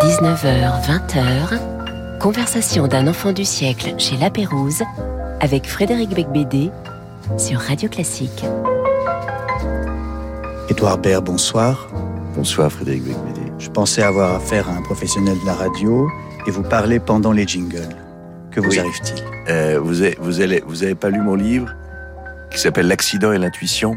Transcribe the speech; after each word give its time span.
19h, 0.00 0.86
20h, 0.86 2.18
conversation 2.20 2.86
d'un 2.86 3.08
enfant 3.08 3.32
du 3.32 3.44
siècle 3.44 3.94
chez 3.98 4.16
La 4.16 4.30
Pérouse 4.30 4.82
avec 5.40 5.66
Frédéric 5.68 6.10
Becbédé 6.10 6.70
sur 7.36 7.58
Radio 7.58 7.88
Classique. 7.88 8.44
Édouard 10.68 10.98
Baird, 10.98 11.24
bonsoir. 11.24 11.88
Bonsoir 12.36 12.70
Frédéric 12.70 13.02
Becbédé. 13.04 13.40
Je 13.58 13.68
pensais 13.70 14.02
avoir 14.02 14.36
affaire 14.36 14.68
à 14.68 14.72
un 14.72 14.82
professionnel 14.82 15.36
de 15.40 15.46
la 15.46 15.54
radio 15.54 16.08
et 16.46 16.52
vous 16.52 16.62
parler 16.62 17.00
pendant 17.00 17.32
les 17.32 17.46
jingles. 17.46 17.88
Que 18.52 18.60
vous 18.60 18.70
Oui. 18.70 18.78
arrive-t-il? 18.78 19.22
Euh, 19.48 19.80
vous, 19.82 20.02
avez, 20.02 20.16
vous, 20.20 20.40
allez, 20.40 20.62
vous 20.66 20.84
avez 20.84 20.94
pas 20.94 21.10
lu 21.10 21.20
mon 21.20 21.34
livre 21.34 21.74
qui 22.52 22.60
s'appelle 22.60 22.86
L'accident 22.86 23.32
et 23.32 23.38
l'intuition? 23.38 23.96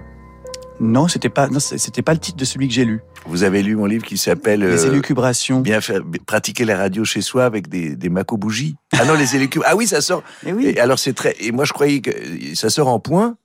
Non, 0.82 1.08
c'était 1.08 1.30
pas, 1.30 1.48
non, 1.48 1.60
c'était 1.60 2.02
pas 2.02 2.12
le 2.14 2.20
titre 2.20 2.38
de 2.38 2.44
celui 2.46 2.68
que 2.68 2.74
j'ai 2.74 2.84
lu. 2.84 3.00
Vous 3.26 3.44
avez 3.44 3.64
lu 3.64 3.76
mon 3.78 3.86
livre 3.86 4.04
qui 4.06 4.18
s'appelle 4.18 4.60
Les 4.60 4.86
euh, 4.86 4.92
élucubrations. 4.92 5.62
Bien 5.62 5.80
faire, 5.80 6.02
pratiquer 6.26 6.66
la 6.66 6.78
radio 6.78 7.06
chez 7.06 7.22
soi 7.22 7.46
avec 7.46 7.70
des, 7.70 7.96
des 7.96 8.10
Mako 8.10 8.38
bougies. 8.38 8.76
Ah 8.92 9.06
non, 9.06 9.14
les 9.14 9.36
élucubrations. 9.38 9.74
Ah 9.74 9.78
oui, 9.78 9.88
ça 9.88 10.02
sort. 10.02 10.22
Eh 10.46 10.52
oui, 10.52 10.66
Et 10.68 10.80
alors 10.80 11.00
c'est 11.00 11.14
très. 11.14 11.34
Et 11.40 11.52
moi 11.54 11.64
je 11.66 11.72
croyais 11.74 12.02
que 12.02 12.12
ça 12.56 12.70
sort 12.70 12.90
en 12.90 13.00
point. 13.00 13.38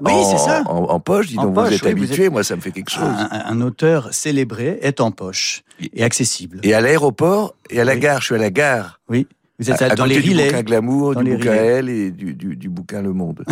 oui, 0.00 0.12
c'est 0.30 0.38
ça. 0.38 0.62
En, 0.66 0.84
en 0.84 1.00
poche. 1.00 1.26
Dis 1.26 1.38
En 1.38 1.46
donc 1.46 1.54
poche, 1.56 1.68
vous 1.70 1.74
êtes 1.74 1.82
oui, 1.82 1.92
vous 1.94 2.04
habitué. 2.04 2.24
êtes- 2.26 2.32
Moi 2.32 2.44
ça 2.44 2.54
me 2.54 2.60
fait 2.60 2.70
quelque 2.70 2.90
chose. 2.92 3.02
Un, 3.30 3.60
auteur 3.62 4.14
célébré 4.14 4.78
est 4.80 5.00
en 5.00 5.10
poche 5.10 5.64
et 5.92 6.04
accessible. 6.04 6.60
Et 6.62 6.72
à 6.72 6.80
l'aéroport 6.80 7.56
et 7.68 7.80
à 7.80 7.84
la 7.84 7.94
Oui. 7.94 8.00
gare. 8.00 8.20
Je 8.20 8.26
suis 8.26 8.34
à 8.36 8.38
la 8.38 8.50
gare. 8.50 9.00
oui, 9.08 9.26
vous 9.58 9.70
êtes 9.70 9.82
à, 9.82 9.86
à 9.86 9.94
dans 9.96 10.04
les 10.04 10.20
du 10.20 10.30
bouquin 10.30 10.46
relais. 10.50 10.62
Glamour, 10.62 11.14
Dans 11.14 11.22
du 11.22 11.36
bouquin. 11.36 11.52
Elle 11.52 11.88
et 11.88 12.10
du, 12.12 12.34
du, 12.34 12.54
du 12.56 12.68
bouquin 12.68 13.02
Le 13.02 13.12
Monde. 13.12 13.44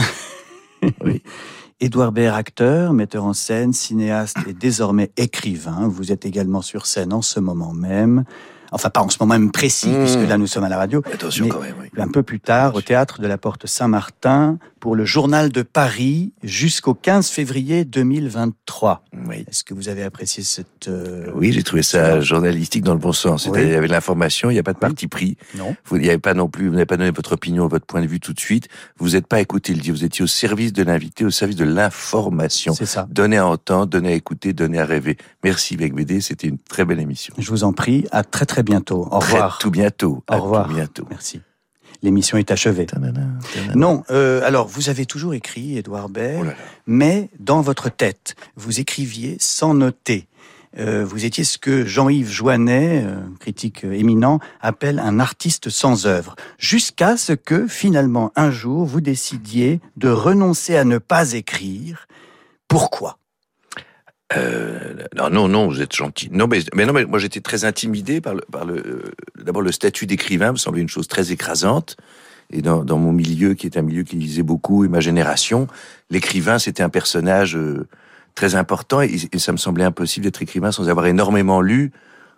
oui. 1.04 1.20
Édouard 1.80 2.12
Baird, 2.12 2.36
acteur, 2.36 2.92
metteur 2.92 3.24
en 3.24 3.32
scène, 3.32 3.72
cinéaste 3.72 4.36
et 4.46 4.52
désormais 4.52 5.10
écrivain. 5.16 5.88
Vous 5.88 6.12
êtes 6.12 6.24
également 6.24 6.62
sur 6.62 6.86
scène 6.86 7.12
en 7.12 7.22
ce 7.22 7.40
moment 7.40 7.72
même. 7.72 8.24
Enfin, 8.74 8.90
pas 8.90 9.00
en 9.02 9.08
ce 9.08 9.16
moment 9.20 9.34
même 9.38 9.50
précis, 9.52 9.88
Mmh. 9.88 9.98
puisque 10.04 10.28
là 10.28 10.36
nous 10.36 10.46
sommes 10.46 10.64
à 10.64 10.68
la 10.68 10.76
radio. 10.76 11.02
Attention 11.12 11.44
Mais- 11.44 11.50
quand 11.50 11.60
même. 11.60 11.74
Oui. 11.80 11.88
un 11.98 12.08
peu 12.08 12.22
plus 12.22 12.40
tard 12.40 12.74
au 12.74 12.80
théâtre 12.82 13.20
de 13.20 13.26
la 13.26 13.38
Porte 13.38 13.66
Saint-Martin 13.66 14.58
pour 14.80 14.96
le 14.96 15.04
Journal 15.04 15.50
de 15.50 15.62
Paris 15.62 16.32
jusqu'au 16.42 16.92
15 16.94 17.28
février 17.28 17.84
2023. 17.84 19.04
Oui. 19.28 19.44
Est-ce 19.48 19.64
que 19.64 19.74
vous 19.74 19.88
avez 19.88 20.02
apprécié 20.02 20.42
cette... 20.42 20.88
euh, 20.88 21.26
Oui, 21.34 21.52
j'ai 21.52 21.62
trouvé 21.62 21.82
ça 21.82 22.20
journalistique 22.20 22.82
dans 22.84 22.92
le 22.94 22.98
bon 22.98 23.12
sens. 23.12 23.46
Oui. 23.46 23.60
il 23.62 23.68
y 23.70 23.74
avait 23.74 23.86
de 23.86 23.92
l'information, 23.92 24.50
il 24.50 24.54
n'y 24.54 24.58
a 24.58 24.62
pas 24.62 24.72
de 24.72 24.78
parti 24.78 25.06
pris. 25.08 25.36
Non 25.56 25.74
Vous 25.86 25.98
n'y 25.98 26.08
avez 26.08 26.18
pas 26.18 26.34
non 26.34 26.48
plus, 26.48 26.66
vous 26.68 26.74
n'avez 26.74 26.84
pas 26.86 26.96
donné 26.96 27.10
votre 27.12 27.32
opinion, 27.32 27.66
votre 27.68 27.86
point 27.86 28.02
de 28.02 28.06
vue 28.06 28.20
tout 28.20 28.32
de 28.32 28.40
suite. 28.40 28.68
Vous 28.98 29.10
n'êtes 29.10 29.26
pas 29.26 29.40
écouté 29.40 29.72
le 29.72 29.80
dire. 29.80 29.94
Vous 29.94 30.04
étiez 30.04 30.24
au 30.24 30.28
service 30.28 30.72
de 30.72 30.82
l'invité, 30.82 31.24
au 31.24 31.30
service 31.30 31.56
de 31.56 31.64
l'information. 31.64 32.74
C'est 32.74 32.86
ça. 32.86 33.06
Donner 33.10 33.38
à 33.38 33.46
entendre, 33.46 33.86
donner 33.86 34.12
à 34.12 34.14
écouter, 34.14 34.52
donner 34.52 34.80
à 34.80 34.84
rêver. 34.84 35.16
Merci, 35.44 35.76
Bec 35.76 35.94
BD. 35.94 36.20
C'était 36.20 36.48
une 36.48 36.58
très 36.58 36.84
belle 36.84 37.00
émission. 37.00 37.34
Je 37.38 37.48
vous 37.50 37.64
en 37.64 37.72
prie. 37.72 38.04
À 38.10 38.24
très 38.24 38.46
très 38.46 38.62
bientôt. 38.64 39.06
Au 39.10 39.18
Très- 39.20 39.32
revoir. 39.34 39.58
tout 39.58 39.70
bientôt. 39.70 40.22
Au 40.28 40.32
À 40.32 40.36
revoir. 40.38 40.66
Tout 40.68 40.74
bientôt. 40.74 41.06
Merci. 41.10 41.40
L'émission 42.02 42.36
est 42.36 42.50
achevée. 42.50 42.86
Non, 43.74 44.02
euh, 44.10 44.42
alors 44.44 44.66
vous 44.68 44.90
avez 44.90 45.06
toujours 45.06 45.32
écrit, 45.32 45.78
Édouard 45.78 46.08
Baird, 46.10 46.48
Oh 46.56 46.62
mais 46.86 47.30
dans 47.38 47.62
votre 47.62 47.88
tête, 47.88 48.34
vous 48.56 48.78
écriviez 48.80 49.36
sans 49.40 49.72
noter. 49.72 50.26
Euh, 50.76 51.04
vous 51.04 51.24
étiez 51.24 51.44
ce 51.44 51.56
que 51.56 51.86
Jean-Yves 51.86 52.30
Joannet, 52.30 53.04
euh, 53.06 53.16
critique 53.38 53.84
éminent, 53.84 54.40
appelle 54.60 54.98
un 54.98 55.20
artiste 55.20 55.70
sans 55.70 56.04
œuvre. 56.06 56.34
Jusqu'à 56.58 57.16
ce 57.16 57.32
que, 57.32 57.68
finalement, 57.68 58.32
un 58.34 58.50
jour, 58.50 58.84
vous 58.84 59.00
décidiez 59.00 59.80
de 59.96 60.08
renoncer 60.08 60.76
à 60.76 60.84
ne 60.84 60.98
pas 60.98 61.32
écrire. 61.32 62.06
Pourquoi? 62.68 63.18
Euh, 64.36 64.94
non, 65.16 65.30
non, 65.30 65.48
non, 65.48 65.68
vous 65.68 65.80
êtes 65.80 65.94
gentil. 65.94 66.28
Non, 66.32 66.46
mais, 66.46 66.60
mais 66.74 66.86
non, 66.86 66.92
mais 66.92 67.04
moi 67.04 67.18
j'étais 67.18 67.40
très 67.40 67.64
intimidé 67.64 68.20
par 68.20 68.34
le, 68.34 68.42
par 68.50 68.64
le, 68.64 68.76
euh, 68.76 69.02
d'abord 69.42 69.62
le 69.62 69.72
statut 69.72 70.06
d'écrivain 70.06 70.52
me 70.52 70.56
semblait 70.56 70.82
une 70.82 70.88
chose 70.88 71.08
très 71.08 71.32
écrasante. 71.32 71.96
Et 72.50 72.60
dans, 72.60 72.84
dans 72.84 72.98
mon 72.98 73.12
milieu, 73.12 73.54
qui 73.54 73.66
est 73.66 73.76
un 73.76 73.82
milieu 73.82 74.02
qui 74.02 74.16
lisait 74.16 74.42
beaucoup, 74.42 74.84
et 74.84 74.88
ma 74.88 75.00
génération, 75.00 75.66
l'écrivain 76.10 76.58
c'était 76.58 76.82
un 76.82 76.90
personnage 76.90 77.56
euh, 77.56 77.86
très 78.34 78.54
important, 78.54 79.00
et, 79.00 79.16
et 79.32 79.38
ça 79.38 79.52
me 79.52 79.56
semblait 79.56 79.84
impossible 79.84 80.24
d'être 80.24 80.42
écrivain 80.42 80.72
sans 80.72 80.88
avoir 80.88 81.06
énormément 81.06 81.60
lu. 81.60 81.92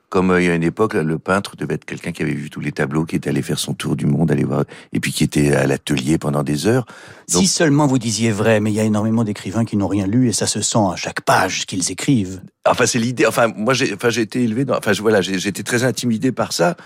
Comme 0.08 0.30
euh, 0.30 0.40
il 0.40 0.46
y 0.46 0.50
a 0.50 0.54
une 0.54 0.62
époque, 0.62 0.94
là, 0.94 1.02
le 1.02 1.18
peintre 1.18 1.56
devait 1.56 1.74
être 1.74 1.84
quelqu'un 1.84 2.12
qui 2.12 2.22
avait 2.22 2.32
vu 2.32 2.48
tous 2.48 2.60
les 2.60 2.70
tableaux, 2.72 3.04
qui 3.04 3.16
était 3.16 3.30
allé 3.30 3.42
faire 3.42 3.58
son 3.58 3.74
tour 3.74 3.96
du 3.96 4.06
monde, 4.06 4.30
aller 4.30 4.44
voir, 4.44 4.64
et 4.92 5.00
puis 5.00 5.12
qui 5.12 5.24
était 5.24 5.52
à 5.52 5.66
l'atelier 5.66 6.16
pendant 6.16 6.44
des 6.44 6.66
heures. 6.68 6.86
Donc- 7.32 7.42
Si 7.42 7.48
seulement 7.48 7.86
vous 7.88 7.98
disiez 7.98 8.30
vrai, 8.30 8.60
mais 8.60 8.70
il 8.70 8.74
y 8.74 8.80
a 8.80 8.84
énormément 8.84 9.24
d'écrivains 9.24 9.64
qui 9.64 9.76
n'ont 9.76 9.88
rien 9.88 10.06
lu 10.06 10.28
et 10.28 10.32
ça 10.32 10.46
se 10.46 10.62
sent 10.62 10.78
à 10.92 10.96
chaque 10.96 11.22
page 11.22 11.66
qu'ils 11.66 11.90
écrivent. 11.90 12.40
Enfin, 12.68 12.86
c'est 12.86 13.00
l'idée. 13.00 13.26
Enfin, 13.26 13.48
moi, 13.56 13.74
j'ai, 13.74 13.92
enfin, 13.94 14.10
j'ai 14.10 14.22
été 14.22 14.42
élevé 14.44 14.64
dans. 14.64 14.76
Enfin, 14.78 14.92
je- 14.92 15.02
voilà, 15.02 15.20
j'ai, 15.22 15.38
j'ai 15.40 15.48
été 15.48 15.64
très 15.64 15.82
intimidé 15.82 16.30
par 16.30 16.52
ça. 16.52 16.76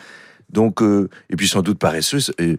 Donc, 0.52 0.82
euh, 0.82 1.08
et 1.30 1.36
puis 1.36 1.48
sans 1.48 1.62
doute 1.62 1.78
paresseux. 1.78 2.18
Et, 2.38 2.58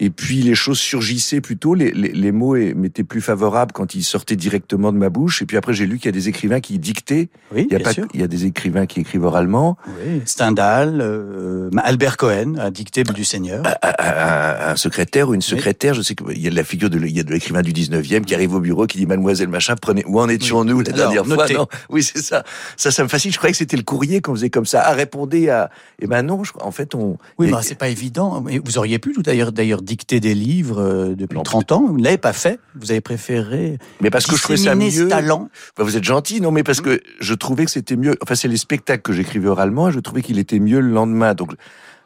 et 0.00 0.10
puis 0.10 0.42
les 0.42 0.54
choses 0.54 0.78
surgissaient 0.78 1.40
plutôt. 1.40 1.74
Les, 1.74 1.90
les, 1.92 2.12
les 2.12 2.32
mots 2.32 2.54
m'étaient 2.56 3.04
plus 3.04 3.20
favorables 3.20 3.72
quand 3.72 3.94
ils 3.94 4.02
sortaient 4.04 4.36
directement 4.36 4.92
de 4.92 4.98
ma 4.98 5.08
bouche. 5.10 5.42
Et 5.42 5.46
puis 5.46 5.56
après, 5.56 5.74
j'ai 5.74 5.86
lu 5.86 5.96
qu'il 5.98 6.06
y 6.06 6.08
a 6.08 6.12
des 6.12 6.28
écrivains 6.28 6.60
qui 6.60 6.78
dictaient. 6.78 7.28
Oui, 7.54 7.66
Il 7.68 7.72
y 7.72 7.74
a 7.74 7.78
bien 7.78 7.84
pas. 7.84 7.92
sûr. 7.92 8.06
Il 8.14 8.20
y 8.20 8.24
a 8.24 8.28
des 8.28 8.46
écrivains 8.46 8.86
qui 8.86 9.00
écrivent 9.00 9.24
oralement. 9.24 9.76
Oui, 9.88 10.22
Stendhal, 10.24 11.00
euh, 11.00 11.70
Albert 11.82 12.16
Cohen 12.16 12.54
a 12.58 12.70
dicté 12.70 13.02
du 13.04 13.24
Seigneur. 13.24 13.62
Un, 13.82 14.76
secrétaire 14.76 15.28
ou 15.28 15.34
une 15.34 15.42
secrétaire, 15.42 15.94
je 15.94 16.02
sais 16.02 16.14
qu'il 16.14 16.38
y 16.40 16.46
a 16.46 16.50
de 16.50 16.56
la 16.56 16.64
figure 16.64 16.88
de, 16.90 16.98
il 16.98 17.16
y 17.16 17.20
a 17.20 17.22
de 17.22 17.30
l'écrivain 17.32 17.62
du 17.62 17.72
19e 17.72 18.22
qui 18.24 18.34
arrive 18.34 18.54
au 18.54 18.60
bureau, 18.60 18.86
qui 18.86 18.98
dit 18.98 19.06
Mademoiselle 19.06 19.48
machin, 19.48 19.74
prenez, 19.80 20.04
où 20.06 20.18
en 20.20 20.28
étions-nous 20.28 20.80
la 20.80 20.92
Alors, 20.94 21.12
dernière 21.12 21.24
fois? 21.26 21.36
notez. 21.44 21.54
Non. 21.54 21.66
Oui, 21.90 22.02
c'est 22.02 22.22
ça. 22.22 22.44
Ça, 22.76 22.90
ça 22.90 23.02
me 23.02 23.08
fascine. 23.08 23.32
Je 23.32 23.36
croyais 23.36 23.52
que 23.52 23.58
c'était 23.58 23.76
le 23.76 23.82
courrier 23.82 24.20
qu'on 24.20 24.34
faisait 24.34 24.50
comme 24.50 24.66
ça. 24.66 24.82
Ah, 24.84 24.92
répondez 24.92 25.48
à, 25.48 25.70
eh 26.00 26.06
ben 26.06 26.22
non, 26.22 26.44
je- 26.44 26.52
en 26.60 26.70
fait, 26.70 26.94
on, 26.94 27.18
Oui, 27.38 27.52
a- 27.52 27.62
c'est 27.62 27.74
pas 27.78 27.88
évident. 27.88 28.44
Vous 28.64 28.78
auriez 28.78 28.98
pu 28.98 29.12
tout 29.12 29.22
d'ailleurs 29.22 29.52
d'ailleurs 29.52 29.82
dicter 29.82 30.20
des 30.20 30.34
livres 30.34 30.80
euh, 30.80 31.14
depuis 31.14 31.36
Non, 31.36 31.42
30 31.42 31.72
ans. 31.72 31.84
Vous 31.86 31.98
ne 31.98 32.04
l'avez 32.04 32.18
pas 32.18 32.32
fait. 32.32 32.58
Vous 32.74 32.90
avez 32.90 33.00
préféré 33.00 33.78
mais 34.00 34.10
parce 34.10 34.26
que 34.26 34.36
je 34.36 34.42
trouvais 34.42 34.56
ça 34.58 34.72
ce 34.72 34.76
mieux. 34.76 35.08
talent. 35.08 35.48
Enfin, 35.76 35.84
vous 35.88 35.96
êtes 35.96 36.04
gentil, 36.04 36.40
non, 36.40 36.50
mais 36.50 36.62
parce 36.62 36.80
que 36.80 37.00
je 37.20 37.34
trouvais 37.34 37.64
que 37.64 37.70
c'était 37.70 37.96
mieux. 37.96 38.14
Enfin, 38.22 38.34
c'est 38.34 38.48
les 38.48 38.56
spectacles 38.56 39.02
que 39.02 39.12
j'écrivais 39.12 39.48
oralement, 39.48 39.90
je 39.90 40.00
trouvais 40.00 40.22
qu'il 40.22 40.38
était 40.38 40.58
mieux 40.58 40.80
le 40.80 40.90
lendemain. 40.90 41.34
Donc, 41.34 41.52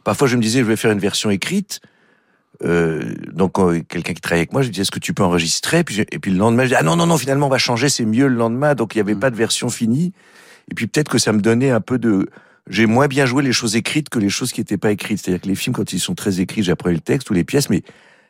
parfois, 0.04 0.28
je 0.28 0.36
me 0.36 0.42
disais, 0.42 0.60
je 0.60 0.64
vais 0.64 0.76
faire 0.76 0.92
une 0.92 0.98
version 1.00 1.30
écrite. 1.30 1.80
Euh, 2.64 3.02
donc, 3.32 3.58
euh, 3.58 3.82
quelqu'un 3.86 4.14
qui 4.14 4.20
travaille 4.20 4.40
avec 4.40 4.52
moi, 4.52 4.62
je 4.62 4.68
lui 4.68 4.72
dis, 4.74 4.80
est-ce 4.80 4.90
que 4.90 4.98
tu 4.98 5.12
peux 5.12 5.22
enregistrer? 5.22 5.84
Puis, 5.84 6.00
et 6.00 6.18
puis 6.18 6.30
le 6.30 6.38
lendemain, 6.38 6.62
je 6.64 6.68
dis, 6.68 6.74
ah 6.74 6.82
non, 6.82 6.96
non, 6.96 7.06
non, 7.06 7.18
finalement, 7.18 7.46
on 7.46 7.50
va 7.50 7.58
changer, 7.58 7.88
c'est 7.88 8.06
mieux 8.06 8.28
le 8.28 8.34
lendemain. 8.36 8.74
Donc, 8.74 8.94
il 8.94 8.98
n'y 8.98 9.02
avait 9.02 9.14
Mm. 9.14 9.20
pas 9.20 9.30
de 9.30 9.36
version 9.36 9.68
finie. 9.68 10.12
Et 10.70 10.74
puis, 10.74 10.86
peut-être 10.86 11.10
que 11.10 11.18
ça 11.18 11.32
me 11.32 11.40
donnait 11.40 11.70
un 11.70 11.80
peu 11.82 11.98
de, 11.98 12.28
j'ai 12.68 12.86
moins 12.86 13.06
bien 13.06 13.26
joué 13.26 13.42
les 13.42 13.52
choses 13.52 13.76
écrites 13.76 14.08
que 14.08 14.18
les 14.18 14.28
choses 14.28 14.52
qui 14.52 14.60
n'étaient 14.60 14.76
pas 14.76 14.90
écrites. 14.90 15.18
C'est-à-dire 15.18 15.40
que 15.40 15.48
les 15.48 15.54
films, 15.54 15.74
quand 15.74 15.92
ils 15.92 16.00
sont 16.00 16.14
très 16.14 16.40
écrits, 16.40 16.62
j'apprenais 16.62 16.94
le 16.94 17.00
texte 17.00 17.30
ou 17.30 17.34
les 17.34 17.44
pièces, 17.44 17.70
mais 17.70 17.82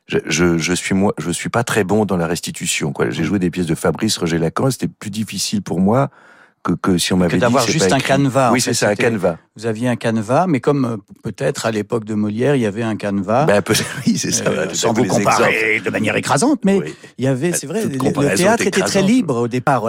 je, 0.06 0.18
je, 0.26 0.58
je 0.58 0.72
suis 0.72 0.94
moi, 0.94 1.14
je 1.18 1.30
suis 1.30 1.48
pas 1.48 1.64
très 1.64 1.84
bon 1.84 2.04
dans 2.04 2.16
la 2.16 2.26
restitution. 2.26 2.92
Quoi. 2.92 3.10
J'ai 3.10 3.24
joué 3.24 3.38
des 3.38 3.50
pièces 3.50 3.66
de 3.66 3.74
Fabrice 3.74 4.16
Roger 4.18 4.38
Lacan, 4.38 4.70
c'était 4.70 4.88
plus 4.88 5.10
difficile 5.10 5.62
pour 5.62 5.80
moi 5.80 6.10
que, 6.66 6.72
que 6.92 6.98
si 6.98 7.12
on 7.12 7.16
m'avait 7.16 7.34
dit 7.34 7.40
d'avoir 7.40 7.66
juste 7.66 7.92
un 7.92 7.98
canevas, 8.00 8.50
Oui, 8.52 8.60
c'est 8.60 8.74
ça, 8.74 8.88
un 8.88 8.94
canevas. 8.96 9.36
Vous 9.56 9.66
aviez 9.66 9.88
un 9.88 9.96
canevas, 9.96 10.46
mais 10.48 10.58
comme 10.60 10.84
euh, 10.84 10.96
peut-être 11.22 11.64
à 11.66 11.70
l'époque 11.70 12.04
de 12.04 12.14
Molière, 12.14 12.56
il 12.56 12.62
y 12.62 12.66
avait 12.66 12.82
un 12.82 12.96
canevas. 12.96 13.46
Ben, 13.46 13.62
peu, 13.62 13.74
oui, 14.06 14.18
c'est 14.18 14.32
ça. 14.32 14.44
euh, 14.48 14.66
sans 14.74 14.92
vous 14.92 15.04
comparer 15.04 15.74
exemples. 15.74 15.84
de 15.86 15.90
manière 15.90 16.16
écrasante, 16.16 16.60
mais 16.64 16.78
Oui. 16.78 16.94
il 17.18 17.24
y 17.24 17.28
avait, 17.28 17.52
c'est 17.52 17.66
vrai, 17.66 17.84
le- 17.84 18.36
théâtre 18.36 18.66
était 18.66 18.80
très 18.80 19.02
libre 19.02 19.36
au 19.42 19.48
départ, 19.48 19.84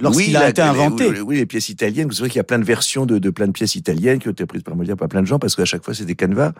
lorsqu'il 0.00 0.30
Oui, 0.30 0.36
a 0.36 0.48
été 0.48 0.62
inventé. 0.62 1.08
Oui, 1.08 1.20
oui, 1.20 1.36
les 1.36 1.46
pièces 1.46 1.68
italiennes. 1.68 2.08
C'est 2.12 2.20
vrai 2.20 2.28
qu'il 2.30 2.38
y 2.38 2.40
a 2.40 2.44
plein 2.44 2.58
de 2.58 2.64
versions 2.64 3.06
de, 3.06 3.18
de 3.18 3.30
plein 3.30 3.46
de 3.46 3.52
pièces 3.52 3.74
italiennes 3.74 4.18
qui 4.18 4.28
ont 4.28 4.32
été 4.32 4.46
prises 4.46 4.62
par 4.62 4.76
Molière 4.76 4.96
par 4.96 5.08
plein 5.08 5.20
de 5.22 5.26
gens 5.26 5.38
parce 5.38 5.54
qu'à 5.54 5.64
chaque 5.64 5.84
fois 5.84 5.94
c'est 5.94 6.04
des 6.06 6.14
canevas. 6.14 6.52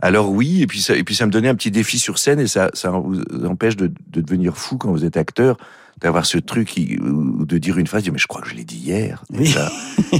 Alors 0.00 0.30
oui, 0.30 0.62
et 0.62 0.66
puis 0.66 0.80
ça, 0.80 0.96
et 0.96 1.04
puis 1.04 1.14
ça 1.14 1.26
me 1.26 1.30
donnait 1.30 1.48
un 1.48 1.54
petit 1.54 1.70
défi 1.70 1.98
sur 1.98 2.18
scène 2.18 2.40
et 2.40 2.46
ça, 2.46 2.70
ça 2.72 2.90
vous 2.90 3.22
empêche 3.44 3.76
de, 3.76 3.92
de 4.08 4.20
devenir 4.20 4.56
fou 4.56 4.78
quand 4.78 4.90
vous 4.90 5.04
êtes 5.04 5.16
acteur, 5.16 5.58
d'avoir 6.00 6.24
ce 6.24 6.38
truc 6.38 6.68
qui, 6.68 6.98
ou 6.98 7.44
de 7.44 7.58
dire 7.58 7.76
une 7.78 7.86
phrase, 7.86 8.08
mais 8.08 8.18
je 8.18 8.26
crois 8.26 8.40
que 8.40 8.48
je 8.48 8.54
l'ai 8.54 8.64
dit 8.64 8.78
hier. 8.78 9.22
Oui. 9.30 9.46
Ça. 9.46 9.70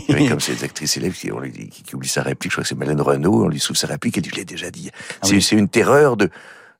Comme 0.28 0.40
ces 0.40 0.62
actrices 0.64 0.96
élèves 0.98 1.14
qui, 1.14 1.32
on 1.32 1.40
qui, 1.40 1.82
qui 1.82 1.94
oublient 1.94 2.08
sa 2.08 2.22
réplique. 2.22 2.52
Je 2.52 2.56
crois 2.56 2.62
que 2.62 2.68
c'est 2.68 2.74
Mélène 2.74 3.00
Renaud. 3.00 3.44
On 3.44 3.48
lui 3.48 3.60
souffle 3.60 3.78
sa 3.78 3.86
réplique 3.86 4.18
et 4.18 4.20
dit, 4.20 4.28
je 4.30 4.36
l'ai 4.36 4.44
déjà 4.44 4.70
dit. 4.70 4.90
Ah 5.22 5.26
oui. 5.30 5.40
c'est 5.40 5.56
une 5.56 5.68
terreur 5.68 6.18
de, 6.18 6.28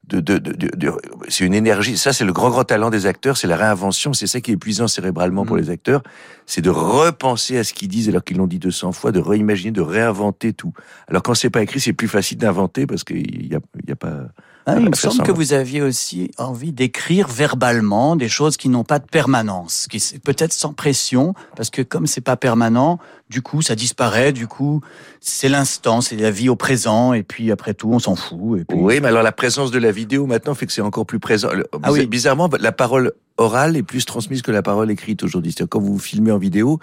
de, 0.09 0.19
de, 0.21 0.39
de, 0.39 0.53
de- 0.53 0.77
de- 0.77 0.93
c'est 1.29 1.45
une 1.45 1.55
énergie. 1.55 1.97
Ça, 1.97 2.13
c'est 2.13 2.25
le 2.25 2.33
grand, 2.33 2.51
grand 2.51 2.65
talent 2.65 2.91
des 2.91 3.07
acteurs, 3.07 3.37
c'est 3.37 3.47
la 3.47 3.57
réinvention. 3.57 4.13
C'est 4.13 4.27
ça 4.27 4.41
qui 4.41 4.51
est 4.51 4.55
épuisant 4.55 4.89
cérébralement 4.89 5.45
pour 5.45 5.57
Mm. 5.57 5.61
les 5.61 5.71
acteurs. 5.71 6.03
C'est 6.47 6.63
de 6.63 6.71
repenser 6.71 7.59
à 7.59 7.65
ce 7.65 7.73
qu'ils 7.75 7.89
disent 7.89 8.09
alors 8.09 8.25
qu'ils 8.25 8.37
l'ont 8.39 8.49
dit 8.49 8.59
200 8.59 8.91
fois, 8.93 9.13
de 9.13 9.21
réimaginer, 9.21 9.71
de 9.71 9.81
réinventer 9.83 10.53
tout. 10.53 10.73
Alors 11.07 11.23
quand 11.23 11.35
c'est 11.35 11.51
pas 11.51 11.63
écrit, 11.63 11.79
c'est 11.81 11.93
plus 11.93 12.09
facile 12.09 12.39
d'inventer 12.39 12.87
parce 12.87 13.05
qu'il 13.05 13.47
y 13.47 13.55
a, 13.55 13.61
y 13.87 13.93
a 13.93 13.97
pas, 13.97 14.17
Ah, 14.67 14.77
il 14.79 14.91
me 14.91 14.95
semble 14.95 15.23
que 15.23 15.33
vous 15.33 15.53
aviez 15.53 15.81
aussi 15.81 16.31
envie 16.37 16.73
d'écrire 16.73 17.29
verbalement 17.29 18.15
des 18.15 18.29
choses 18.29 18.57
qui 18.57 18.69
n'ont 18.69 18.85
pas 18.85 18.99
de 18.99 19.07
permanence, 19.07 19.87
qui 19.91 20.03
peut-être 20.23 20.53
sans 20.53 20.73
pression, 20.73 21.35
parce 21.57 21.71
que 21.71 21.83
comme 21.83 22.07
c'est 22.07 22.21
pas 22.21 22.37
permanent, 22.37 22.99
du 23.31 23.41
coup 23.41 23.63
ça 23.63 23.75
disparaît, 23.75 24.33
du 24.33 24.47
coup 24.47 24.83
c'est 25.21 25.49
l'instant, 25.49 26.01
c'est 26.03 26.17
la 26.17 26.31
vie 26.31 26.49
au 26.49 26.57
présent, 26.57 27.15
et 27.15 27.23
puis 27.23 27.51
après 27.51 27.75
tout 27.75 27.91
on 27.93 27.99
s'en 27.99 28.17
fout. 28.17 28.61
Et 28.61 28.65
puis... 28.65 28.79
Oui, 28.79 29.01
mais 29.01 29.09
alors 29.09 29.23
la 29.23 29.33
présence 29.33 29.71
de 29.71 29.79
la 29.79 29.93
vidéo 29.93 30.27
maintenant 30.27 30.55
fait 30.55 30.67
que 30.67 30.73
c'est 30.73 30.83
encore 30.83 31.07
plus 31.07 31.21
présent. 31.21 31.49
Ah 31.83 31.91
oui. 31.91 32.07
Bizarrement, 32.07 32.51
la 32.59 32.73
parole 32.73 33.13
orale 33.39 33.77
est 33.77 33.83
plus 33.83 34.05
transmise 34.05 34.43
que 34.43 34.51
la 34.51 34.63
parole 34.63 34.91
écrite 34.91 35.23
aujourd'hui. 35.23 35.53
C'est-à-dire 35.53 35.71
quand 35.71 35.81
vous 35.81 35.99
filmez 35.99 36.33
en 36.33 36.39
vidéo, 36.39 36.79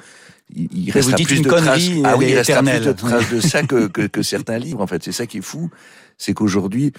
il, 0.56 0.89
reste 0.91 1.12
plus 1.24 1.41
de 1.41 1.50
traces. 1.50 1.89
Ah 2.03 2.18
oui, 2.18 2.27
il 2.29 2.35
reste 2.35 2.51
plus 2.51 2.85
de 2.85 2.91
traces 2.94 3.29
de 3.29 3.39
ça 3.39 3.63
que, 3.63 3.88
que, 3.88 4.07
que 4.07 4.24
certains 4.24 4.57
livres. 4.57 4.81
En 4.81 4.88
fait, 4.88 5.03
c'est 5.03 5.12
ça 5.12 5.27
qui 5.27 5.39
est 5.39 5.41
fou, 5.41 5.69
c'est 6.18 6.33
qu'aujourd'hui 6.33 6.94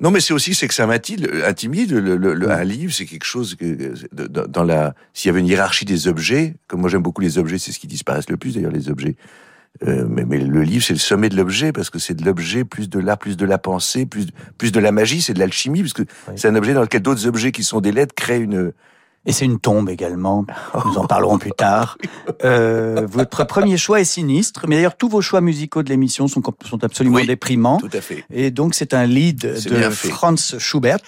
non, 0.00 0.10
mais 0.10 0.20
c'est 0.20 0.32
aussi 0.32 0.54
c'est 0.54 0.66
que 0.66 0.74
ça 0.74 0.88
intimide. 0.88 1.92
Le, 1.92 2.16
le, 2.16 2.50
un 2.50 2.64
livre, 2.64 2.92
c'est 2.92 3.04
quelque 3.04 3.26
chose 3.26 3.54
que 3.54 3.92
dans 4.12 4.64
la. 4.64 4.94
S'il 5.12 5.28
y 5.28 5.30
avait 5.30 5.40
une 5.40 5.46
hiérarchie 5.46 5.84
des 5.84 6.08
objets, 6.08 6.54
comme 6.68 6.80
moi 6.80 6.88
j'aime 6.88 7.02
beaucoup 7.02 7.20
les 7.20 7.36
objets, 7.36 7.58
c'est 7.58 7.70
ce 7.70 7.78
qui 7.78 7.86
disparaît 7.86 8.20
le 8.28 8.38
plus 8.38 8.54
d'ailleurs 8.54 8.72
les 8.72 8.88
objets. 8.88 9.16
Euh, 9.86 10.04
mais, 10.08 10.24
mais, 10.24 10.38
le 10.38 10.62
livre, 10.62 10.84
c'est 10.84 10.94
le 10.94 10.98
sommet 10.98 11.28
de 11.28 11.36
l'objet 11.36 11.70
parce 11.72 11.90
que 11.90 11.98
c'est 11.98 12.14
de 12.14 12.24
l'objet 12.24 12.64
plus 12.64 12.88
de 12.88 12.98
l'art, 12.98 13.18
plus 13.18 13.36
de 13.36 13.44
la 13.44 13.58
pensée, 13.58 14.06
plus 14.06 14.26
plus 14.58 14.72
de 14.72 14.80
la 14.80 14.90
magie, 14.90 15.20
c'est 15.20 15.34
de 15.34 15.38
l'alchimie 15.38 15.82
parce 15.82 15.92
que 15.92 16.02
c'est 16.34 16.48
un 16.48 16.56
objet 16.56 16.72
dans 16.72 16.82
lequel 16.82 17.02
d'autres 17.02 17.26
objets 17.26 17.52
qui 17.52 17.62
sont 17.62 17.80
des 17.80 17.92
lettres 17.92 18.14
créent 18.14 18.40
une 18.40 18.72
et 19.26 19.32
c'est 19.32 19.44
une 19.44 19.60
tombe 19.60 19.90
également. 19.90 20.46
Nous 20.86 20.96
en 20.96 21.06
parlerons 21.06 21.38
plus 21.38 21.52
tard. 21.52 21.98
Euh, 22.44 23.06
votre 23.10 23.44
premier 23.44 23.76
choix 23.76 24.00
est 24.00 24.04
sinistre, 24.04 24.64
mais 24.66 24.76
d'ailleurs 24.76 24.96
tous 24.96 25.08
vos 25.08 25.20
choix 25.20 25.42
musicaux 25.42 25.82
de 25.82 25.90
l'émission 25.90 26.26
sont, 26.26 26.42
sont 26.64 26.84
absolument 26.84 27.22
déprimants. 27.22 27.76
Tout 27.78 27.90
à 27.92 28.00
fait. 28.00 28.24
Et 28.30 28.50
donc 28.50 28.74
c'est 28.74 28.94
un 28.94 29.04
lead 29.04 29.40
de 29.40 29.90
Franz 29.90 30.58
Schubert, 30.58 30.98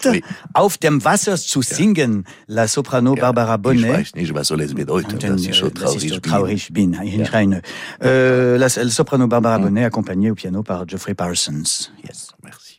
Auf 0.54 0.78
dem 0.78 1.02
Wasser 1.02 1.36
zu 1.38 1.62
singen, 1.62 2.24
la 2.48 2.68
soprano 2.68 3.14
Barbara 3.14 3.56
Bonnet. 3.56 4.04
Euh, 8.02 8.58
la, 8.58 8.68
soprano 8.68 9.26
Barbara 9.26 9.58
mm. 9.58 9.62
Bonnet 9.62 9.84
accompagnée 9.84 10.30
au 10.30 10.34
piano 10.34 10.62
par 10.62 10.86
Geoffrey 10.86 11.14
Parsons. 11.14 11.88
Yes, 12.04 12.32
merci. 12.42 12.78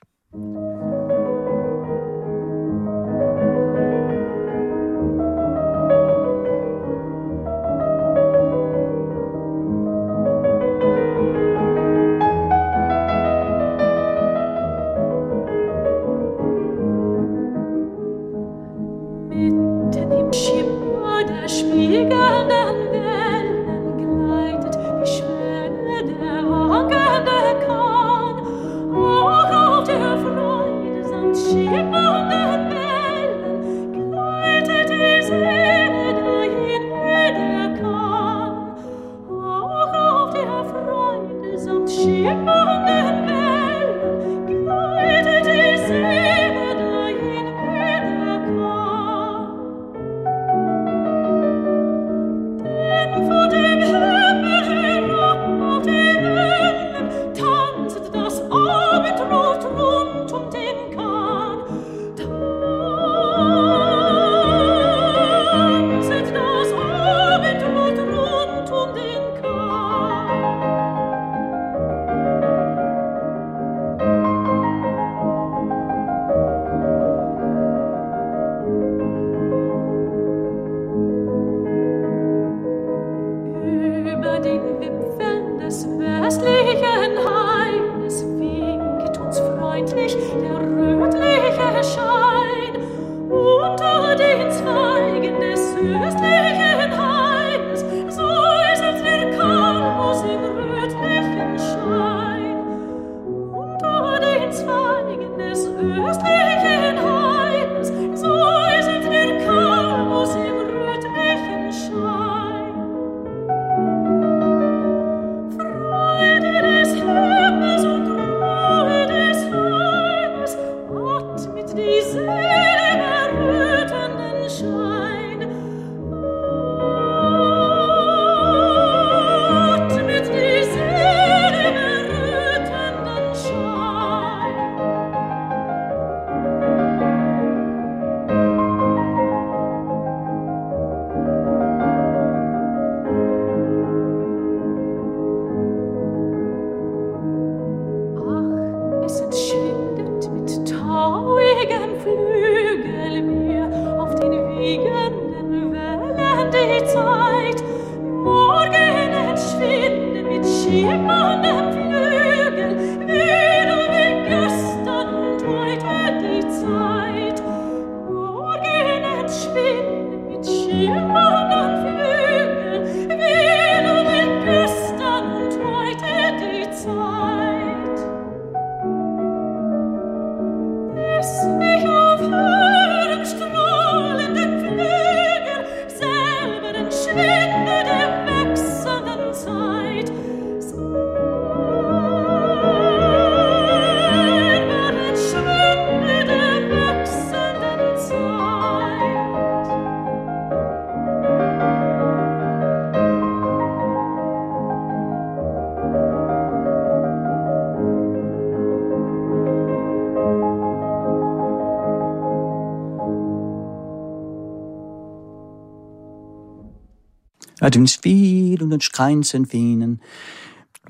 D'une 217.74 217.88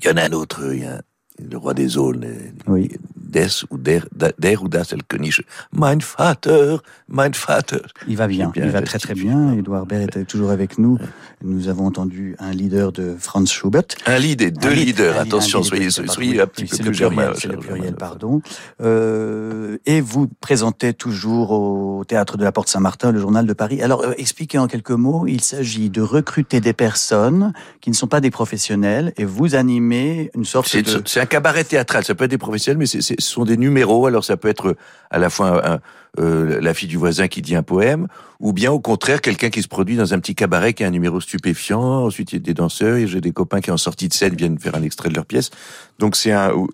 Il 0.00 0.06
y 0.06 0.10
en 0.10 0.16
a 0.16 0.24
un 0.24 0.32
autre, 0.32 0.74
il 0.74 0.80
y 0.80 0.84
a 0.84 1.00
le 1.38 1.56
roi 1.56 1.74
des 1.74 1.88
zones. 1.88 2.26
Oui. 2.66 2.90
Des 3.34 3.64
ou 3.70 3.78
der, 3.78 4.02
der 4.38 4.62
ou 4.62 4.68
das 4.68 4.92
Elkönig. 4.92 5.42
Mein 5.72 5.98
Vater, 6.00 6.78
mein 7.08 7.32
Vater. 7.34 7.82
Il 8.06 8.16
va 8.16 8.28
bien, 8.28 8.50
Bien 8.54 8.64
il 8.64 8.70
va 8.70 8.80
très 8.82 9.00
très 9.00 9.14
bien. 9.14 9.52
Edouard 9.54 9.86
Baird 9.86 10.16
est 10.16 10.24
toujours 10.24 10.50
avec 10.52 10.78
nous. 10.78 10.98
Nous 11.42 11.68
avons 11.68 11.86
entendu 11.86 12.36
un 12.38 12.52
leader 12.52 12.92
de 12.92 13.16
Franz 13.18 13.50
Schubert. 13.52 13.82
Un 14.06 14.18
lead 14.18 14.40
et 14.40 14.52
deux 14.52 14.70
leaders. 14.72 15.18
Attention, 15.18 15.64
soyez, 15.64 15.90
soyez 15.90 16.40
un 16.40 16.46
petit 16.46 16.64
peu 16.66 16.76
plus 16.78 16.94
germain. 16.94 17.32
c'est 17.36 17.48
le 17.48 17.56
pluriel, 17.58 17.96
pardon. 17.96 18.40
Euh, 18.80 19.78
et 19.86 20.00
vous 20.00 20.28
présentez 20.40 20.94
toujours 20.94 21.50
au 21.50 22.04
théâtre 22.04 22.36
de 22.36 22.44
la 22.44 22.52
Porte 22.52 22.68
Saint-Martin 22.68 23.10
le 23.12 23.18
journal 23.20 23.46
de 23.46 23.52
Paris. 23.52 23.82
Alors, 23.82 24.02
euh, 24.02 24.12
expliquez 24.16 24.58
en 24.58 24.68
quelques 24.68 24.90
mots. 24.90 25.26
Il 25.26 25.40
s'agit 25.40 25.90
de 25.90 26.00
recruter 26.02 26.60
des 26.60 26.72
personnes 26.72 27.52
qui 27.80 27.90
ne 27.90 27.94
sont 27.96 28.06
pas 28.06 28.20
des 28.20 28.30
professionnels 28.30 29.12
et 29.16 29.24
vous 29.24 29.54
animez 29.56 30.30
une 30.36 30.44
sorte 30.44 30.74
de 30.76 31.02
c'est 31.04 31.20
un 31.20 31.26
cabaret 31.26 31.64
théâtral. 31.64 32.04
Ça 32.04 32.14
peut 32.14 32.24
être 32.24 32.30
des 32.30 32.38
professionnels, 32.38 32.78
mais 32.78 32.86
c'est- 32.86 33.20
ce 33.24 33.32
sont 33.32 33.44
des 33.44 33.56
numéros. 33.56 34.06
Alors 34.06 34.24
ça 34.24 34.36
peut 34.36 34.48
être 34.48 34.76
à 35.10 35.18
la 35.18 35.30
fois 35.30 35.66
un- 35.74 35.80
euh, 36.20 36.60
la 36.60 36.74
fille 36.74 36.86
du 36.88 36.96
voisin 36.96 37.26
qui 37.26 37.42
dit 37.42 37.56
un 37.56 37.64
poème, 37.64 38.06
ou 38.38 38.52
bien 38.52 38.70
au 38.70 38.78
contraire 38.78 39.20
quelqu'un 39.20 39.50
qui 39.50 39.62
se 39.62 39.66
produit 39.68 39.96
dans 39.96 40.14
un 40.14 40.20
petit 40.20 40.36
cabaret 40.36 40.72
qui 40.72 40.84
a 40.84 40.86
un 40.86 40.90
numéro 40.90 41.20
stupéfiant. 41.20 41.82
Ensuite 42.04 42.30
il 42.32 42.36
y 42.36 42.38
a 42.38 42.40
des 42.42 42.54
danseurs 42.54 42.96
et 42.98 43.08
j'ai 43.08 43.20
des 43.20 43.32
copains 43.32 43.60
qui 43.60 43.72
en 43.72 43.76
sortie 43.76 44.08
de 44.08 44.14
scène 44.14 44.36
viennent 44.36 44.58
faire 44.58 44.76
un 44.76 44.82
extrait 44.84 45.08
de 45.08 45.14
leur 45.14 45.26
pièce. 45.26 45.50
Donc 45.98 46.14
c'est 46.14 46.30
un, 46.30 46.50
euh, 46.52 46.66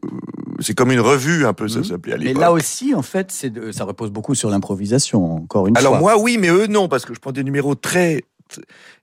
c'est 0.61 0.75
comme 0.75 0.93
une 0.93 1.01
revue 1.01 1.47
un 1.47 1.55
peu. 1.55 1.69
Ça 1.69 1.79
Mhm. 1.79 1.85
s'appelait 1.85 2.13
à 2.15 2.19
Mais 2.19 2.25
l'époque. 2.25 2.41
là 2.43 2.53
aussi, 2.53 2.95
en 2.95 3.01
fait, 3.03 3.31
c'est 3.33 3.51
ça 3.73 3.85
repose 3.85 4.11
beaucoup 4.11 4.35
sur 4.35 4.51
l'improvisation, 4.51 5.37
encore 5.37 5.69
une 5.69 5.77
Alors 5.79 5.93
fois. 5.93 6.01
moi 6.01 6.19
oui, 6.21 6.37
mais 6.39 6.49
eux 6.51 6.67
non, 6.67 6.89
parce 6.89 7.07
que 7.07 7.15
je 7.15 7.21
prends 7.21 7.33
des 7.33 7.45
numéros 7.45 7.75
très. 7.75 8.25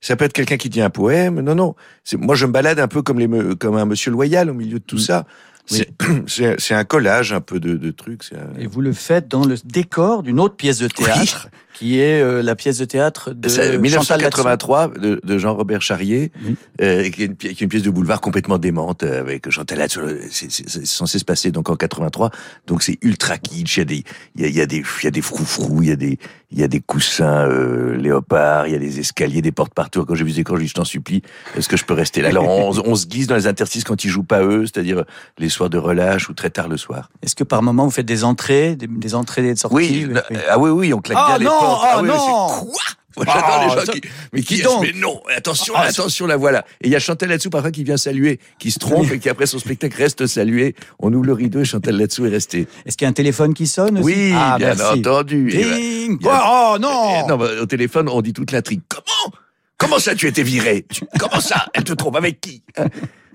Ça 0.02 0.18
peut 0.18 0.26
être 0.26 0.34
quelqu'un 0.34 0.58
qui 0.58 0.68
dit 0.70 0.82
un 0.82 0.90
poème. 0.90 1.40
Non, 1.40 1.56
non. 1.56 1.74
Moi 2.18 2.36
je 2.36 2.46
me 2.46 2.52
balade 2.52 2.80
un 2.80 2.90
peu 2.90 3.02
comme 3.02 3.18
les 3.18 3.28
me- 3.30 3.56
comme 3.56 3.76
un 3.78 3.86
monsieur 3.86 4.12
loyal 4.12 4.50
au 4.50 4.54
milieu 4.54 4.78
de 4.80 4.84
tout 4.84 4.98
Mm. 4.98 5.00
ça. 5.00 5.26
C'est 6.58 6.74
un 6.74 6.84
collage 6.86 7.34
un 7.34 7.42
peu 7.42 7.60
de, 7.60 7.76
de 7.76 7.92
trucs. 7.92 8.24
un- 8.34 8.60
Et 8.60 8.68
vous 8.68 8.82
le 8.82 8.94
faites 8.94 9.28
dans 9.28 9.46
le 9.46 9.56
décor 9.66 10.24
d'une 10.24 10.40
autre 10.40 10.56
pièce 10.56 10.80
de 10.80 10.88
théâtre, 10.88 11.50
qui 11.78 12.00
est 12.00 12.22
euh, 12.22 12.42
la 12.42 12.56
pièce 12.56 12.78
de 12.80 12.86
théâtre 12.86 13.32
de 13.34 13.48
C'est 13.50 13.64
Chantal 13.64 13.82
1983 13.82 14.88
de, 15.00 15.20
de 15.24 15.38
Jean-Robert 15.38 15.82
Charrier, 15.82 16.32
Oui. 16.44 16.56
euh, 16.82 17.10
qui, 17.10 17.24
est 17.24 17.26
une, 17.26 17.36
pi- 17.36 17.50
qui 17.54 17.64
est 17.64 17.66
une 17.66 17.70
pièce 17.70 17.84
de 17.84 17.90
boulevard 17.90 18.20
complètement 18.22 18.58
démente 18.58 19.04
euh, 19.04 19.20
avec 19.20 19.50
Chantal 19.50 19.78
Latsou. 19.78 20.02
C'est 20.32 20.50
censé 20.86 21.20
se 21.20 21.26
passer 21.26 21.52
donc 21.52 21.70
en 21.70 21.76
83, 21.76 22.32
donc 22.66 22.82
c'est 22.84 22.98
ultra 23.02 23.38
kitsch. 23.38 23.78
Il 23.78 23.80
y 23.80 23.82
a 23.82 23.86
des, 23.86 24.04
il 24.36 24.42
y 24.42 24.46
a, 24.46 24.48
il 24.48 24.56
y 24.56 24.62
a 24.62 24.66
des, 24.66 24.78
il 25.02 25.04
y 25.04 25.08
a 25.08 25.12
des 25.12 25.22
froufrous, 25.22 25.84
il 25.84 25.90
y 25.90 25.92
a 25.92 25.96
des, 25.96 26.18
il 26.52 26.60
y 26.60 26.64
a 26.64 26.68
des 26.68 26.80
coussins 26.80 27.46
euh, 27.48 27.96
léopards, 27.98 28.68
il 28.68 28.74
y 28.74 28.76
a 28.76 28.80
des 28.80 29.00
escaliers, 29.00 29.42
des 29.42 29.52
portes 29.52 29.74
partout. 29.74 30.06
Quand 30.06 30.16
j'ai 30.16 30.24
vu 30.24 30.38
écrans, 30.40 30.56
j'ai 30.56 30.64
dit 30.64 30.70
je 30.70 30.74
t'en 30.74 30.86
supplie, 30.86 31.22
est-ce 31.56 31.68
que 31.70 31.78
je 31.78 31.84
peux 31.86 31.94
rester 31.94 32.22
là? 32.22 32.30
Alors 32.30 32.48
on, 32.48 32.72
on 32.86 32.96
se 32.96 33.06
glisse 33.06 33.28
dans 33.28 33.36
les 33.36 33.48
interstices 33.48 33.84
quand 33.84 34.04
ils 34.04 34.10
jouent 34.10 34.24
pas 34.24 34.44
eux, 34.44 34.66
c'est-à-dire 34.66 35.04
les 35.38 35.50
soirs 35.50 35.70
de 35.70 35.78
relâche 35.78 36.30
ou 36.30 36.34
très 36.34 36.50
tard 36.50 36.68
le 36.70 36.78
soir. 36.78 37.10
Est-ce 37.22 37.36
que 37.36 37.44
par 37.44 37.62
moment 37.62 37.84
vous 37.86 37.92
faites 37.92 38.06
des 38.06 38.24
entrées, 38.24 38.76
des, 38.76 38.88
des 38.88 39.14
entrées 39.16 39.42
et 39.46 39.54
des 39.54 39.56
sorties? 39.56 39.76
Oui, 39.76 40.08
Oui. 40.32 40.38
ah 40.50 40.58
oui, 40.58 40.70
oui, 40.70 40.94
on 40.94 41.02
claque 41.02 41.18
Ah 41.20 41.38
bien 41.38 41.50
les 41.50 41.67
non, 41.68 41.74
portes. 41.74 41.88
ah 41.90 42.02
oui, 42.02 42.08
mais 42.08 42.14
non. 42.16 42.48
quoi 42.72 42.82
J'adore 43.20 43.44
Ah, 43.48 43.64
les 43.64 43.70
gens 43.80 43.86
ça- 43.88 43.94
qui, 43.94 44.02
mais 44.32 44.42
qui, 44.44 44.62
donc. 44.62 44.82
mais 44.84 44.92
non, 44.94 45.20
attention, 45.36 45.74
Ah, 45.76 45.86
attention, 45.86 46.28
la 46.28 46.38
voilà. 46.38 46.66
Et 46.82 46.88
il 46.88 46.92
y 46.92 46.96
a 46.96 47.00
Chantal 47.00 47.30
là-dessous 47.30 47.50
parfois 47.50 47.72
qui 47.72 47.84
vient 47.84 47.98
saluer, 47.98 48.40
qui 48.60 48.70
se 48.70 48.78
trompe 48.78 49.12
et 49.12 49.18
qui 49.18 49.28
après 49.28 49.48
son 49.48 49.58
spectacle 49.58 49.98
reste 49.98 50.28
salué. 50.28 50.76
On 51.00 51.12
ouvre 51.12 51.26
le 51.26 51.34
rideau 51.34 51.60
et 51.62 51.66
Chantal 51.66 51.98
là-dessous 51.98 52.28
est 52.28 52.30
restée. 52.30 52.68
Est-ce 52.86 52.96
qu'il 52.96 53.06
y 53.06 53.08
a 53.08 53.10
un 53.10 53.14
téléphone 53.14 53.56
qui 53.56 53.66
sonne 53.66 53.98
aussi? 53.98 54.06
Oui, 54.06 54.34
ah, 54.36 54.58
bien 54.60 54.76
merci. 54.76 55.00
entendu. 55.00 55.48
Ding 55.50 56.18
il 56.22 56.26
y 56.26 56.30
a- 56.30 56.44
Oh 56.48 56.76
euh, 56.76 56.78
non, 56.80 57.28
non, 57.28 57.38
bah, 57.38 57.48
au 57.60 57.66
téléphone, 57.66 58.08
on 58.08 58.22
dit 58.22 58.34
toute 58.34 58.52
l'intrigue. 58.52 58.82
Comment? 58.88 59.34
Comment 59.80 60.00
ça, 60.00 60.14
tu 60.14 60.28
étais 60.28 60.44
viré? 60.44 60.86
Comment 61.20 61.40
ça? 61.42 61.66
Elle 61.74 61.84
te 61.86 61.94
trompe 61.94 62.16
avec 62.18 62.40
qui? 62.40 62.62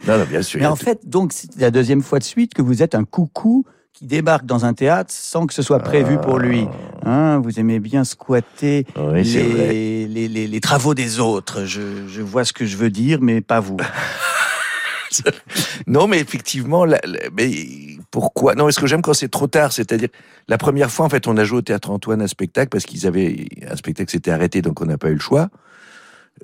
Non, 0.06 0.18
non, 0.18 0.24
bien 0.24 0.42
sûr. 0.42 0.58
Mais 0.58 0.66
en 0.66 0.74
fait, 0.74 1.08
donc, 1.08 1.32
c'est 1.32 1.48
la 1.60 1.70
deuxième 1.70 2.02
fois 2.02 2.18
de 2.18 2.24
suite 2.24 2.54
que 2.54 2.62
vous 2.62 2.82
êtes 2.82 2.96
un 2.96 3.04
coucou 3.04 3.64
qui 3.92 4.06
débarque 4.06 4.46
dans 4.46 4.64
un 4.64 4.72
théâtre 4.75 5.12
sans 5.12 5.46
que 5.46 5.54
ce 5.54 5.62
soit 5.62 5.78
prévu 5.80 6.18
pour 6.18 6.38
lui. 6.38 6.66
Hein, 7.04 7.40
vous 7.40 7.61
aimez 7.61 7.78
bien 7.78 8.04
squatter 8.04 8.87
Ah. 8.96 9.00
Oui, 9.12 9.22
les, 9.25 10.06
les, 10.06 10.28
les, 10.28 10.46
les 10.49 10.61
travaux 10.61 10.94
des 10.94 11.20
autres. 11.20 11.64
Je, 11.66 12.06
je 12.08 12.22
vois 12.22 12.44
ce 12.44 12.52
que 12.52 12.64
je 12.64 12.76
veux 12.76 12.90
dire, 12.90 13.18
mais 13.20 13.40
pas 13.40 13.61
vous. 13.61 13.76
Non, 15.87 16.06
mais 16.06 16.20
effectivement, 16.20 16.87
la- 16.87 17.00
la- 17.04 17.28
mais 17.37 17.50
pourquoi? 18.11 18.54
Non, 18.54 18.68
est-ce 18.68 18.80
que 18.80 18.87
j'aime 18.87 19.02
quand 19.02 19.12
c'est 19.12 19.28
trop 19.28 19.46
tard 19.46 19.70
C'est-à-dire, 19.72 20.08
la 20.49 20.56
première 20.56 20.90
fois, 20.90 21.04
en 21.04 21.11
fait, 21.11 21.26
on 21.28 21.37
a 21.37 21.44
joué 21.44 21.58
au 21.58 21.62
Théâtre 21.62 21.90
Antoine 21.90 22.22
un 22.22 22.26
spectacle 22.26 22.70
parce 22.70 22.84
qu'ils 22.87 23.06
avaient 23.06 23.44
un 23.70 23.76
spectacle 23.76 24.11
s'était 24.11 24.30
arrêté, 24.30 24.62
donc 24.62 24.80
on 24.80 24.87
n'a 24.87 24.96
pas 24.96 25.11
eu 25.11 25.14
le 25.14 25.20
choix. 25.20 25.50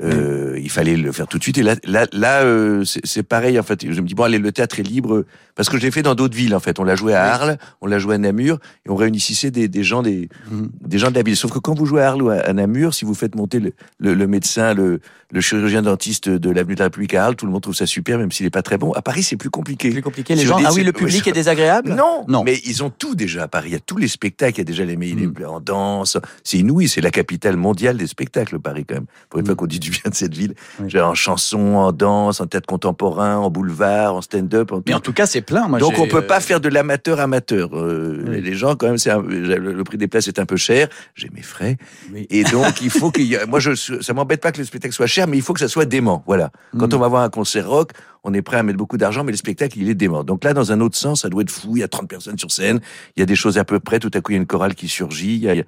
Euh, 0.03 0.57
Il 0.61 0.71
fallait 0.71 0.97
le 0.97 1.13
faire 1.13 1.27
tout 1.27 1.39
de 1.39 1.43
suite. 1.43 1.59
Et 1.59 1.63
là, 1.63 1.77
là, 1.85 2.07
là 2.13 2.43
euh, 2.43 2.85
c'est 2.85 3.23
pareil. 3.23 3.59
En 3.59 3.63
fait, 3.63 3.91
je 3.91 4.01
me 4.01 4.07
dis 4.07 4.15
bon, 4.15 4.25
allez, 4.25 4.39
le 4.39 4.53
théâtre 4.53 4.79
est 4.81 4.83
libre 4.85 5.25
parce 5.55 5.69
que 5.69 5.77
je 5.79 5.83
l'ai 5.83 5.91
fait 5.91 6.03
dans 6.03 6.15
d'autres 6.15 6.37
villes. 6.37 6.55
En 6.55 6.61
fait, 6.61 6.79
on 6.79 6.85
l'a 6.85 6.95
joué 6.95 7.15
à 7.15 7.25
Arles, 7.33 7.59
on 7.81 7.87
l'a 7.87 7.99
joué 7.99 8.15
à 8.15 8.19
Namur, 8.19 8.59
et 8.87 8.91
on 8.91 8.97
réunissait 8.97 9.51
des, 9.51 9.67
des 9.69 9.83
gens 9.85 10.03
des 10.03 10.29
Mhm. 10.51 10.71
des 10.87 10.99
gens 10.99 11.11
de 11.11 11.15
la 11.17 11.23
ville. 11.23 11.37
Sauf 11.37 11.53
que 11.53 11.59
quand 11.59 11.75
vous 11.75 11.87
jouez 11.87 12.03
à 12.03 12.09
Arles 12.11 12.23
ou 12.23 12.29
à, 12.29 12.35
à 12.37 12.53
Namur, 12.53 12.93
si 12.95 13.05
vous 13.05 13.15
faites 13.15 13.35
monter 13.35 13.59
le, 13.61 13.73
le, 13.99 14.15
le 14.15 14.27
médecin, 14.27 14.75
le, 14.75 15.01
le 15.33 15.41
chirurgien 15.41 15.83
dentiste 15.83 16.29
de 16.29 16.51
l'avenue 16.51 16.75
de 16.75 16.81
la 16.81 16.87
République 16.87 17.15
à 17.15 17.25
Arles, 17.25 17.37
tout 17.37 17.47
le 17.47 17.53
monde 17.53 17.63
trouve 17.63 17.75
ça 17.75 17.87
super, 17.87 18.19
même 18.19 18.31
s'il 18.31 18.45
n'est 18.47 18.51
pas 18.51 18.63
très 18.63 18.79
bon. 18.79 18.93
À 18.93 19.03
Paris, 19.03 19.23
c'est 19.23 19.37
plus 19.37 19.51
compliqué. 19.51 19.91
Plus 19.91 20.03
compliqué, 20.03 20.35
les 20.35 20.45
gens. 20.45 20.59
Ah 20.65 20.71
oui, 20.75 20.85
le 20.85 20.93
public 20.93 21.25
ouais, 21.25 21.31
est 21.31 21.35
désagréable? 21.35 21.95
Non, 21.95 22.25
Non. 22.29 22.45
mais 22.45 22.61
ils 22.65 22.83
ont 22.85 22.91
tout 22.91 23.15
déjà 23.15 23.45
à 23.45 23.49
Paris. 23.49 23.71
Il 23.71 23.73
y 23.73 23.77
a 23.77 23.81
tous 23.81 23.97
les 23.97 24.09
spectacles, 24.09 24.57
il 24.57 24.59
y 24.59 24.61
a 24.63 24.65
déjà 24.65 24.85
les 24.85 24.97
meilleurs 24.97 25.19
Mm. 25.19 25.45
en 25.47 25.61
danse. 25.61 26.19
C'est 26.45 26.59
inouï, 26.59 26.89
c'est 26.89 27.01
la 27.01 27.11
capitale 27.11 27.57
mondiale 27.57 27.97
des 27.97 28.07
spectacles, 28.07 28.59
Paris 28.59 28.85
quand 28.89 28.95
même. 28.97 29.07
Pour 29.31 29.41
une 29.41 29.45
Mm. 29.45 29.47
fois 29.47 29.57
qu'on 29.57 29.67
dit 29.67 29.78
du 29.79 29.91
bien 29.91 30.11
de 30.11 30.15
cette 30.15 30.35
ville, 30.35 30.55
Oui. 30.81 31.01
En 31.01 31.15
chanson, 31.15 31.77
en 31.77 31.93
danse, 31.93 32.41
en 32.41 32.47
théâtre 32.47 32.67
contemporain, 32.67 33.37
en 33.37 33.51
boulevard, 33.51 34.15
en 34.15 34.23
stand-up. 34.23 34.73
En 34.73 34.83
Mais 34.87 34.95
en 34.95 35.01
tout 35.01 35.13
cas, 35.13 35.27
c'est 35.27 35.41
plein. 35.43 35.69
Moi, 35.69 35.79
donc 35.79 35.99
on 35.99 36.07
peut 36.09 36.27
pas 36.27 36.41
faire 36.41 36.61
de 36.61 36.69
l'amateur 36.69 37.21
amateur. 37.21 37.71
Euh, 37.77 38.25
Oui. 38.29 38.41
Les 38.43 38.55
gens 38.55 38.75
quand 38.77 38.87
même, 38.87 38.99
c'est 38.99 39.11
un- 39.11 39.23
le 39.23 39.85
prix 39.85 39.99
des 39.99 40.09
places 40.09 40.29
est 40.29 40.39
un 40.39 40.47
peu 40.47 40.57
cher. 40.57 40.89
J'ai 41.15 41.31
mes 41.31 41.43
frais 41.43 41.77
oui. 42.13 42.27
et 42.31 42.45
donc 42.45 42.81
il 42.83 42.91
faut 42.91 43.11
qu'il 43.11 43.39
moi 43.49 43.61
je 43.61 43.75
ça 43.75 44.13
m'embête 44.13 44.41
pas 44.41 44.53
que 44.53 44.59
le 44.59 44.65
spectacle 44.65 44.95
soit 44.95 45.07
cher, 45.07 45.27
mais 45.27 45.37
il 45.37 45.43
faut 45.43 45.53
que 45.55 45.61
ça 45.61 45.69
soit 45.69 45.85
dément. 45.85 46.23
Voilà. 46.27 46.51
Quand 46.79 46.93
Mm. 46.93 46.97
on 46.97 46.99
va 46.99 47.09
voir 47.09 47.23
un 47.23 47.31
concert 47.31 47.69
rock, 47.69 47.93
on 48.25 48.35
est 48.35 48.43
prêt 48.43 48.57
à 48.59 48.63
mettre 48.63 48.79
beaucoup 48.79 48.97
d'argent, 48.99 49.25
mais 49.25 49.33
le 49.33 49.39
spectacle 49.39 49.79
il 49.79 49.89
est 49.89 49.95
dément. 49.95 50.25
Donc 50.25 50.45
là, 50.45 50.53
dans 50.55 50.73
un 50.73 50.81
autre 50.81 50.97
sens, 50.97 51.23
ça 51.23 51.29
doit 51.29 51.43
être 51.43 51.51
fou. 51.51 51.77
Il 51.77 51.81
y 51.81 51.83
a 51.83 51.89
30 51.89 52.09
personnes 52.09 52.39
sur 52.39 52.51
scène, 52.51 52.81
il 53.17 53.21
y 53.21 53.23
a 53.23 53.27
des 53.27 53.37
choses 53.37 53.59
à 53.59 53.65
peu 53.65 53.81
près. 53.81 53.99
Tout 53.99 54.11
à 54.15 54.21
coup, 54.21 54.33
il 54.33 54.35
y 54.35 54.39
a 54.39 54.41
une 54.41 54.47
chorale 54.47 54.75
qui 54.75 54.89
surgit. 54.89 55.35
Il 55.37 55.43
y 55.45 55.49
a- 55.51 55.65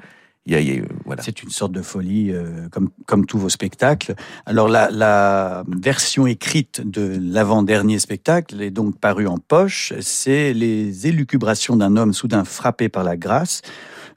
voilà. 1.04 1.22
C'est 1.22 1.42
une 1.42 1.50
sorte 1.50 1.72
de 1.72 1.82
folie, 1.82 2.32
euh, 2.32 2.68
comme, 2.70 2.90
comme 3.06 3.26
tous 3.26 3.38
vos 3.38 3.48
spectacles. 3.48 4.14
Alors, 4.46 4.68
la, 4.68 5.64
version 5.68 6.26
écrite 6.26 6.80
de 6.84 7.18
l'avant-dernier 7.20 7.98
spectacle 7.98 8.60
est 8.62 8.70
donc 8.70 8.98
parue 8.98 9.26
en 9.26 9.38
poche. 9.38 9.92
C'est 10.00 10.52
les 10.52 11.06
élucubrations 11.06 11.76
d'un 11.76 11.96
homme 11.96 12.12
soudain 12.12 12.44
frappé 12.44 12.88
par 12.88 13.04
la 13.04 13.16
grâce, 13.16 13.62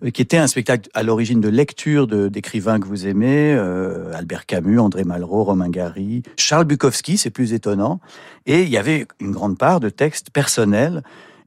euh, 0.03 0.10
qui 0.10 0.22
était 0.22 0.38
un 0.38 0.48
spectacle 0.48 0.89
à 0.94 1.03
l'origine 1.03 1.42
de 1.42 1.50
lecture 1.50 2.08
d'écrivains 2.08 2.80
que 2.80 2.88
vous 2.88 3.06
aimez, 3.06 3.53
euh, 3.53 4.13
Albert 4.13 4.46
Camus, 4.46 4.80
André 4.80 5.03
Malraux, 5.03 5.44
Romain 5.44 5.70
Gary, 5.70 6.24
Charles 6.38 6.65
Bukowski, 6.65 7.18
c'est 7.18 7.32
plus 7.32 7.53
étonnant. 7.53 8.00
Et 8.46 8.63
il 8.63 8.70
y 8.70 8.77
avait 8.77 9.08
une 9.20 9.32
grande 9.32 9.58
part 9.58 9.80
de 9.80 9.89
textes 9.89 10.30
personnels. 10.32 11.03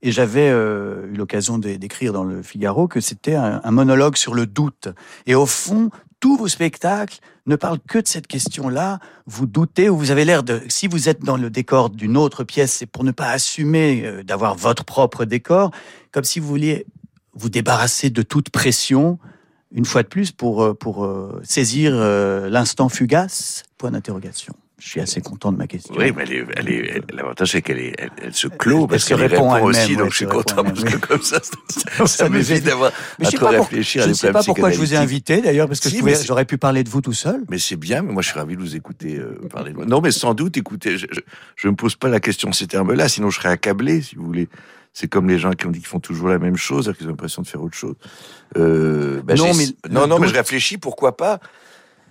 Et 0.06 0.12
j'avais 0.12 0.50
euh, 0.50 1.08
eu 1.12 1.16
l'occasion 1.16 1.58
d'écrire 1.58 2.12
dans 2.12 2.22
le 2.22 2.40
Figaro 2.40 2.86
que 2.86 3.00
c'était 3.00 3.34
un, 3.34 3.70
monologue 3.72 4.16
sur 4.16 4.34
le 4.34 4.46
doute. 4.46 4.86
Et 5.26 5.34
au 5.34 5.46
fond, 5.46 5.90
tous 6.20 6.36
vos 6.36 6.46
spectacles 6.46 7.18
ne 7.46 7.56
parlent 7.56 7.80
que 7.80 7.98
de 7.98 8.06
cette 8.06 8.28
question-là. 8.28 9.00
Vous 9.26 9.46
doutez 9.46 9.88
ou 9.88 9.96
vous 9.96 10.12
avez 10.12 10.24
l'air 10.24 10.44
de... 10.44 10.62
Si 10.68 10.86
vous 10.86 11.08
êtes 11.08 11.24
dans 11.24 11.36
le 11.36 11.50
décor 11.50 11.90
d'une 11.90 12.16
autre 12.16 12.44
pièce, 12.44 12.72
c'est 12.72 12.86
pour 12.86 13.02
ne 13.02 13.10
pas 13.10 13.30
assumer 13.30 14.02
euh, 14.04 14.22
d'avoir 14.22 14.54
votre 14.54 14.84
propre 14.84 15.24
décor, 15.24 15.72
comme 16.12 16.22
si 16.22 16.38
vous 16.38 16.46
vouliez 16.46 16.86
vous 17.34 17.48
débarrasser 17.48 18.08
de 18.08 18.22
toute 18.22 18.50
pression, 18.50 19.18
une 19.72 19.86
fois 19.86 20.04
de 20.04 20.08
plus, 20.08 20.30
pour, 20.30 20.62
euh, 20.62 20.72
pour 20.72 21.04
saisir 21.42 21.96
l'instant 22.48 22.88
fugace? 22.88 23.64
Point 23.76 23.90
d'interrogation. 23.90 24.54
Je 24.78 24.88
suis 24.90 25.00
assez 25.00 25.22
content 25.22 25.52
de 25.52 25.56
ma 25.56 25.66
question. 25.66 25.94
Oui, 25.96 26.12
mais 26.14 26.24
l'avantage 27.10 27.52
c'est 27.52 27.62
qu'elle 27.62 27.78
est, 27.78 27.94
elle, 27.96 28.10
elle 28.22 28.34
se 28.34 28.46
clôt 28.46 28.86
parce 28.86 29.04
se 29.04 29.08
qu'elle 29.08 29.20
y 29.20 29.22
répond 29.22 29.48
répond 29.48 29.66
aussi, 29.68 29.92
ouais, 29.92 29.96
donc 29.96 30.10
je 30.10 30.16
suis 30.16 30.26
content 30.26 30.62
parce 30.62 30.84
que 30.84 30.96
comme 30.98 31.22
ça, 31.22 31.40
ça, 31.68 32.06
Ça 32.06 32.28
m'évite 32.28 32.50
évite. 32.50 32.64
d'avoir 32.64 32.92
Mais 33.18 33.26
à 33.26 33.30
trop 33.30 33.48
je 33.70 34.08
ne 34.08 34.12
sais 34.12 34.32
pas 34.32 34.42
pourquoi 34.42 34.70
je 34.70 34.78
vous 34.78 34.92
ai 34.92 34.98
invité 34.98 35.40
d'ailleurs, 35.40 35.66
parce 35.66 35.80
que 35.80 35.88
Si, 35.88 36.02
j'aurais 36.26 36.44
pu 36.44 36.58
parler 36.58 36.84
de 36.84 36.90
vous 36.90 37.00
tout 37.00 37.14
seul. 37.14 37.42
Mais 37.48 37.58
c'est 37.58 37.76
bien, 37.76 38.02
mais 38.02 38.12
moi 38.12 38.20
je 38.20 38.28
suis 38.28 38.38
ravi 38.38 38.54
de 38.54 38.60
vous 38.60 38.76
écouter 38.76 39.16
euh, 39.16 39.38
parler 39.50 39.70
de 39.70 39.76
moi. 39.76 39.86
Non, 39.86 40.02
mais 40.02 40.10
sans 40.10 40.34
doute, 40.34 40.58
écoutez, 40.58 40.98
je, 40.98 41.06
je 41.56 41.68
me 41.68 41.74
pose 41.74 41.96
pas 41.96 42.08
la 42.08 42.20
question 42.20 42.50
de 42.50 42.54
ces 42.54 42.66
termes-là, 42.66 43.08
sinon 43.08 43.30
je 43.30 43.38
serais 43.40 43.48
accablé, 43.48 44.02
si 44.02 44.16
vous 44.16 44.26
voulez. 44.26 44.48
C'est 44.92 45.08
comme 45.08 45.28
les 45.28 45.38
gens 45.38 45.52
qui 45.52 45.66
ont 45.66 45.70
dit 45.70 45.78
qu'ils 45.78 45.88
font 45.88 46.00
toujours 46.00 46.28
la 46.28 46.38
même 46.38 46.56
chose, 46.56 46.86
alors 46.88 46.96
qu'ils 46.96 47.06
ont 47.06 47.10
l'impression 47.10 47.42
de 47.42 47.46
faire 47.46 47.62
autre 47.62 47.76
chose. 47.76 47.94
Euh, 48.56 49.20
bah, 49.22 49.34
Non, 49.34 49.52
mais 49.54 49.66
non, 49.90 50.06
non, 50.06 50.18
mais 50.18 50.28
je 50.28 50.34
réfléchis, 50.34 50.78
pourquoi 50.78 51.16
pas 51.16 51.38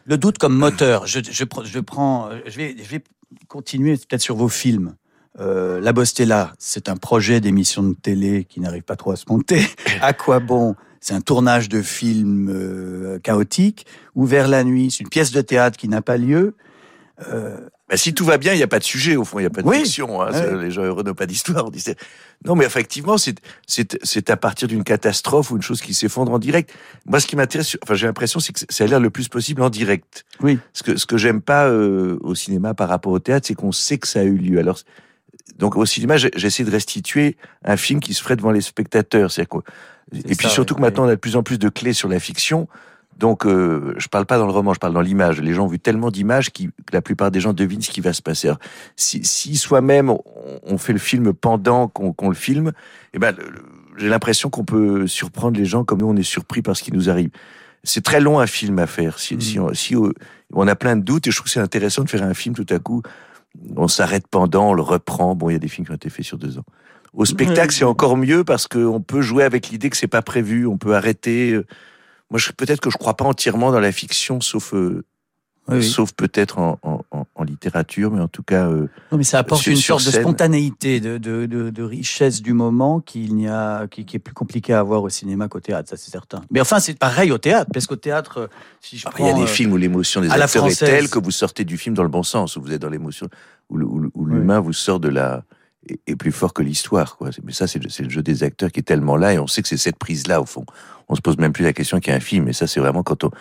Le 0.06 0.18
doute 0.18 0.38
comme 0.38 0.56
moteur. 0.56 1.08
Je, 1.08 1.20
je, 1.20 1.44
je 1.64 1.80
prends, 1.80 2.30
je 2.46 2.58
vais, 2.58 2.76
je 2.78 2.90
vais 2.90 3.04
continuer 3.48 3.98
peut-être 3.98 4.22
sur 4.22 4.36
vos 4.36 4.50
films. 4.50 4.96
Euh, 5.40 5.82
La 5.82 5.94
Bostella, 5.94 6.54
c'est 6.60 6.90
un 6.90 6.96
projet 6.96 7.42
d'émission 7.42 7.84
de 7.84 7.94
télé 7.94 8.46
qui 8.46 8.60
n'arrive 8.60 8.84
pas 8.84 8.96
trop 8.96 9.12
à 9.12 9.16
se 9.16 9.26
monter. 9.28 9.66
à 10.02 10.14
quoi 10.14 10.40
bon? 10.40 10.76
C'est 11.02 11.14
un 11.14 11.22
tournage 11.22 11.70
de 11.70 11.82
film 11.82 12.50
euh, 12.50 13.20
chaotique. 13.20 13.86
Ouvert 14.16 14.48
la 14.48 14.64
nuit, 14.64 14.92
c'est 14.92 15.04
une 15.04 15.10
pièce 15.10 15.32
de 15.32 15.42
théâtre 15.42 15.78
qui 15.78 15.88
n'a 15.88 16.02
pas 16.02 16.18
lieu. 16.18 16.56
Euh, 17.28 17.58
Bah, 17.88 17.98
si 17.98 18.16
tout 18.16 18.26
va 18.26 18.40
bien, 18.40 18.54
il 18.54 18.58
n'y 18.58 18.64
a 18.64 18.68
pas 18.68 18.80
de 18.80 18.84
sujet, 18.84 19.16
au 19.16 19.24
fond, 19.24 19.38
il 19.38 19.44
n'y 19.44 19.48
a 19.48 19.52
pas 19.52 19.62
de 19.62 19.68
Oui. 19.68 19.84
fiction. 19.84 20.20
hein. 20.20 20.32
Ouais. 20.32 20.64
Les 20.64 20.72
gens 20.72 20.82
heureux 20.84 21.04
n'ont 21.04 21.14
pas 21.14 21.28
d'histoire. 21.28 21.70
Non, 22.44 22.56
mais 22.56 22.66
effectivement, 22.66 23.16
c'est, 23.18 24.30
à 24.30 24.38
partir 24.38 24.68
d'une 24.68 24.84
catastrophe 24.84 25.52
ou 25.52 25.56
une 25.58 25.62
chose 25.62 25.82
qui 25.82 25.94
s'effondre 25.94 26.32
en 26.32 26.40
direct. 26.40 26.74
Moi, 27.06 27.20
ce 27.20 27.28
qui 27.28 27.36
m'intéresse, 27.36 27.78
enfin, 27.84 27.94
j'ai 27.94 28.08
l'impression, 28.08 28.40
c'est 28.40 28.54
que 28.54 28.60
ça 28.68 28.84
a 28.84 28.88
l'air 28.88 29.00
le 29.00 29.12
plus 29.12 29.28
possible 29.30 29.62
en 29.62 29.70
direct. 29.70 30.26
Oui. 30.42 30.58
Ce 30.74 30.82
que, 30.82 30.98
ce 30.98 31.06
que 31.06 31.18
j'aime 31.18 31.42
pas 31.42 31.68
euh, 31.68 32.18
au 32.22 32.34
cinéma 32.34 32.74
par 32.74 32.90
rapport 32.90 33.12
au 33.12 33.20
théâtre, 33.20 33.46
c'est 33.48 33.54
qu'on 33.56 33.72
sait 33.72 34.00
que 34.00 34.08
ça 34.08 34.22
a 34.22 34.24
eu 34.24 34.36
lieu. 34.38 34.58
Alors, 34.58 34.80
donc 35.60 35.76
au 35.78 35.86
cinéma, 35.86 36.18
j'essaie 36.18 36.64
de 36.64 36.72
restituer 36.72 37.38
un 37.64 37.78
film 37.78 38.00
qui 38.00 38.16
se 38.16 38.24
ferait 38.24 38.36
devant 38.36 38.52
les 38.52 38.62
spectateurs. 38.62 39.30
Et 39.38 40.36
puis 40.36 40.50
surtout 40.50 40.74
ouais, 40.74 40.78
que 40.80 40.82
maintenant, 40.82 41.06
on 41.06 41.08
a 41.08 41.12
de 41.16 41.20
plus 41.20 41.36
en 41.36 41.44
plus 41.44 41.60
de 41.60 41.70
clés 41.70 41.94
sur 41.94 42.10
la 42.10 42.20
fiction. 42.20 42.68
Donc, 43.18 43.46
euh, 43.46 43.94
je 43.98 44.08
parle 44.08 44.26
pas 44.26 44.38
dans 44.38 44.46
le 44.46 44.52
roman, 44.52 44.74
je 44.74 44.80
parle 44.80 44.94
dans 44.94 45.02
l'image. 45.02 45.40
Les 45.42 45.54
gens 45.54 45.66
ont 45.66 45.70
vu 45.70 45.80
tellement 45.80 46.12
d'images 46.12 46.52
que 46.52 46.64
la 46.92 47.02
plupart 47.02 47.32
des 47.32 47.40
gens 47.40 47.54
devinent 47.54 47.82
ce 47.82 47.90
qui 47.90 48.02
va 48.02 48.12
se 48.12 48.22
passer. 48.22 48.48
Alors, 48.48 48.60
si, 48.96 49.24
si 49.24 49.56
soi-même 49.56 50.14
on, 50.64 50.78
fait 50.78 50.94
le 50.94 51.00
film 51.00 51.34
pendant 51.34 51.88
qu'on 51.88 52.30
le 52.30 52.36
filme, 52.36 52.74
eh 53.14 53.20
ben, 53.20 53.34
j'ai 53.98 54.10
l'impression 54.10 54.50
qu'on 54.50 54.66
peut 54.66 55.08
surprendre 55.08 55.58
les 55.58 55.66
gens 55.66 55.86
comme 55.86 56.00
nous 56.00 56.08
on 56.08 56.16
est 56.18 56.24
surpris 56.24 56.62
par 56.62 56.76
ce 56.76 56.84
qui 56.84 56.92
nous 56.92 57.10
arrive. 57.10 57.30
C'est 57.84 58.04
très 58.04 58.20
long 58.20 58.40
un 58.40 58.48
film 58.48 58.80
à 58.80 58.88
faire. 58.88 59.18
Si, 59.20 59.40
si, 59.40 59.60
on, 59.60 59.74
si 59.74 59.96
on- 59.96 60.12
on 60.54 60.68
a 60.68 60.76
plein 60.76 60.96
de 60.96 61.02
doutes, 61.02 61.28
et 61.28 61.32
je 61.32 61.36
trouve 61.38 61.46
que 61.46 61.52
c'est 61.52 61.60
intéressant 61.60 62.04
de 62.04 62.10
faire 62.10 62.24
un 62.24 62.34
film 62.34 62.54
tout 62.56 62.66
à 62.70 62.80
coup. 62.80 63.02
On 63.78 63.88
s'arrête 63.88 64.28
pendant, 64.28 64.72
on 64.72 64.74
le 64.74 64.82
reprend. 64.82 65.36
Bon, 65.36 65.50
il 65.50 65.54
y 65.54 65.56
a 65.56 65.60
des 65.60 65.68
films 65.70 65.86
qui 65.86 65.92
ont 65.92 65.96
été 65.96 66.10
faits 66.10 66.26
sur 66.26 66.38
deux 66.38 66.58
ans. 66.58 66.66
Au 67.14 67.24
spectacle, 67.24 67.74
c'est 67.74 67.86
encore 67.86 68.18
mieux 68.18 68.44
parce 68.44 68.68
qu'on 68.68 69.00
peut 69.00 69.22
jouer 69.22 69.46
avec 69.46 69.70
l'idée 69.70 69.90
que 69.90 69.96
c'est 69.96 70.08
pas 70.08 70.22
prévu. 70.22 70.68
On 70.68 70.78
peut 70.78 70.96
arrêter. 70.96 71.58
Moi, 72.32 72.40
je- 72.40 72.52
peut-être 72.52 72.82
que 72.82 72.90
je 72.90 72.98
crois 72.98 73.16
pas 73.16 73.26
entièrement 73.26 73.72
dans 73.72 73.80
la 73.80 73.92
fiction, 73.92 74.42
sauf 74.42 74.74
euh, 74.74 75.04
Oui, 75.68 75.78
oui. 75.78 75.84
sauf 75.84 76.12
peut-être 76.14 76.60
en, 76.60 76.78
en, 76.84 77.02
en- 77.12 77.26
en 77.34 77.44
littérature, 77.44 78.12
mais 78.12 78.22
en 78.22 78.28
tout 78.28 78.44
cas, 78.44 78.68
euh, 78.68 78.88
Non, 79.12 79.18
mais 79.18 79.24
ça 79.24 79.40
apporte 79.40 79.62
sur- 79.64 79.72
une 79.72 79.78
sorte 79.80 80.06
de 80.06 80.12
spontanéité, 80.12 81.00
de, 81.00 81.18
de, 81.18 81.46
de, 81.48 81.70
de 81.72 81.84
richesse 81.84 82.42
du 82.44 82.54
moment 82.54 83.00
qu'il 83.00 83.36
n'y 83.36 83.48
a, 83.48 83.88
qui, 83.88 84.06
qui 84.06 84.16
est 84.16 84.20
plus 84.20 84.34
compliqué 84.34 84.74
à 84.74 84.80
avoir 84.80 85.02
au 85.04 85.10
cinéma 85.10 85.48
qu'au 85.48 85.60
théâtre, 85.60 85.90
ça 85.90 85.98
c'est 85.98 86.12
certain. 86.12 86.42
Mais 86.52 86.62
enfin, 86.62 86.80
c'est 86.80 86.98
pareil 87.00 87.32
au 87.32 87.38
théâtre, 87.40 87.70
parce 87.74 87.88
qu'au 87.88 87.96
théâtre, 87.96 88.38
euh, 88.42 88.48
si 88.82 88.98
je 88.98 89.08
après, 89.08 89.24
il 89.24 89.26
y 89.26 89.30
a 89.30 89.32
prends, 89.34 89.42
des 89.44 89.50
euh, 89.50 89.54
films 89.54 89.72
où 89.74 89.78
l'émotion 89.78 90.22
des 90.22 90.30
acteurs 90.30 90.68
est 90.68 90.76
telle 90.80 91.10
que 91.10 91.20
vous 91.20 91.32
sortez 91.32 91.64
du 91.64 91.78
film 91.78 91.96
dans 91.96 92.04
le 92.04 92.10
bon 92.10 92.24
sens, 92.24 92.56
où 92.58 92.62
vous 92.62 92.72
êtes 92.72 92.82
dans 92.82 92.90
l'émotion, 92.90 93.28
où 93.70 94.26
l'humain 94.26 94.60
vous 94.60 94.74
sort 94.74 95.00
de 95.00 95.10
la 95.10 95.44
est, 95.90 96.00
est 96.08 96.16
plus 96.16 96.32
fort 96.32 96.54
que 96.54 96.62
l'histoire, 96.62 97.18
quoi. 97.18 97.30
Mais 97.44 97.52
ça, 97.54 97.68
c'est 97.68 97.80
le, 97.80 98.10
jeu 98.10 98.22
des 98.22 98.44
acteurs 98.44 98.72
qui 98.72 98.80
est 98.80 98.84
tellement 98.84 99.18
là, 99.18 99.34
et 99.34 99.40
on 99.40 99.48
sait 99.48 99.62
que 99.62 99.68
c'est 99.68 99.78
cette 99.78 99.98
prise-là 99.98 100.42
au 100.42 100.46
fond. 100.46 100.66
On 101.08 101.16
se 101.16 101.22
pose 101.22 101.38
même 101.38 101.54
plus 101.54 101.64
la 101.64 101.74
question 101.74 102.00
qu'il 102.00 102.12
y 102.12 102.14
a 102.14 102.18
un 102.18 102.22
film, 102.22 102.48
et 102.48 102.54
ça, 102.54 102.68
c'est 102.68 102.80
vraiment 102.80 103.04
quand 103.04 103.24
on 103.24 103.32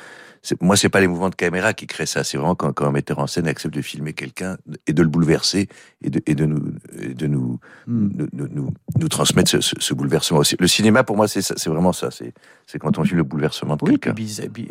moi, 0.60 0.76
c'est 0.76 0.88
pas 0.88 1.00
les 1.00 1.06
mouvements 1.06 1.30
de 1.30 1.34
caméra 1.34 1.72
qui 1.72 1.86
créent 1.86 2.06
ça. 2.06 2.22
C'est 2.22 2.36
vraiment 2.36 2.54
quand, 2.54 2.72
quand 2.72 2.86
un 2.86 2.92
metteur 2.92 3.18
en 3.18 3.26
scène 3.26 3.46
accepte 3.48 3.74
de 3.74 3.80
filmer 3.80 4.12
quelqu'un 4.12 4.58
et 4.86 4.92
de 4.92 5.02
le 5.02 5.08
bouleverser 5.08 5.68
et 6.02 6.10
de, 6.10 6.20
et 6.26 6.34
de 6.34 6.44
nous, 6.44 6.60
et 7.00 7.14
de 7.14 7.26
nous, 7.26 7.58
hmm. 7.86 8.08
nous, 8.14 8.28
nous, 8.32 8.48
nous, 8.50 8.74
nous 8.98 9.08
transmettre 9.08 9.50
ce, 9.50 9.60
ce, 9.60 9.74
ce 9.78 9.94
bouleversement. 9.94 10.40
aussi. 10.40 10.56
Le 10.58 10.66
cinéma, 10.66 11.02
pour 11.02 11.16
moi, 11.16 11.28
c'est 11.28 11.66
vraiment 11.66 11.92
ça. 11.92 12.10
C'est 12.10 12.34
c'est 12.66 12.78
quand 12.78 12.98
on 12.98 13.02
vit 13.02 13.14
le 13.14 13.24
bouleversement 13.24 13.76
de 13.76 13.84
Oui, 13.84 13.90
quelqu'un. 13.92 14.12